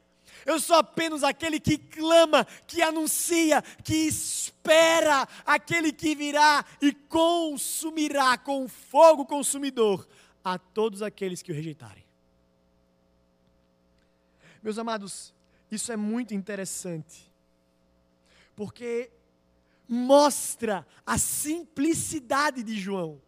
Eu 0.46 0.58
sou 0.58 0.76
apenas 0.76 1.22
aquele 1.22 1.60
que 1.60 1.76
clama, 1.76 2.46
que 2.66 2.80
anuncia, 2.80 3.62
que 3.84 3.94
espera 3.94 5.28
aquele 5.44 5.92
que 5.92 6.14
virá 6.14 6.64
e 6.80 6.92
consumirá 6.92 8.38
com 8.38 8.66
fogo 8.68 9.26
consumidor 9.26 10.08
a 10.42 10.58
todos 10.58 11.02
aqueles 11.02 11.42
que 11.42 11.52
o 11.52 11.54
rejeitarem. 11.54 12.04
Meus 14.62 14.78
amados, 14.78 15.34
isso 15.70 15.92
é 15.92 15.96
muito 15.96 16.34
interessante 16.34 17.27
porque 18.58 19.08
mostra 19.88 20.84
a 21.06 21.16
simplicidade 21.16 22.60
de 22.64 22.76
João. 22.76 23.22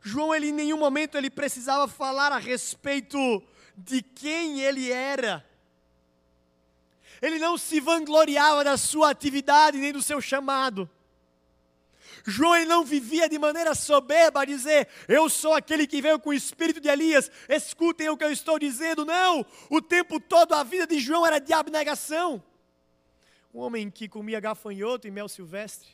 João, 0.00 0.32
ele 0.32 0.50
em 0.50 0.52
nenhum 0.52 0.78
momento 0.78 1.18
ele 1.18 1.28
precisava 1.28 1.88
falar 1.88 2.30
a 2.30 2.38
respeito 2.38 3.18
de 3.76 4.00
quem 4.00 4.60
ele 4.60 4.92
era. 4.92 5.44
Ele 7.20 7.40
não 7.40 7.58
se 7.58 7.80
vangloriava 7.80 8.62
da 8.62 8.76
sua 8.76 9.10
atividade 9.10 9.76
nem 9.78 9.92
do 9.92 10.00
seu 10.00 10.20
chamado. 10.20 10.88
João 12.24 12.54
ele 12.54 12.66
não 12.66 12.84
vivia 12.84 13.28
de 13.28 13.40
maneira 13.40 13.74
soberba 13.74 14.42
a 14.42 14.44
dizer: 14.44 14.86
Eu 15.08 15.28
sou 15.28 15.52
aquele 15.52 15.84
que 15.84 16.00
veio 16.00 16.20
com 16.20 16.30
o 16.30 16.34
espírito 16.34 16.80
de 16.80 16.88
Elias, 16.88 17.28
escutem 17.48 18.08
o 18.08 18.16
que 18.16 18.22
eu 18.22 18.30
estou 18.30 18.56
dizendo. 18.56 19.04
Não, 19.04 19.44
o 19.68 19.82
tempo 19.82 20.20
todo 20.20 20.52
a 20.52 20.62
vida 20.62 20.86
de 20.86 21.00
João 21.00 21.26
era 21.26 21.40
de 21.40 21.52
abnegação 21.52 22.40
um 23.54 23.60
homem 23.60 23.88
que 23.88 24.08
comia 24.08 24.40
gafanhoto 24.40 25.06
e 25.06 25.10
mel 25.12 25.28
silvestre, 25.28 25.88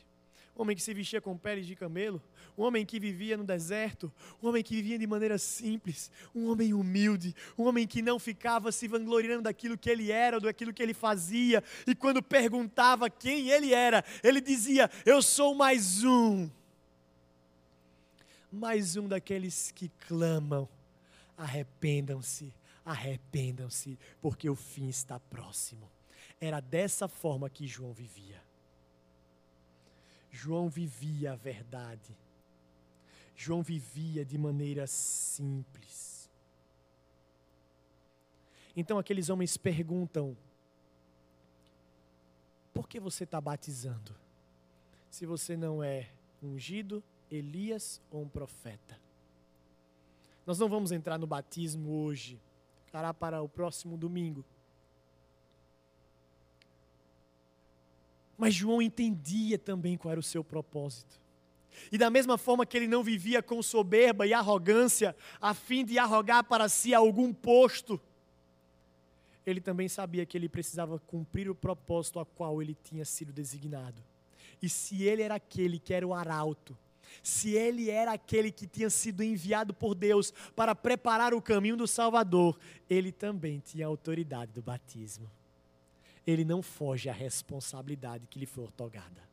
um 0.57 0.63
homem 0.63 0.75
que 0.75 0.81
se 0.81 0.93
vestia 0.93 1.21
com 1.21 1.37
peles 1.37 1.65
de 1.65 1.75
camelo, 1.75 2.21
um 2.57 2.63
homem 2.63 2.85
que 2.85 2.99
vivia 2.99 3.37
no 3.37 3.43
deserto, 3.43 4.11
um 4.41 4.49
homem 4.49 4.63
que 4.63 4.75
vivia 4.75 4.97
de 4.97 5.05
maneira 5.05 5.37
simples, 5.37 6.11
um 6.35 6.49
homem 6.49 6.73
humilde, 6.73 7.35
um 7.57 7.63
homem 7.63 7.87
que 7.87 8.01
não 8.01 8.17
ficava 8.17 8.71
se 8.71 8.87
vangloriando 8.87 9.43
daquilo 9.43 9.77
que 9.77 9.89
ele 9.89 10.11
era, 10.11 10.39
daquilo 10.39 10.73
que 10.73 10.81
ele 10.81 10.93
fazia, 10.93 11.63
e 11.85 11.93
quando 11.93 12.21
perguntava 12.21 13.09
quem 13.09 13.49
ele 13.49 13.73
era, 13.73 14.03
ele 14.23 14.41
dizia: 14.41 14.89
Eu 15.05 15.21
sou 15.21 15.53
mais 15.53 16.03
um. 16.03 16.49
Mais 18.51 18.97
um 18.97 19.07
daqueles 19.07 19.71
que 19.71 19.89
clamam: 20.07 20.67
arrependam-se, 21.37 22.53
arrependam-se, 22.83 23.97
porque 24.19 24.49
o 24.49 24.55
fim 24.55 24.89
está 24.89 25.19
próximo. 25.19 25.89
Era 26.41 26.59
dessa 26.59 27.07
forma 27.07 27.49
que 27.49 27.67
João 27.67 27.93
vivia. 27.93 28.41
João 30.31 30.67
vivia 30.67 31.33
a 31.33 31.35
verdade. 31.35 32.17
João 33.35 33.61
vivia 33.61 34.25
de 34.25 34.39
maneira 34.39 34.87
simples. 34.87 36.29
Então 38.75 38.97
aqueles 38.97 39.29
homens 39.29 39.55
perguntam: 39.55 40.35
por 42.73 42.87
que 42.87 42.99
você 42.99 43.23
está 43.23 43.39
batizando? 43.39 44.15
Se 45.09 45.25
você 45.25 45.55
não 45.55 45.83
é 45.83 46.09
ungido, 46.41 47.03
Elias 47.29 48.01
ou 48.09 48.23
um 48.23 48.29
profeta? 48.29 48.99
Nós 50.45 50.57
não 50.57 50.67
vamos 50.67 50.91
entrar 50.91 51.19
no 51.19 51.27
batismo 51.27 52.03
hoje, 52.03 52.39
ficará 52.85 53.13
para 53.13 53.41
o 53.41 53.49
próximo 53.49 53.95
domingo. 53.95 54.43
Mas 58.41 58.55
João 58.55 58.81
entendia 58.81 59.55
também 59.59 59.95
qual 59.95 60.13
era 60.13 60.19
o 60.19 60.23
seu 60.23 60.43
propósito. 60.43 61.21
E 61.91 61.97
da 61.97 62.09
mesma 62.09 62.39
forma 62.39 62.65
que 62.65 62.75
ele 62.75 62.87
não 62.87 63.03
vivia 63.03 63.43
com 63.43 63.61
soberba 63.61 64.25
e 64.25 64.33
arrogância, 64.33 65.15
a 65.39 65.53
fim 65.53 65.85
de 65.85 65.99
arrogar 65.99 66.43
para 66.45 66.67
si 66.67 66.91
algum 66.91 67.31
posto, 67.31 68.01
ele 69.45 69.61
também 69.61 69.87
sabia 69.87 70.25
que 70.25 70.35
ele 70.35 70.49
precisava 70.49 70.97
cumprir 70.97 71.51
o 71.51 71.53
propósito 71.53 72.19
a 72.19 72.25
qual 72.25 72.63
ele 72.63 72.75
tinha 72.83 73.05
sido 73.05 73.31
designado. 73.31 74.01
E 74.59 74.67
se 74.67 75.03
ele 75.03 75.21
era 75.21 75.35
aquele 75.35 75.77
que 75.77 75.93
era 75.93 76.07
o 76.07 76.11
arauto, 76.11 76.75
se 77.21 77.51
ele 77.51 77.91
era 77.91 78.13
aquele 78.13 78.51
que 78.51 78.65
tinha 78.65 78.89
sido 78.89 79.21
enviado 79.21 79.71
por 79.71 79.93
Deus 79.93 80.33
para 80.55 80.73
preparar 80.73 81.31
o 81.31 81.41
caminho 81.43 81.77
do 81.77 81.87
Salvador, 81.87 82.57
ele 82.89 83.11
também 83.11 83.59
tinha 83.59 83.85
autoridade 83.85 84.51
do 84.51 84.63
batismo 84.63 85.29
ele 86.25 86.45
não 86.45 86.61
foge 86.61 87.09
à 87.09 87.13
responsabilidade 87.13 88.27
que 88.27 88.39
lhe 88.39 88.45
foi 88.45 88.65
otorgada. 88.65 89.31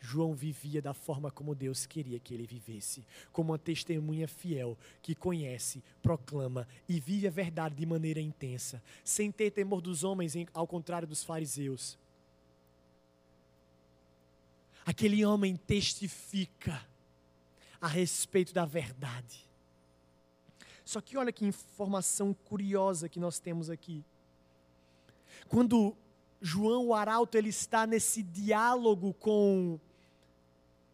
João 0.00 0.34
vivia 0.34 0.82
da 0.82 0.92
forma 0.92 1.30
como 1.30 1.54
Deus 1.54 1.86
queria 1.86 2.20
que 2.20 2.34
ele 2.34 2.46
vivesse, 2.46 3.06
como 3.32 3.52
uma 3.52 3.58
testemunha 3.58 4.28
fiel 4.28 4.76
que 5.00 5.14
conhece, 5.14 5.82
proclama 6.02 6.68
e 6.86 7.00
vive 7.00 7.26
a 7.26 7.30
verdade 7.30 7.74
de 7.74 7.86
maneira 7.86 8.20
intensa, 8.20 8.82
sem 9.02 9.32
ter 9.32 9.50
temor 9.50 9.80
dos 9.80 10.04
homens, 10.04 10.34
ao 10.52 10.66
contrário 10.66 11.08
dos 11.08 11.24
fariseus. 11.24 11.98
Aquele 14.84 15.24
homem 15.24 15.56
testifica 15.56 16.86
a 17.80 17.88
respeito 17.88 18.52
da 18.52 18.66
verdade. 18.66 19.48
Só 20.84 21.00
que 21.00 21.16
olha 21.16 21.32
que 21.32 21.46
informação 21.46 22.34
curiosa 22.34 23.08
que 23.08 23.18
nós 23.18 23.38
temos 23.38 23.70
aqui. 23.70 24.04
Quando 25.48 25.96
João 26.40 26.88
o 26.88 26.94
Arauto 26.94 27.38
ele 27.38 27.48
está 27.48 27.86
nesse 27.86 28.22
diálogo 28.22 29.14
com 29.14 29.78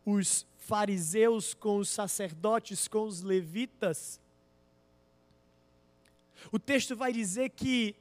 os 0.04 0.46
fariseus, 0.58 1.54
com 1.54 1.78
os 1.78 1.88
sacerdotes, 1.88 2.86
com 2.86 3.02
os 3.02 3.22
levitas, 3.22 4.20
o 6.52 6.58
texto 6.58 6.96
vai 6.96 7.12
dizer 7.12 7.50
que 7.50 7.94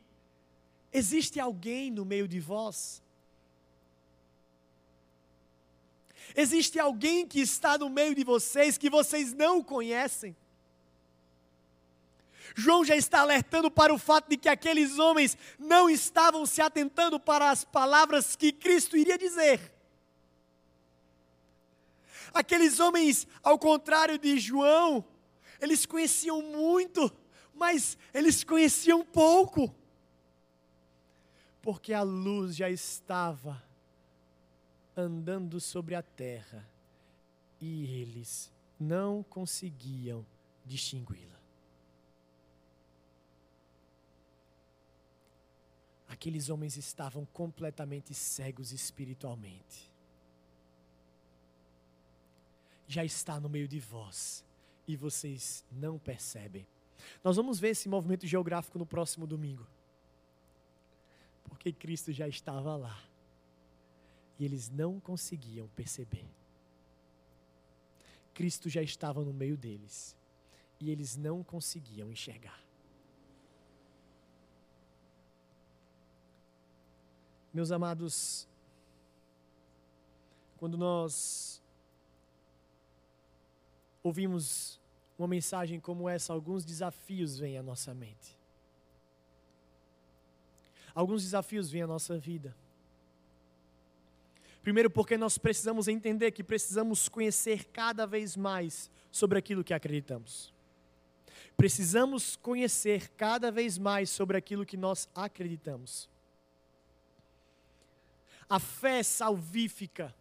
existe 0.93 1.39
alguém 1.39 1.91
no 1.91 2.06
meio 2.06 2.28
de 2.28 2.39
vós. 2.39 3.02
Existe 6.36 6.80
alguém 6.80 7.28
que 7.28 7.39
está 7.39 7.78
no 7.78 7.89
meio 7.89 8.14
de 8.14 8.24
vocês 8.24 8.78
que 8.78 8.89
vocês 8.89 9.34
não 9.34 9.64
conhecem. 9.64 10.36
João 12.56 12.84
já 12.84 12.95
está 12.95 13.22
alertando 13.22 13.70
para 13.70 13.93
o 13.93 13.97
fato 13.97 14.30
de 14.30 14.38
que 14.38 14.50
aqueles 14.50 14.97
homens 15.00 15.38
não 15.58 15.89
estavam 15.89 16.45
se 16.45 16.62
atentando 16.62 17.20
para 17.20 17.50
as 17.50 17.64
palavras 17.64 18.36
que 18.36 18.52
Cristo 18.52 18.97
iria 18.97 19.18
dizer. 19.18 19.74
Aqueles 22.34 22.80
homens, 22.80 23.28
ao 23.41 23.58
contrário 23.58 24.18
de 24.18 24.38
João, 24.39 25.04
eles 25.60 25.86
conheciam 25.86 26.41
muito, 26.41 27.12
mas 27.54 27.97
eles 28.14 28.43
conheciam 28.43 29.04
pouco. 29.04 29.74
Porque 31.62 31.93
a 31.93 32.04
luz 32.04 32.56
já 32.56 32.70
estava 32.70 33.62
andando 34.95 35.60
sobre 35.60 35.95
a 35.95 36.02
terra 36.02 36.68
e 37.60 38.02
eles 38.02 38.52
não 38.80 39.24
conseguiam 39.24 40.26
distingui-la. 40.66 41.39
Aqueles 46.20 46.49
homens 46.49 46.78
estavam 46.78 47.26
completamente 47.26 48.13
cegos 48.13 48.72
espiritualmente. 48.72 49.89
já 52.89 53.05
está 53.05 53.39
no 53.39 53.47
meio 53.47 53.67
de 53.67 53.80
vós 53.80 54.43
e 54.88 54.95
vocês 54.95 55.63
não 55.72 55.99
percebem. 55.99 56.67
Nós 57.24 57.36
vamos 57.36 57.59
ver 57.59 57.70
esse 57.70 57.88
movimento 57.88 58.26
geográfico 58.26 58.80
no 58.80 58.86
próximo 58.86 59.28
domingo. 59.28 59.65
Porque 61.43 61.72
Cristo 61.72 62.11
já 62.11 62.28
estava 62.28 62.76
lá. 62.76 62.99
E 64.39 64.43
eles 64.43 64.70
não 64.70 64.99
conseguiam 64.99 65.67
perceber. 65.70 66.26
Cristo 68.34 68.70
já 68.70 68.82
estava 68.82 69.24
no 69.24 69.34
meio 69.34 69.55
deles. 69.55 70.17
E 70.80 70.89
eles 70.89 71.15
não 71.15 71.43
conseguiam 71.43 72.11
enxergar. 72.11 72.59
Meus 77.54 77.72
amados, 77.72 78.47
quando 80.58 80.78
nós 80.78 81.62
ouvimos 84.04 84.80
uma 85.18 85.28
mensagem 85.28 85.80
como 85.80 86.08
essa, 86.08 86.32
alguns 86.32 86.64
desafios 86.64 87.38
vêm 87.38 87.58
à 87.58 87.64
nossa 87.64 87.93
mente. 87.93 88.38
Alguns 90.93 91.24
desafios 91.24 91.70
vêm 91.70 91.82
à 91.82 91.88
nossa 91.88 92.18
vida. 92.18 92.56
Primeiro, 94.62 94.89
porque 94.89 95.18
nós 95.18 95.38
precisamos 95.38 95.88
entender 95.88 96.32
que 96.32 96.43
precisamos 96.43 97.10
conhecer 97.10 97.66
cada 97.66 98.06
vez 98.06 98.36
mais 98.36 98.91
sobre 99.12 99.39
aquilo 99.39 99.64
que 99.64 99.74
acreditamos. 99.74 100.54
Precisamos 101.58 102.36
conhecer 102.36 103.10
cada 103.12 103.52
vez 103.52 103.78
mais 103.78 104.10
sobre 104.10 104.38
aquilo 104.38 104.66
que 104.66 104.78
nós 104.78 105.10
acreditamos. 105.16 106.10
A 108.50 108.60
fé 108.60 109.04
salvífica 109.04 110.14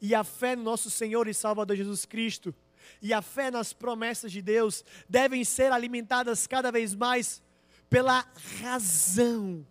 e 0.00 0.14
a 0.14 0.24
fé 0.24 0.56
no 0.56 0.62
nosso 0.62 0.90
Senhor 0.90 1.28
e 1.28 1.34
Salvador 1.34 1.76
Jesus 1.76 2.04
Cristo 2.04 2.54
e 3.00 3.12
a 3.12 3.20
fé 3.20 3.50
nas 3.50 3.72
promessas 3.72 4.32
de 4.32 4.40
Deus 4.40 4.84
devem 5.08 5.44
ser 5.44 5.72
alimentadas 5.72 6.46
cada 6.46 6.70
vez 6.70 6.94
mais 6.94 7.42
pela 7.88 8.26
razão. 8.60 9.66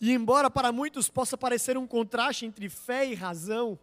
E 0.00 0.12
embora 0.12 0.50
para 0.50 0.72
muitos 0.72 1.08
possa 1.08 1.36
parecer 1.36 1.78
um 1.78 1.86
contraste 1.86 2.44
entre 2.44 2.68
fé 2.68 3.06
e 3.06 3.14
razão, 3.14 3.78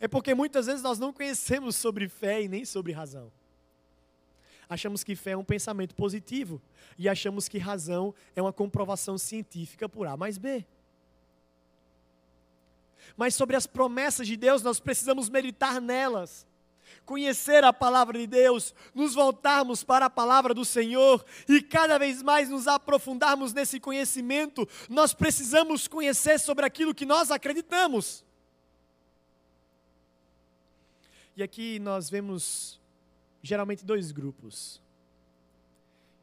é 0.00 0.08
porque 0.08 0.34
muitas 0.34 0.66
vezes 0.66 0.82
nós 0.82 0.98
não 0.98 1.12
conhecemos 1.12 1.76
sobre 1.76 2.08
fé 2.08 2.42
e 2.42 2.48
nem 2.48 2.64
sobre 2.64 2.92
razão. 2.92 3.30
Achamos 4.68 5.04
que 5.04 5.14
fé 5.14 5.32
é 5.32 5.36
um 5.36 5.44
pensamento 5.44 5.94
positivo 5.94 6.60
e 6.98 7.08
achamos 7.08 7.48
que 7.48 7.58
razão 7.58 8.14
é 8.34 8.42
uma 8.42 8.52
comprovação 8.52 9.16
científica 9.16 9.88
por 9.88 10.06
A 10.06 10.16
mais 10.16 10.38
B 10.38 10.64
mas 13.16 13.34
sobre 13.34 13.56
as 13.56 13.66
promessas 13.66 14.26
de 14.26 14.36
Deus, 14.36 14.62
nós 14.62 14.80
precisamos 14.80 15.28
meditar 15.28 15.80
nelas, 15.80 16.46
conhecer 17.04 17.62
a 17.62 17.72
palavra 17.72 18.18
de 18.18 18.26
Deus, 18.26 18.74
nos 18.94 19.14
voltarmos 19.14 19.84
para 19.84 20.06
a 20.06 20.10
palavra 20.10 20.54
do 20.54 20.64
Senhor 20.64 21.24
e 21.48 21.60
cada 21.62 21.98
vez 21.98 22.22
mais 22.22 22.48
nos 22.48 22.66
aprofundarmos 22.66 23.52
nesse 23.52 23.78
conhecimento, 23.78 24.68
nós 24.88 25.14
precisamos 25.14 25.86
conhecer 25.86 26.38
sobre 26.38 26.64
aquilo 26.64 26.94
que 26.94 27.06
nós 27.06 27.30
acreditamos. 27.30 28.24
E 31.36 31.42
aqui 31.42 31.78
nós 31.78 32.08
vemos 32.08 32.80
geralmente 33.46 33.84
dois 33.84 34.12
grupos. 34.12 34.82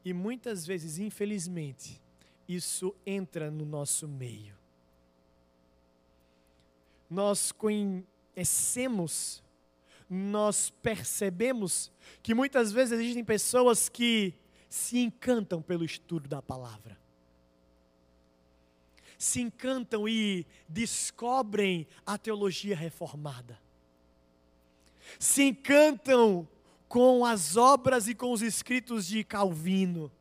E 0.06 0.14
muitas 0.14 0.66
vezes, 0.66 1.00
infelizmente, 1.00 2.02
isso 2.48 2.94
entra 3.06 3.50
no 3.50 3.66
nosso 3.66 4.08
meio 4.08 4.54
nós 7.14 7.52
conhecemos, 7.52 9.44
nós 10.10 10.72
percebemos 10.82 11.92
que 12.24 12.34
muitas 12.34 12.72
vezes 12.72 13.00
existem 13.00 13.24
pessoas 13.24 13.88
que 13.88 14.34
se 14.68 14.98
encantam 14.98 15.62
pelo 15.62 15.86
estudo 15.86 16.28
da 16.28 16.42
palavra. 16.42 16.98
Se 19.16 19.42
encantam 19.42 20.10
e 20.10 20.46
descobrem 20.68 21.88
a 22.04 22.18
teologia 22.18 22.76
reformada. 22.76 23.60
Se 25.20 25.44
encantam 25.44 26.48
com 26.94 27.26
as 27.26 27.58
obras 27.58 28.08
e 28.08 28.14
com 28.14 28.32
os 28.32 28.44
escritos 28.44 29.08
de 29.08 29.24
Calvino. 29.24 30.12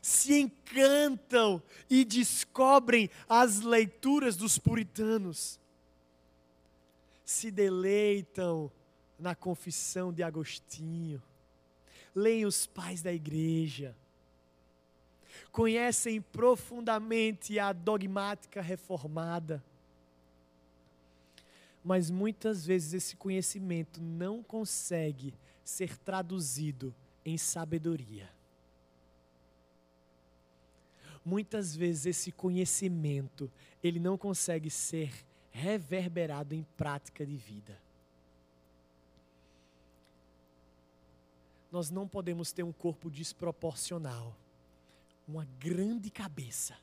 Se 0.00 0.38
encantam 0.38 1.60
e 1.90 2.04
descobrem 2.04 3.10
as 3.28 3.58
leituras 3.58 4.36
dos 4.36 4.56
puritanos. 4.56 5.58
Se 7.24 7.50
deleitam 7.50 8.70
na 9.18 9.34
confissão 9.34 10.12
de 10.12 10.22
Agostinho, 10.22 11.20
leem 12.14 12.46
os 12.46 12.68
pais 12.68 13.02
da 13.02 13.12
igreja, 13.12 13.96
conhecem 15.50 16.20
profundamente 16.20 17.58
a 17.58 17.72
dogmática 17.72 18.62
reformada, 18.62 19.60
mas 21.82 22.12
muitas 22.12 22.64
vezes 22.64 22.94
esse 22.94 23.16
conhecimento 23.16 24.00
não 24.00 24.40
consegue 24.40 25.34
ser 25.70 25.96
traduzido 25.98 26.94
em 27.24 27.38
sabedoria. 27.38 28.28
Muitas 31.24 31.76
vezes 31.76 32.06
esse 32.06 32.32
conhecimento 32.32 33.50
ele 33.82 34.00
não 34.00 34.18
consegue 34.18 34.68
ser 34.68 35.12
reverberado 35.50 36.54
em 36.54 36.62
prática 36.76 37.24
de 37.24 37.36
vida. 37.36 37.80
Nós 41.70 41.90
não 41.90 42.08
podemos 42.08 42.50
ter 42.50 42.64
um 42.64 42.72
corpo 42.72 43.08
desproporcional, 43.08 44.34
uma 45.28 45.46
grande 45.60 46.10
cabeça, 46.10 46.76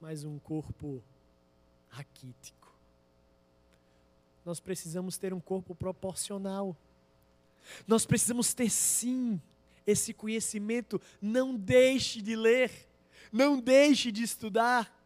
mas 0.00 0.22
um 0.24 0.38
corpo 0.38 1.02
raquítico. 1.88 2.58
Nós 4.44 4.60
precisamos 4.60 5.16
ter 5.16 5.32
um 5.32 5.40
corpo 5.40 5.74
proporcional. 5.74 6.76
Nós 7.86 8.06
precisamos 8.06 8.54
ter 8.54 8.70
sim 8.70 9.40
esse 9.86 10.12
conhecimento. 10.12 11.00
Não 11.20 11.54
deixe 11.54 12.20
de 12.22 12.36
ler, 12.36 12.70
não 13.32 13.58
deixe 13.58 14.10
de 14.10 14.22
estudar 14.22 14.98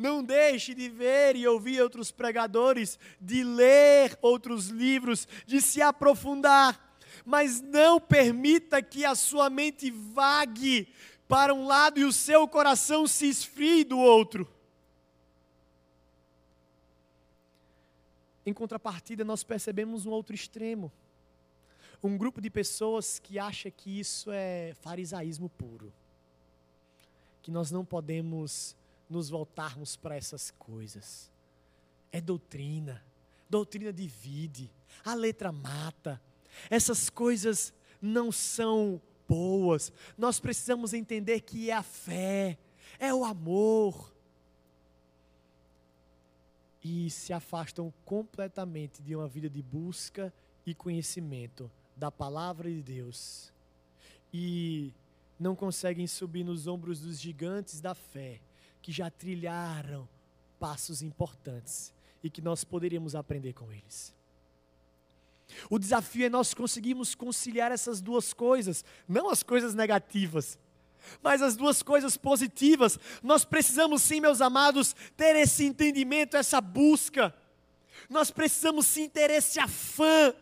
Não 0.00 0.24
deixe 0.24 0.74
de 0.74 0.88
ver 0.88 1.36
e 1.36 1.46
ouvir 1.46 1.82
outros 1.82 2.10
pregadores, 2.10 2.98
de 3.20 3.44
ler 3.44 4.18
outros 4.22 4.68
livros, 4.68 5.28
de 5.46 5.60
se 5.60 5.82
aprofundar. 5.82 6.96
Mas 7.22 7.60
não 7.60 8.00
permita 8.00 8.80
que 8.80 9.04
a 9.04 9.14
sua 9.14 9.50
mente 9.50 9.90
vague 9.90 10.88
para 11.28 11.52
um 11.52 11.66
lado 11.66 12.00
e 12.00 12.04
o 12.04 12.12
seu 12.14 12.48
coração 12.48 13.06
se 13.06 13.28
esfrie 13.28 13.84
do 13.84 13.98
outro. 13.98 14.48
Em 18.46 18.54
contrapartida, 18.54 19.22
nós 19.22 19.44
percebemos 19.44 20.06
um 20.06 20.10
outro 20.10 20.34
extremo. 20.34 20.90
Um 22.02 22.16
grupo 22.16 22.40
de 22.40 22.48
pessoas 22.48 23.18
que 23.18 23.38
acha 23.38 23.70
que 23.70 24.00
isso 24.00 24.30
é 24.30 24.74
farisaísmo 24.80 25.50
puro. 25.50 25.92
Que 27.42 27.50
nós 27.50 27.70
não 27.70 27.84
podemos 27.84 28.74
nos 29.08 29.28
voltarmos 29.28 29.96
para 29.96 30.16
essas 30.16 30.50
coisas. 30.52 31.30
É 32.10 32.20
doutrina. 32.20 33.04
Doutrina 33.48 33.92
divide. 33.92 34.70
A 35.04 35.14
letra 35.14 35.52
mata. 35.52 36.20
Essas 36.70 37.10
coisas 37.10 37.72
não 38.00 38.32
são 38.32 39.00
boas. 39.28 39.92
Nós 40.16 40.40
precisamos 40.40 40.94
entender 40.94 41.40
que 41.40 41.70
é 41.70 41.74
a 41.74 41.82
fé, 41.82 42.58
é 42.98 43.12
o 43.12 43.24
amor, 43.24 44.10
e 46.82 47.10
se 47.10 47.32
afastam 47.32 47.92
completamente 48.04 49.02
de 49.02 49.14
uma 49.14 49.28
vida 49.28 49.50
de 49.50 49.62
busca 49.62 50.32
e 50.64 50.74
conhecimento 50.74 51.70
da 52.00 52.10
palavra 52.10 52.70
de 52.70 52.80
Deus 52.80 53.52
e 54.32 54.90
não 55.38 55.54
conseguem 55.54 56.06
subir 56.06 56.42
nos 56.42 56.66
ombros 56.66 57.00
dos 57.00 57.20
gigantes 57.20 57.78
da 57.78 57.94
fé 57.94 58.40
que 58.80 58.90
já 58.90 59.10
trilharam 59.10 60.08
passos 60.58 61.02
importantes 61.02 61.92
e 62.24 62.30
que 62.30 62.40
nós 62.40 62.64
poderíamos 62.64 63.14
aprender 63.14 63.52
com 63.52 63.70
eles. 63.70 64.14
O 65.68 65.78
desafio 65.78 66.24
é 66.24 66.30
nós 66.30 66.54
conseguirmos 66.54 67.14
conciliar 67.14 67.70
essas 67.70 68.00
duas 68.00 68.32
coisas, 68.32 68.82
não 69.06 69.28
as 69.28 69.42
coisas 69.42 69.74
negativas, 69.74 70.58
mas 71.22 71.42
as 71.42 71.54
duas 71.54 71.82
coisas 71.82 72.16
positivas, 72.16 72.98
nós 73.22 73.44
precisamos 73.44 74.00
sim, 74.00 74.20
meus 74.20 74.40
amados, 74.40 74.96
ter 75.18 75.36
esse 75.36 75.66
entendimento, 75.66 76.34
essa 76.38 76.62
busca. 76.62 77.34
Nós 78.08 78.30
precisamos 78.30 78.86
sim 78.86 79.06
ter 79.06 79.28
esse 79.28 79.60
afã 79.60 80.34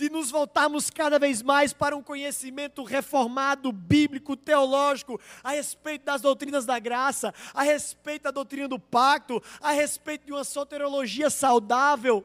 de 0.00 0.10
nos 0.10 0.30
voltarmos 0.30 0.90
cada 0.90 1.18
vez 1.18 1.42
mais 1.42 1.72
para 1.72 1.96
um 1.96 2.02
conhecimento 2.02 2.82
reformado, 2.82 3.70
bíblico, 3.70 4.36
teológico, 4.36 5.20
a 5.42 5.50
respeito 5.50 6.04
das 6.04 6.20
doutrinas 6.20 6.66
da 6.66 6.78
graça, 6.78 7.32
a 7.54 7.62
respeito 7.62 8.22
da 8.24 8.30
doutrina 8.30 8.66
do 8.66 8.78
pacto, 8.78 9.42
a 9.60 9.70
respeito 9.70 10.26
de 10.26 10.32
uma 10.32 10.44
soteriologia 10.44 11.30
saudável. 11.30 12.24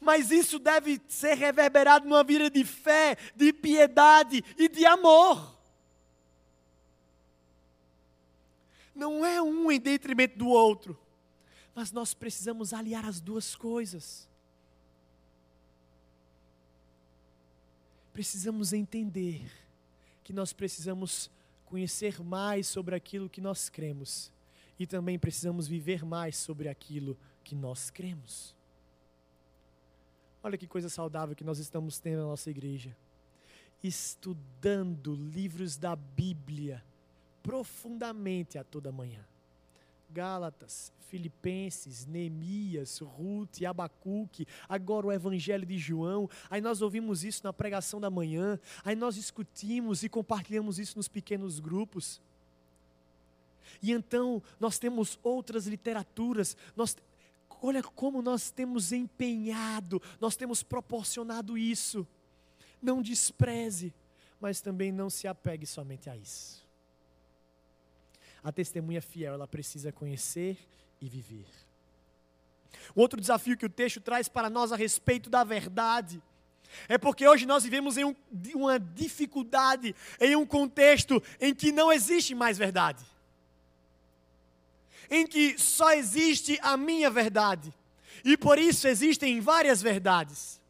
Mas 0.00 0.30
isso 0.30 0.58
deve 0.58 1.00
ser 1.08 1.34
reverberado 1.34 2.08
numa 2.08 2.24
vida 2.24 2.48
de 2.48 2.64
fé, 2.64 3.16
de 3.34 3.52
piedade 3.52 4.42
e 4.56 4.68
de 4.68 4.86
amor. 4.86 5.54
não 8.94 9.24
é 9.24 9.42
um 9.42 9.70
em 9.72 9.80
detrimento 9.80 10.38
do 10.38 10.46
outro, 10.46 10.96
mas 11.74 11.90
nós 11.90 12.14
precisamos 12.14 12.72
aliar 12.72 13.04
as 13.04 13.20
duas 13.20 13.56
coisas. 13.56 14.28
Precisamos 18.14 18.72
entender 18.72 19.50
que 20.22 20.32
nós 20.32 20.52
precisamos 20.52 21.28
conhecer 21.66 22.22
mais 22.22 22.68
sobre 22.68 22.94
aquilo 22.94 23.28
que 23.28 23.40
nós 23.40 23.68
cremos 23.68 24.32
e 24.78 24.86
também 24.86 25.18
precisamos 25.18 25.66
viver 25.66 26.04
mais 26.04 26.36
sobre 26.36 26.68
aquilo 26.68 27.18
que 27.42 27.56
nós 27.56 27.90
cremos. 27.90 28.54
Olha 30.44 30.56
que 30.56 30.68
coisa 30.68 30.88
saudável 30.88 31.34
que 31.34 31.42
nós 31.42 31.58
estamos 31.58 31.98
tendo 31.98 32.18
na 32.18 32.28
nossa 32.28 32.50
igreja. 32.50 32.96
Estudando 33.82 35.12
livros 35.16 35.76
da 35.76 35.96
Bíblia 35.96 36.84
profundamente 37.42 38.58
a 38.58 38.62
toda 38.62 38.92
manhã. 38.92 39.26
Gálatas, 40.14 40.92
Filipenses, 41.08 42.06
Neemias, 42.06 43.00
Ruth, 43.00 43.62
Abacuque, 43.62 44.46
agora 44.68 45.08
o 45.08 45.12
Evangelho 45.12 45.66
de 45.66 45.76
João. 45.76 46.30
Aí 46.48 46.60
nós 46.60 46.80
ouvimos 46.80 47.24
isso 47.24 47.42
na 47.42 47.52
pregação 47.52 48.00
da 48.00 48.08
manhã, 48.08 48.58
aí 48.84 48.94
nós 48.94 49.16
discutimos 49.16 50.04
e 50.04 50.08
compartilhamos 50.08 50.78
isso 50.78 50.96
nos 50.96 51.08
pequenos 51.08 51.58
grupos. 51.58 52.22
E 53.82 53.90
então 53.90 54.40
nós 54.60 54.78
temos 54.78 55.18
outras 55.22 55.66
literaturas, 55.66 56.56
nós, 56.76 56.96
olha 57.60 57.82
como 57.82 58.22
nós 58.22 58.52
temos 58.52 58.92
empenhado, 58.92 60.00
nós 60.20 60.36
temos 60.36 60.62
proporcionado 60.62 61.58
isso. 61.58 62.06
Não 62.80 63.02
despreze, 63.02 63.92
mas 64.40 64.60
também 64.60 64.92
não 64.92 65.10
se 65.10 65.26
apegue 65.26 65.66
somente 65.66 66.08
a 66.08 66.16
isso. 66.16 66.63
A 68.44 68.52
testemunha 68.52 69.00
fiel, 69.00 69.34
ela 69.34 69.48
precisa 69.48 69.90
conhecer 69.90 70.58
e 71.00 71.08
viver. 71.08 71.46
Outro 72.94 73.20
desafio 73.20 73.56
que 73.56 73.64
o 73.64 73.70
texto 73.70 74.00
traz 74.00 74.28
para 74.28 74.50
nós 74.50 74.70
a 74.70 74.76
respeito 74.76 75.30
da 75.30 75.42
verdade 75.42 76.22
é 76.88 76.98
porque 76.98 77.26
hoje 77.26 77.46
nós 77.46 77.64
vivemos 77.64 77.96
em 77.96 78.04
um, 78.04 78.14
uma 78.54 78.78
dificuldade, 78.78 79.94
em 80.20 80.36
um 80.36 80.44
contexto 80.44 81.22
em 81.40 81.54
que 81.54 81.72
não 81.72 81.92
existe 81.92 82.34
mais 82.34 82.58
verdade, 82.58 83.04
em 85.10 85.26
que 85.26 85.58
só 85.58 85.92
existe 85.92 86.58
a 86.62 86.76
minha 86.76 87.10
verdade, 87.10 87.72
e 88.24 88.36
por 88.36 88.58
isso 88.58 88.88
existem 88.88 89.40
várias 89.40 89.80
verdades. 89.80 90.60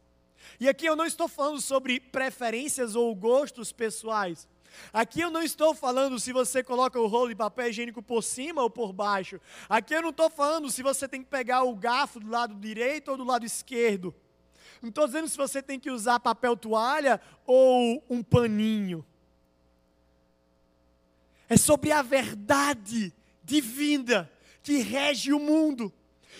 E 0.59 0.69
aqui 0.69 0.85
eu 0.85 0.95
não 0.95 1.05
estou 1.05 1.27
falando 1.27 1.59
sobre 1.59 1.99
preferências 1.99 2.95
ou 2.95 3.13
gostos 3.15 3.71
pessoais, 3.71 4.47
Aqui 4.91 5.21
eu 5.21 5.29
não 5.29 5.41
estou 5.41 5.73
falando 5.73 6.19
se 6.19 6.31
você 6.31 6.63
coloca 6.63 6.99
o 6.99 7.07
rolo 7.07 7.29
de 7.29 7.35
papel 7.35 7.69
higiênico 7.69 8.01
por 8.01 8.23
cima 8.23 8.61
ou 8.61 8.69
por 8.69 8.93
baixo. 8.93 9.39
Aqui 9.69 9.93
eu 9.93 10.01
não 10.01 10.09
estou 10.09 10.29
falando 10.29 10.69
se 10.69 10.81
você 10.81 11.07
tem 11.07 11.21
que 11.21 11.29
pegar 11.29 11.63
o 11.63 11.75
garfo 11.75 12.19
do 12.19 12.29
lado 12.29 12.55
direito 12.55 13.11
ou 13.11 13.17
do 13.17 13.23
lado 13.23 13.45
esquerdo. 13.45 14.13
Não 14.81 14.89
estou 14.89 15.05
dizendo 15.05 15.27
se 15.27 15.37
você 15.37 15.61
tem 15.61 15.79
que 15.79 15.89
usar 15.89 16.19
papel 16.19 16.55
toalha 16.55 17.19
ou 17.45 18.03
um 18.09 18.21
paninho. 18.21 19.05
É 21.47 21.57
sobre 21.57 21.91
a 21.91 22.01
verdade 22.01 23.13
divina 23.43 24.29
que 24.63 24.79
rege 24.79 25.31
o 25.31 25.39
mundo. 25.39 25.93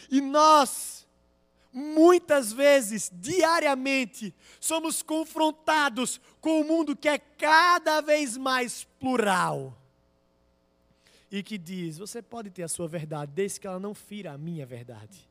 E 0.09 0.19
nós 0.19 1.04
muitas 1.75 2.53
vezes, 2.53 3.11
diariamente, 3.13 4.33
somos 4.61 5.01
confrontados 5.01 6.21
com 6.39 6.61
um 6.61 6.63
mundo 6.63 6.95
que 6.95 7.09
é 7.09 7.17
cada 7.17 7.99
vez 7.99 8.37
mais 8.37 8.85
plural. 8.97 9.77
E 11.29 11.43
que 11.43 11.57
diz: 11.57 11.97
você 11.97 12.21
pode 12.21 12.49
ter 12.49 12.63
a 12.63 12.69
sua 12.69 12.87
verdade, 12.87 13.33
desde 13.35 13.59
que 13.59 13.67
ela 13.67 13.79
não 13.79 13.93
fira 13.93 14.31
a 14.31 14.37
minha 14.37 14.65
verdade. 14.65 15.27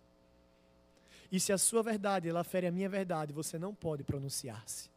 E 1.33 1.41
se 1.41 1.51
a 1.51 1.57
sua 1.57 1.83
verdade 1.83 2.29
ela 2.29 2.45
fere 2.45 2.67
a 2.67 2.73
minha 2.73 2.89
verdade, 2.91 3.33
você 3.33 3.59
não 3.59 3.75
pode 3.75 4.05
pronunciar-se. 4.05 4.91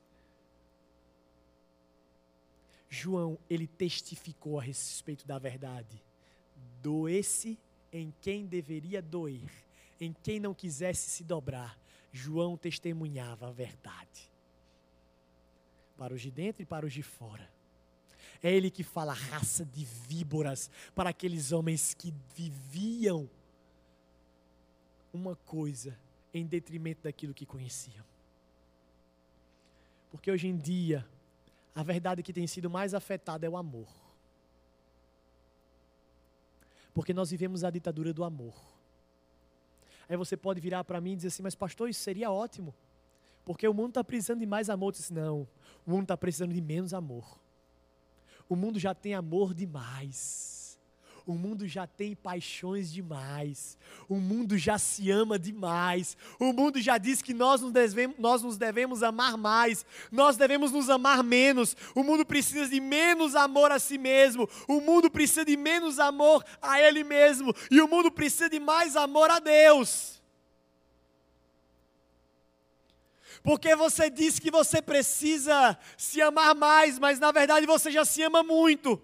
João, 2.89 3.37
ele 3.49 3.67
testificou 3.67 4.59
a 4.59 4.61
respeito 4.61 5.25
da 5.25 5.39
verdade. 5.39 6.03
Doesse 6.81 7.57
em 7.91 8.13
quem 8.21 8.45
deveria 8.45 9.01
doer 9.01 9.66
em 10.05 10.13
quem 10.13 10.39
não 10.39 10.53
quisesse 10.53 11.09
se 11.09 11.23
dobrar, 11.23 11.77
João 12.11 12.57
testemunhava 12.57 13.47
a 13.47 13.51
verdade. 13.51 14.31
Para 15.97 16.13
os 16.13 16.21
de 16.21 16.31
dentro 16.31 16.61
e 16.61 16.65
para 16.65 16.85
os 16.85 16.93
de 16.93 17.01
fora. 17.01 17.49
É 18.41 18.51
ele 18.51 18.69
que 18.69 18.83
fala 18.83 19.13
raça 19.13 19.65
de 19.65 19.83
víboras 19.83 20.69
para 20.93 21.09
aqueles 21.09 21.51
homens 21.51 21.93
que 21.93 22.13
viviam 22.35 23.29
uma 25.11 25.35
coisa 25.35 25.97
em 26.33 26.45
detrimento 26.45 27.03
daquilo 27.03 27.33
que 27.33 27.45
conheciam. 27.45 28.05
Porque 30.11 30.31
hoje 30.31 30.47
em 30.47 30.55
dia, 30.55 31.05
a 31.73 31.83
verdade 31.83 32.23
que 32.23 32.33
tem 32.33 32.47
sido 32.47 32.69
mais 32.69 32.93
afetada 32.93 33.45
é 33.45 33.49
o 33.49 33.57
amor. 33.57 33.87
Porque 36.93 37.13
nós 37.13 37.31
vivemos 37.31 37.63
a 37.63 37.69
ditadura 37.69 38.13
do 38.13 38.23
amor. 38.23 38.76
Aí 40.09 40.15
você 40.15 40.37
pode 40.37 40.59
virar 40.61 40.83
para 40.83 41.01
mim 41.01 41.13
e 41.13 41.15
dizer 41.17 41.27
assim: 41.29 41.43
Mas, 41.43 41.55
pastor, 41.55 41.89
isso 41.89 42.01
seria 42.01 42.31
ótimo. 42.31 42.73
Porque 43.43 43.67
o 43.67 43.73
mundo 43.73 43.89
está 43.89 44.03
precisando 44.03 44.39
de 44.39 44.45
mais 44.45 44.69
amor. 44.69 44.87
Eu 44.87 44.91
disse: 44.91 45.13
Não, 45.13 45.47
o 45.85 45.91
mundo 45.91 46.03
está 46.03 46.17
precisando 46.17 46.53
de 46.53 46.61
menos 46.61 46.93
amor. 46.93 47.39
O 48.49 48.55
mundo 48.55 48.79
já 48.79 48.93
tem 48.93 49.13
amor 49.13 49.53
demais. 49.53 50.56
O 51.27 51.33
mundo 51.33 51.67
já 51.67 51.85
tem 51.85 52.15
paixões 52.15 52.89
demais. 52.89 53.77
O 54.07 54.15
mundo 54.15 54.57
já 54.57 54.79
se 54.79 55.11
ama 55.11 55.37
demais. 55.37 56.15
O 56.39 56.53
mundo 56.53 56.79
já 56.79 56.97
diz 56.97 57.21
que 57.21 57.33
nós 57.33 57.59
nos, 57.59 57.73
devemos, 57.73 58.17
nós 58.17 58.41
nos 58.41 58.57
devemos 58.57 59.03
amar 59.03 59.35
mais. 59.35 59.85
Nós 60.09 60.37
devemos 60.37 60.71
nos 60.71 60.89
amar 60.89 61.21
menos. 61.21 61.75
O 61.93 62.01
mundo 62.01 62.25
precisa 62.25 62.69
de 62.69 62.79
menos 62.79 63.35
amor 63.35 63.73
a 63.73 63.77
si 63.77 63.97
mesmo. 63.97 64.47
O 64.69 64.79
mundo 64.79 65.11
precisa 65.11 65.43
de 65.43 65.57
menos 65.57 65.99
amor 65.99 66.45
a 66.61 66.81
ele 66.81 67.03
mesmo. 67.03 67.53
E 67.69 67.81
o 67.81 67.89
mundo 67.89 68.09
precisa 68.09 68.49
de 68.49 68.61
mais 68.61 68.95
amor 68.95 69.29
a 69.29 69.39
Deus. 69.39 70.21
Porque 73.43 73.75
você 73.75 74.09
diz 74.09 74.39
que 74.39 74.49
você 74.49 74.81
precisa 74.81 75.77
se 75.97 76.21
amar 76.21 76.55
mais, 76.55 76.97
mas 76.97 77.19
na 77.19 77.33
verdade 77.33 77.65
você 77.65 77.91
já 77.91 78.05
se 78.05 78.21
ama 78.23 78.41
muito. 78.43 79.01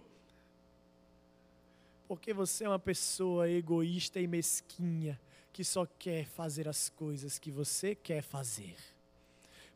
Porque 2.13 2.31
você 2.31 2.63
é 2.63 2.69
uma 2.69 2.77
pessoa 2.77 3.49
egoísta 3.49 4.19
e 4.19 4.27
mesquinha 4.27 5.19
que 5.51 5.63
só 5.63 5.83
quer 5.97 6.27
fazer 6.27 6.67
as 6.67 6.87
coisas 6.87 7.39
que 7.39 7.49
você 7.49 7.95
quer 7.95 8.21
fazer. 8.21 8.75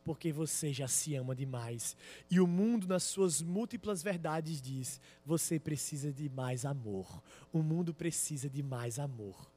Porque 0.04 0.32
você 0.32 0.72
já 0.72 0.86
se 0.86 1.16
ama 1.16 1.34
demais. 1.34 1.96
E 2.30 2.38
o 2.38 2.46
mundo, 2.46 2.86
nas 2.86 3.02
suas 3.02 3.42
múltiplas 3.42 4.04
verdades, 4.04 4.62
diz: 4.62 5.00
você 5.26 5.58
precisa 5.58 6.12
de 6.12 6.28
mais 6.28 6.64
amor. 6.64 7.20
O 7.52 7.60
mundo 7.60 7.92
precisa 7.92 8.48
de 8.48 8.62
mais 8.62 9.00
amor. 9.00 9.50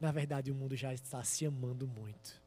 Na 0.00 0.10
verdade, 0.10 0.50
o 0.50 0.56
mundo 0.56 0.74
já 0.74 0.92
está 0.92 1.22
se 1.22 1.46
amando 1.46 1.86
muito. 1.86 2.42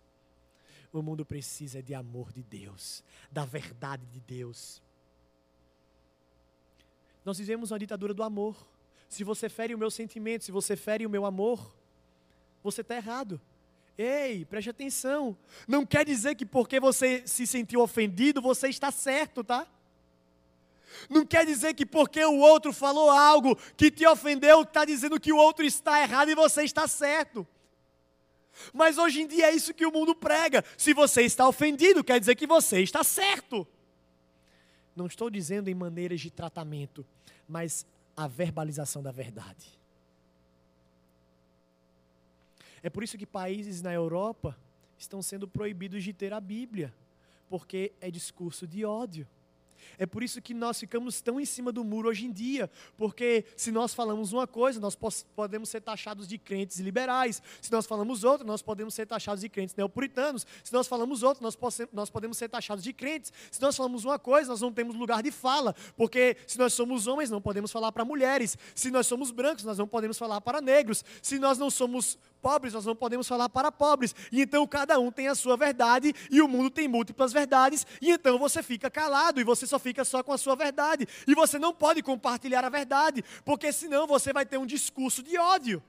O 0.92 1.02
mundo 1.02 1.26
precisa 1.26 1.82
de 1.82 1.94
amor 1.94 2.34
de 2.34 2.44
Deus, 2.44 3.06
da 3.32 3.46
verdade 3.46 4.06
de 4.08 4.20
Deus. 4.20 4.82
Nós 7.24 7.38
vivemos 7.38 7.72
uma 7.72 7.80
ditadura 7.80 8.14
do 8.14 8.22
amor. 8.22 8.68
Se 9.10 9.24
você 9.24 9.50
fere 9.50 9.74
o 9.74 9.78
meu 9.78 9.90
sentimento, 9.90 10.46
se 10.46 10.52
você 10.52 10.76
fere 10.76 11.06
o 11.06 11.10
meu 11.10 11.26
amor, 11.26 11.76
você 12.64 12.82
está 12.82 12.96
errado. 12.96 13.42
Ei, 13.98 14.46
preste 14.46 14.70
atenção. 14.70 15.36
Não 15.68 15.86
quer 15.86 16.06
dizer 16.06 16.36
que 16.36 16.46
porque 16.46 16.80
você 16.80 17.24
se 17.26 17.46
sentiu 17.46 17.82
ofendido, 17.82 18.42
você 18.42 18.70
está 18.70 18.92
certo, 18.92 19.44
tá? 19.44 19.68
Não 21.10 21.26
quer 21.26 21.46
dizer 21.46 21.74
que 21.74 21.86
porque 21.86 22.24
o 22.24 22.38
outro 22.38 22.72
falou 22.72 23.10
algo 23.10 23.56
que 23.76 23.92
te 23.92 24.06
ofendeu, 24.06 24.62
está 24.62 24.86
dizendo 24.86 25.20
que 25.20 25.34
o 25.34 25.38
outro 25.38 25.66
está 25.66 26.02
errado 26.02 26.30
e 26.30 26.36
você 26.36 26.64
está 26.64 26.88
certo. 26.88 27.46
Mas 28.74 28.98
hoje 28.98 29.22
em 29.22 29.28
dia 29.28 29.48
é 29.48 29.56
isso 29.56 29.74
que 29.74 29.86
o 29.86 29.92
mundo 29.92 30.14
prega. 30.14 30.64
Se 30.78 30.94
você 30.94 31.24
está 31.24 31.48
ofendido, 31.48 32.04
quer 32.04 32.20
dizer 32.20 32.36
que 32.36 32.48
você 32.48 32.82
está 32.82 33.04
certo. 33.04 33.68
Não 34.96 35.08
estou 35.08 35.30
dizendo 35.30 35.68
em 35.70 35.76
maneiras 35.76 36.20
de 36.20 36.30
tratamento, 36.30 37.06
mas 37.48 37.86
a 38.20 38.28
verbalização 38.28 39.02
da 39.02 39.14
verdade. 39.14 39.80
É 42.84 42.90
por 42.90 43.02
isso 43.02 43.18
que 43.18 43.26
países 43.26 43.82
na 43.82 43.94
Europa 43.94 44.58
estão 44.98 45.22
sendo 45.22 45.48
proibidos 45.48 46.04
de 46.04 46.12
ter 46.12 46.34
a 46.34 46.42
Bíblia, 46.42 46.94
porque 47.48 47.94
é 48.02 48.12
discurso 48.12 48.68
de 48.68 48.84
ódio. 48.84 49.26
É 49.98 50.06
por 50.06 50.24
isso 50.24 50.42
que 50.42 50.54
nós 50.54 50.80
ficamos 50.80 51.22
tão 51.22 51.40
em 51.40 51.46
cima 51.46 51.72
do 51.72 51.84
muro 51.84 52.10
hoje 52.10 52.26
em 52.26 52.32
dia, 52.32 52.70
porque 52.98 53.46
se 53.56 53.72
nós 53.72 53.94
falamos 53.94 54.34
uma 54.34 54.48
coisa, 54.48 54.80
nós 54.80 54.96
podemos 55.36 55.70
ser 55.70 55.82
taxados 55.82 56.28
de 56.28 56.38
crentes 56.38 56.80
liberais. 56.80 57.42
Se 57.62 57.72
nós 57.72 57.86
falamos 57.86 58.24
outra, 58.24 58.46
nós 58.46 58.62
podemos 58.62 58.94
ser 58.94 59.06
taxados 59.06 59.42
de 59.42 59.50
crentes 59.50 59.76
neopuritanos. 59.76 60.46
Se 60.64 60.74
nós 60.74 60.88
falamos 60.88 61.24
outra, 61.24 61.44
nós, 61.44 62.10
podemos 62.10 62.38
ser 62.38 62.50
taxados 62.50 62.84
de 62.84 62.94
crentes. 62.94 63.32
Se 63.52 63.62
nós 63.62 63.76
falamos 63.76 64.06
uma 64.06 64.20
coisa, 64.20 64.50
nós 64.50 64.62
não 64.62 64.72
temos 64.72 64.96
lugar 64.96 65.22
de 65.24 65.32
fala, 65.32 65.76
porque 65.96 66.38
se 66.48 66.58
nós 66.58 66.74
somos 66.74 67.08
homens, 67.08 67.30
não 67.30 67.42
podemos 67.42 67.72
falar 67.72 67.92
para 67.92 68.06
mulheres. 68.06 68.58
Se 68.76 68.90
nós 68.90 69.08
somos 69.08 69.32
brancos, 69.32 69.64
nós 69.64 69.78
não 69.78 69.88
podemos 69.88 70.18
falar 70.18 70.42
para 70.42 70.62
negros. 70.62 71.04
Se 71.22 71.40
nós 71.40 71.58
não 71.58 71.70
somos 71.70 72.18
pobres, 72.42 72.74
nós 72.74 72.86
não 72.86 72.96
podemos 72.96 73.28
falar 73.28 73.50
para 73.50 73.72
pobres. 73.72 74.16
E 74.32 74.42
então 74.42 74.66
cada 74.68 75.00
um 75.00 75.12
tem 75.12 75.28
a 75.28 75.36
sua 75.36 75.56
verdade 75.56 76.14
e 76.32 76.42
o 76.42 76.48
mundo 76.48 76.70
tem 76.70 76.88
múltiplas 76.88 77.32
verdades, 77.32 77.86
e 78.02 78.12
então 78.12 78.40
você 78.40 78.64
fica 78.64 78.90
calado 78.90 79.40
e 79.40 79.44
você 79.44 79.68
só 79.68 79.78
fica 79.78 80.04
só 80.04 80.24
com 80.24 80.34
a 80.34 80.38
sua 80.38 80.56
verdade. 80.56 81.08
E 81.28 81.36
você 81.36 81.60
não 81.60 81.74
pode 81.74 82.02
compartilhar 82.02 82.64
a 82.64 82.70
verdade, 82.70 83.24
porque 83.46 83.72
senão 83.72 84.08
você 84.08 84.34
vai 84.34 84.46
ter 84.46 84.58
um 84.58 84.66
discurso 84.66 85.22
de 85.22 85.38
ódio. 85.38 85.84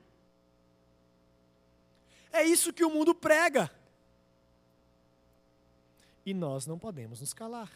É 2.32 2.44
isso 2.44 2.72
que 2.72 2.84
o 2.84 2.90
mundo 2.90 3.14
prega. 3.14 3.70
E 6.24 6.34
nós 6.34 6.66
não 6.66 6.78
podemos 6.78 7.20
nos 7.20 7.32
calar. 7.32 7.70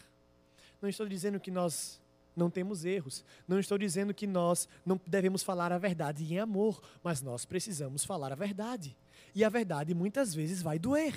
Não 0.81 0.89
estou 0.89 1.09
dizendo 1.09 1.41
que 1.41 1.51
nós 1.51 2.01
não 2.37 2.51
temos 2.51 2.85
erros. 2.85 3.24
Não 3.47 3.59
estou 3.59 3.78
dizendo 3.78 4.12
que 4.12 4.26
nós 4.26 4.68
não 4.85 5.01
devemos 5.07 5.43
falar 5.43 5.72
a 5.72 5.78
verdade 5.78 6.24
em 6.24 6.39
amor, 6.39 6.82
mas 7.03 7.22
nós 7.22 7.45
precisamos 7.45 8.05
falar 8.05 8.32
a 8.32 8.37
verdade. 8.37 8.97
E 9.35 9.45
a 9.45 9.49
verdade 9.49 9.95
muitas 9.95 10.35
vezes 10.35 10.61
vai 10.61 10.78
doer. 10.78 11.14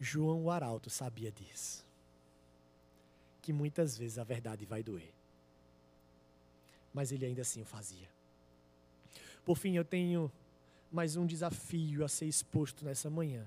João 0.00 0.50
Arauto 0.50 0.88
sabia 0.88 1.30
disso. 1.30 1.84
Que 3.42 3.52
muitas 3.52 3.96
vezes 3.96 4.18
a 4.18 4.24
verdade 4.24 4.64
vai 4.64 4.82
doer. 4.82 5.12
Mas 6.94 7.12
ele 7.12 7.26
ainda 7.26 7.42
assim 7.42 7.60
o 7.60 7.64
fazia. 7.64 8.08
Por 9.44 9.56
fim, 9.56 9.76
eu 9.76 9.84
tenho 9.84 10.30
mais 10.90 11.16
um 11.16 11.26
desafio 11.26 12.04
a 12.04 12.08
ser 12.08 12.26
exposto 12.26 12.84
nessa 12.84 13.10
manhã, 13.10 13.46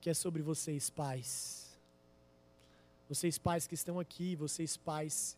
que 0.00 0.10
é 0.10 0.14
sobre 0.14 0.42
vocês, 0.42 0.90
pais 0.90 1.65
vocês 3.08 3.38
pais 3.38 3.66
que 3.66 3.74
estão 3.74 4.00
aqui, 4.00 4.34
vocês 4.34 4.76
pais 4.76 5.36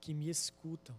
que 0.00 0.14
me 0.14 0.28
escutam. 0.28 0.94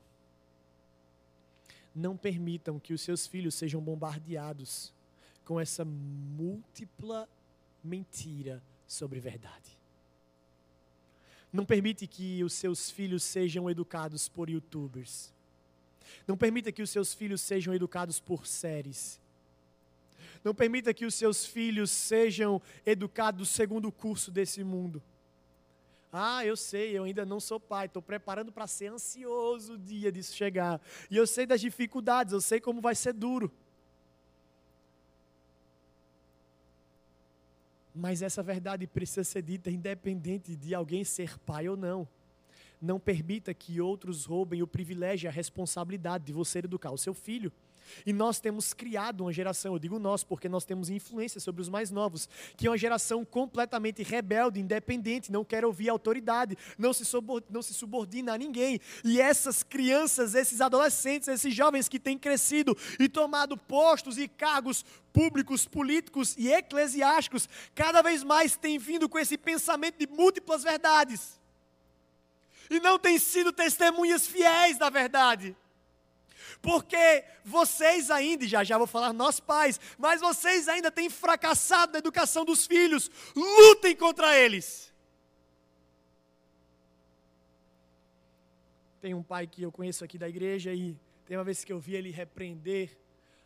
Não 1.93 2.15
permitam 2.17 2.80
que 2.80 2.93
os 2.93 3.01
seus 3.01 3.28
filhos 3.28 3.55
sejam 3.55 3.82
bombardeados 3.82 4.93
com 5.45 5.59
essa 5.59 5.84
múltipla 5.84 7.28
mentira 7.84 8.63
sobre 8.88 9.19
verdade. 9.19 9.78
Não 11.51 11.65
permite 11.65 12.07
que 12.07 12.43
os 12.43 12.53
seus 12.53 12.89
filhos 12.89 13.21
sejam 13.24 13.69
educados 13.69 14.28
por 14.28 14.49
youtubers. 14.49 15.32
Não 16.28 16.36
permita 16.36 16.71
que 16.71 16.82
os 16.82 16.89
seus 16.89 17.13
filhos 17.13 17.41
sejam 17.41 17.74
educados 17.74 18.19
por 18.19 18.47
séries. 18.47 19.19
Não 20.43 20.53
permita 20.53 20.93
que 20.93 21.05
os 21.05 21.13
seus 21.13 21.45
filhos 21.45 21.91
sejam 21.91 22.61
educados 22.86 23.49
segundo 23.49 23.88
o 23.88 23.91
curso 23.91 24.32
desse 24.32 24.63
mundo. 24.63 25.01
Ah, 26.16 26.45
eu 26.45 26.55
sei, 26.55 26.95
eu 26.95 27.05
ainda 27.05 27.26
não 27.26 27.39
sou 27.39 27.59
pai, 27.59 27.88
estou 27.88 27.99
preparando 27.99 28.51
para 28.51 28.68
ser 28.68 28.91
ansioso 28.91 29.74
o 29.74 29.78
dia 29.80 30.11
disso 30.11 30.36
chegar. 30.36 30.80
E 31.09 31.18
eu 31.18 31.26
sei 31.26 31.47
das 31.47 31.59
dificuldades, 31.59 32.34
eu 32.34 32.39
sei 32.39 32.61
como 32.61 32.80
vai 32.80 32.93
ser 32.93 33.14
duro. 33.14 33.51
Mas 37.95 38.22
essa 38.22 38.43
verdade 38.43 38.86
precisa 38.86 39.24
ser 39.24 39.41
dita 39.41 39.72
independente 39.72 40.55
de 40.55 40.76
alguém 40.76 41.03
ser 41.03 41.36
pai 41.39 41.68
ou 41.68 41.76
não. 41.76 42.07
Não 42.80 42.99
permita 42.99 43.51
que 43.51 43.82
outros 43.82 44.26
roubem 44.26 44.61
o 44.61 44.68
privilégio 44.68 45.26
e 45.26 45.30
a 45.30 45.32
responsabilidade 45.32 46.26
de 46.26 46.34
você 46.34 46.59
educar 46.59 46.91
o 46.91 46.97
seu 46.97 47.16
filho. 47.16 47.51
E 48.06 48.14
nós 48.14 48.40
temos 48.40 48.74
criado 48.74 49.22
uma 49.22 49.34
geração, 49.34 49.74
eu 49.74 49.80
digo 49.80 50.00
nós 50.00 50.24
porque 50.24 50.50
nós 50.50 50.66
temos 50.66 50.90
influência 50.90 51.40
sobre 51.40 51.62
os 51.62 51.70
mais 51.70 51.92
novos, 51.92 52.28
que 52.58 52.68
é 52.68 52.70
uma 52.70 52.78
geração 52.78 53.24
completamente 53.26 54.04
rebelde, 54.04 54.60
independente, 54.60 55.32
não 55.32 55.44
quer 55.44 55.66
ouvir 55.66 55.90
autoridade, 55.90 56.58
não 56.78 56.94
se, 56.94 57.04
não 57.50 57.62
se 57.62 57.74
subordina 57.74 58.34
a 58.34 58.38
ninguém. 58.38 58.80
E 59.04 59.20
essas 59.20 59.64
crianças, 59.64 60.36
esses 60.36 60.62
adolescentes, 60.62 61.28
esses 61.28 61.54
jovens 61.54 61.88
que 61.88 62.00
têm 62.00 62.18
crescido 62.18 62.78
e 63.00 63.08
tomado 63.08 63.58
postos 63.58 64.18
e 64.18 64.28
cargos 64.28 64.84
públicos, 65.12 65.68
políticos 65.68 66.36
e 66.38 66.52
eclesiásticos, 66.52 67.48
cada 67.76 68.02
vez 68.02 68.24
mais 68.24 68.56
têm 68.56 68.80
vindo 68.80 69.08
com 69.08 69.20
esse 69.20 69.38
pensamento 69.38 69.98
de 69.98 70.08
múltiplas 70.08 70.64
verdades. 70.64 71.40
E 72.70 72.80
não 72.80 72.98
têm 72.98 73.20
sido 73.20 73.54
testemunhas 73.54 74.26
fiéis 74.26 74.78
da 74.78 74.90
verdade. 74.90 75.56
Porque 76.64 77.26
vocês 77.43 78.09
ainda, 78.09 78.47
já 78.47 78.64
já 78.64 78.78
vou 78.78 78.88
falar 78.88 79.11
nós 79.11 79.38
pais, 79.38 79.78
mas 79.97 80.22
vocês 80.22 80.70
ainda 80.70 80.89
têm 80.89 81.09
fracassado 81.09 81.91
na 81.91 81.99
educação 81.99 82.45
dos 82.45 82.66
filhos. 82.66 83.11
Lutem 83.36 83.93
contra 83.93 84.34
eles. 84.39 84.93
Tem 89.01 89.14
um 89.14 89.22
pai 89.22 89.45
que 89.45 89.61
eu 89.61 89.74
conheço 89.74 90.05
aqui 90.05 90.18
da 90.18 90.30
igreja 90.30 90.74
e 90.74 90.97
tem 91.26 91.36
uma 91.36 91.43
vez 91.43 91.66
que 91.66 91.74
eu 91.74 91.80
vi 91.80 91.95
ele 91.95 92.11
repreender 92.11 92.97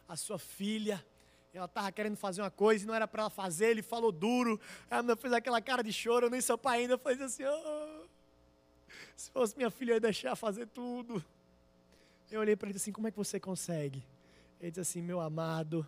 a 0.07 0.15
sua 0.15 0.38
filha. 0.38 1.03
Ela 1.51 1.65
estava 1.65 1.91
querendo 1.91 2.18
fazer 2.18 2.43
uma 2.43 2.51
coisa 2.51 2.84
e 2.84 2.88
não 2.88 2.93
era 2.93 3.07
para 3.07 3.24
ela 3.24 3.30
fazer, 3.32 3.72
ele 3.72 3.82
falou 3.82 4.11
duro. 4.11 4.61
Ela 4.91 5.15
fez 5.15 5.34
aquela 5.34 5.59
cara 5.59 5.82
de 5.82 5.91
choro, 5.91 6.28
eu 6.28 6.30
nem 6.30 6.39
sou 6.39 6.55
pai 6.55 6.82
ainda. 6.82 6.93
Eu 6.93 6.99
falei 6.99 7.20
assim: 7.24 7.43
oh, 7.45 8.05
se 9.15 9.32
fosse 9.32 9.57
minha 9.57 9.72
filha, 9.72 9.93
eu 9.93 9.95
ia 9.95 10.01
deixar 10.01 10.36
fazer 10.36 10.68
tudo. 10.68 11.26
Eu 12.30 12.41
olhei 12.41 12.55
para 12.55 12.69
ele 12.69 12.78
assim: 12.78 12.91
como 12.91 13.07
é 13.07 13.11
que 13.11 13.17
você 13.17 13.39
consegue? 13.39 14.03
Ele 14.59 14.71
disse 14.71 14.82
assim: 14.82 15.01
meu 15.01 15.21
amado, 15.21 15.86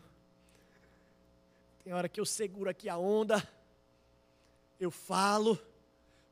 tem 1.83 1.91
hora 1.91 2.07
que 2.07 2.19
eu 2.19 2.25
seguro 2.25 2.69
aqui 2.69 2.87
a 2.87 2.97
onda, 2.97 3.45
eu 4.79 4.89
falo, 4.89 5.59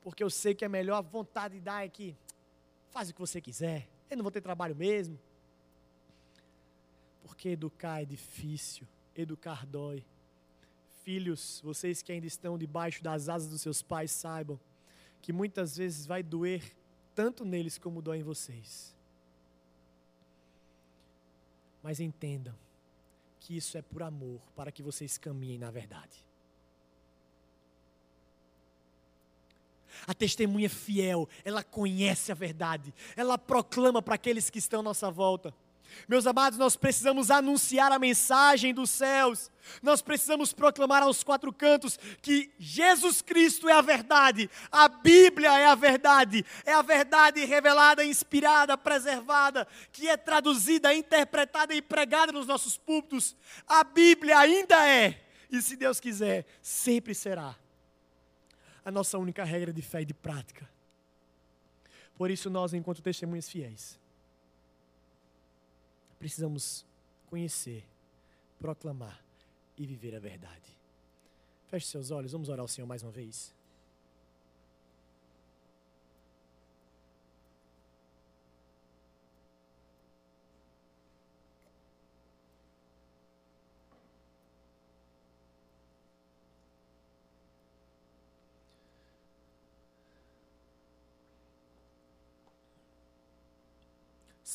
porque 0.02 0.24
eu 0.24 0.30
sei 0.30 0.56
que 0.56 0.64
a 0.64 0.70
melhor 0.70 1.04
vontade 1.04 1.56
de 1.56 1.60
dar 1.60 1.86
é 1.86 1.90
que 1.90 2.16
faz 2.90 3.10
o 3.10 3.14
que 3.14 3.20
você 3.20 3.42
quiser, 3.42 3.90
eu 4.10 4.16
não 4.16 4.24
vou 4.24 4.32
ter 4.32 4.42
trabalho 4.42 4.76
mesmo. 4.76 5.20
Porque 7.22 7.50
educar 7.50 8.02
é 8.02 8.06
difícil, 8.06 8.88
educar 9.14 9.66
dói. 9.66 10.06
Filhos, 11.04 11.62
vocês 11.62 12.02
que 12.02 12.12
ainda 12.12 12.26
estão 12.26 12.58
debaixo 12.58 13.04
das 13.04 13.28
asas 13.28 13.50
dos 13.50 13.62
seus 13.62 13.82
pais, 13.82 14.12
saibam 14.12 14.60
que 15.22 15.34
muitas 15.34 15.76
vezes 15.76 16.06
vai 16.06 16.24
doer 16.24 16.76
tanto 17.14 17.44
neles 17.44 17.78
como 17.78 18.02
dói 18.02 18.20
em 18.20 18.24
vocês. 18.24 18.97
Mas 21.82 22.00
entendam 22.00 22.56
que 23.40 23.56
isso 23.56 23.78
é 23.78 23.82
por 23.82 24.04
amor, 24.04 24.42
para 24.56 24.72
que 24.72 24.84
vocês 24.84 25.18
caminhem 25.18 25.58
na 25.58 25.72
verdade. 25.72 26.26
A 30.06 30.14
testemunha 30.14 30.70
fiel, 30.70 31.28
ela 31.44 31.64
conhece 31.64 32.32
a 32.32 32.36
verdade, 32.36 32.94
ela 33.16 33.38
proclama 33.38 34.02
para 34.02 34.16
aqueles 34.16 34.50
que 34.50 34.60
estão 34.60 34.82
à 34.82 34.84
nossa 34.84 35.10
volta. 35.10 35.54
Meus 36.08 36.26
amados, 36.26 36.58
nós 36.58 36.76
precisamos 36.76 37.30
anunciar 37.30 37.92
a 37.92 38.00
mensagem 38.00 38.74
dos 38.74 38.90
céus, 38.90 39.52
nós 39.82 40.02
precisamos 40.02 40.54
proclamar 40.54 41.04
aos 41.04 41.24
quatro 41.24 41.52
cantos 41.52 42.00
que 42.22 42.52
Jesus 42.58 43.22
Cristo 43.22 43.68
é 43.68 43.74
a 43.74 43.82
verdade, 43.82 44.50
a 44.72 44.88
Bíblia 44.88 45.60
é 45.60 45.66
a 45.66 45.76
verdade, 45.76 46.46
é 46.66 46.74
a 46.74 46.82
verdade 46.82 47.44
revelada, 47.46 48.06
inspirada, 48.06 48.78
preservada, 48.78 49.68
que 49.92 50.08
é 50.08 50.16
traduzida, 50.16 50.94
interpretada 50.94 51.74
e 51.76 51.82
pregada 51.82 52.32
nos 52.32 52.48
nossos 52.48 52.78
púlpitos. 52.78 53.36
A 53.68 53.84
Bíblia 53.84 54.40
ainda 54.40 54.88
é, 54.88 55.22
e 55.52 55.62
se 55.62 55.76
Deus 55.76 56.00
quiser, 56.00 56.46
sempre 56.62 57.14
será 57.14 57.56
a 58.84 58.92
nossa 58.92 59.18
única 59.18 59.44
regra 59.44 59.74
de 59.74 59.82
fé 59.82 60.02
e 60.02 60.06
de 60.06 60.14
prática. 60.14 60.70
Por 62.18 62.32
isso, 62.32 62.50
nós, 62.50 62.74
enquanto 62.74 63.02
testemunhas 63.02 63.50
fiéis, 63.50 64.00
precisamos 66.20 66.86
conhecer, 67.30 67.84
proclamar 68.60 69.24
e 69.78 69.86
viver 69.86 70.16
a 70.16 70.20
verdade. 70.20 70.76
Feche 71.68 71.88
seus 71.88 72.12
olhos, 72.12 72.32
vamos 72.32 72.50
orar 72.50 72.62
ao 72.62 72.68
Senhor 72.68 72.88
mais 72.88 73.04
uma 73.04 73.12
vez. 73.12 73.54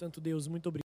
Santo 0.03 0.21
Deus, 0.21 0.49
muito 0.49 0.69
obrigado. 0.69 0.81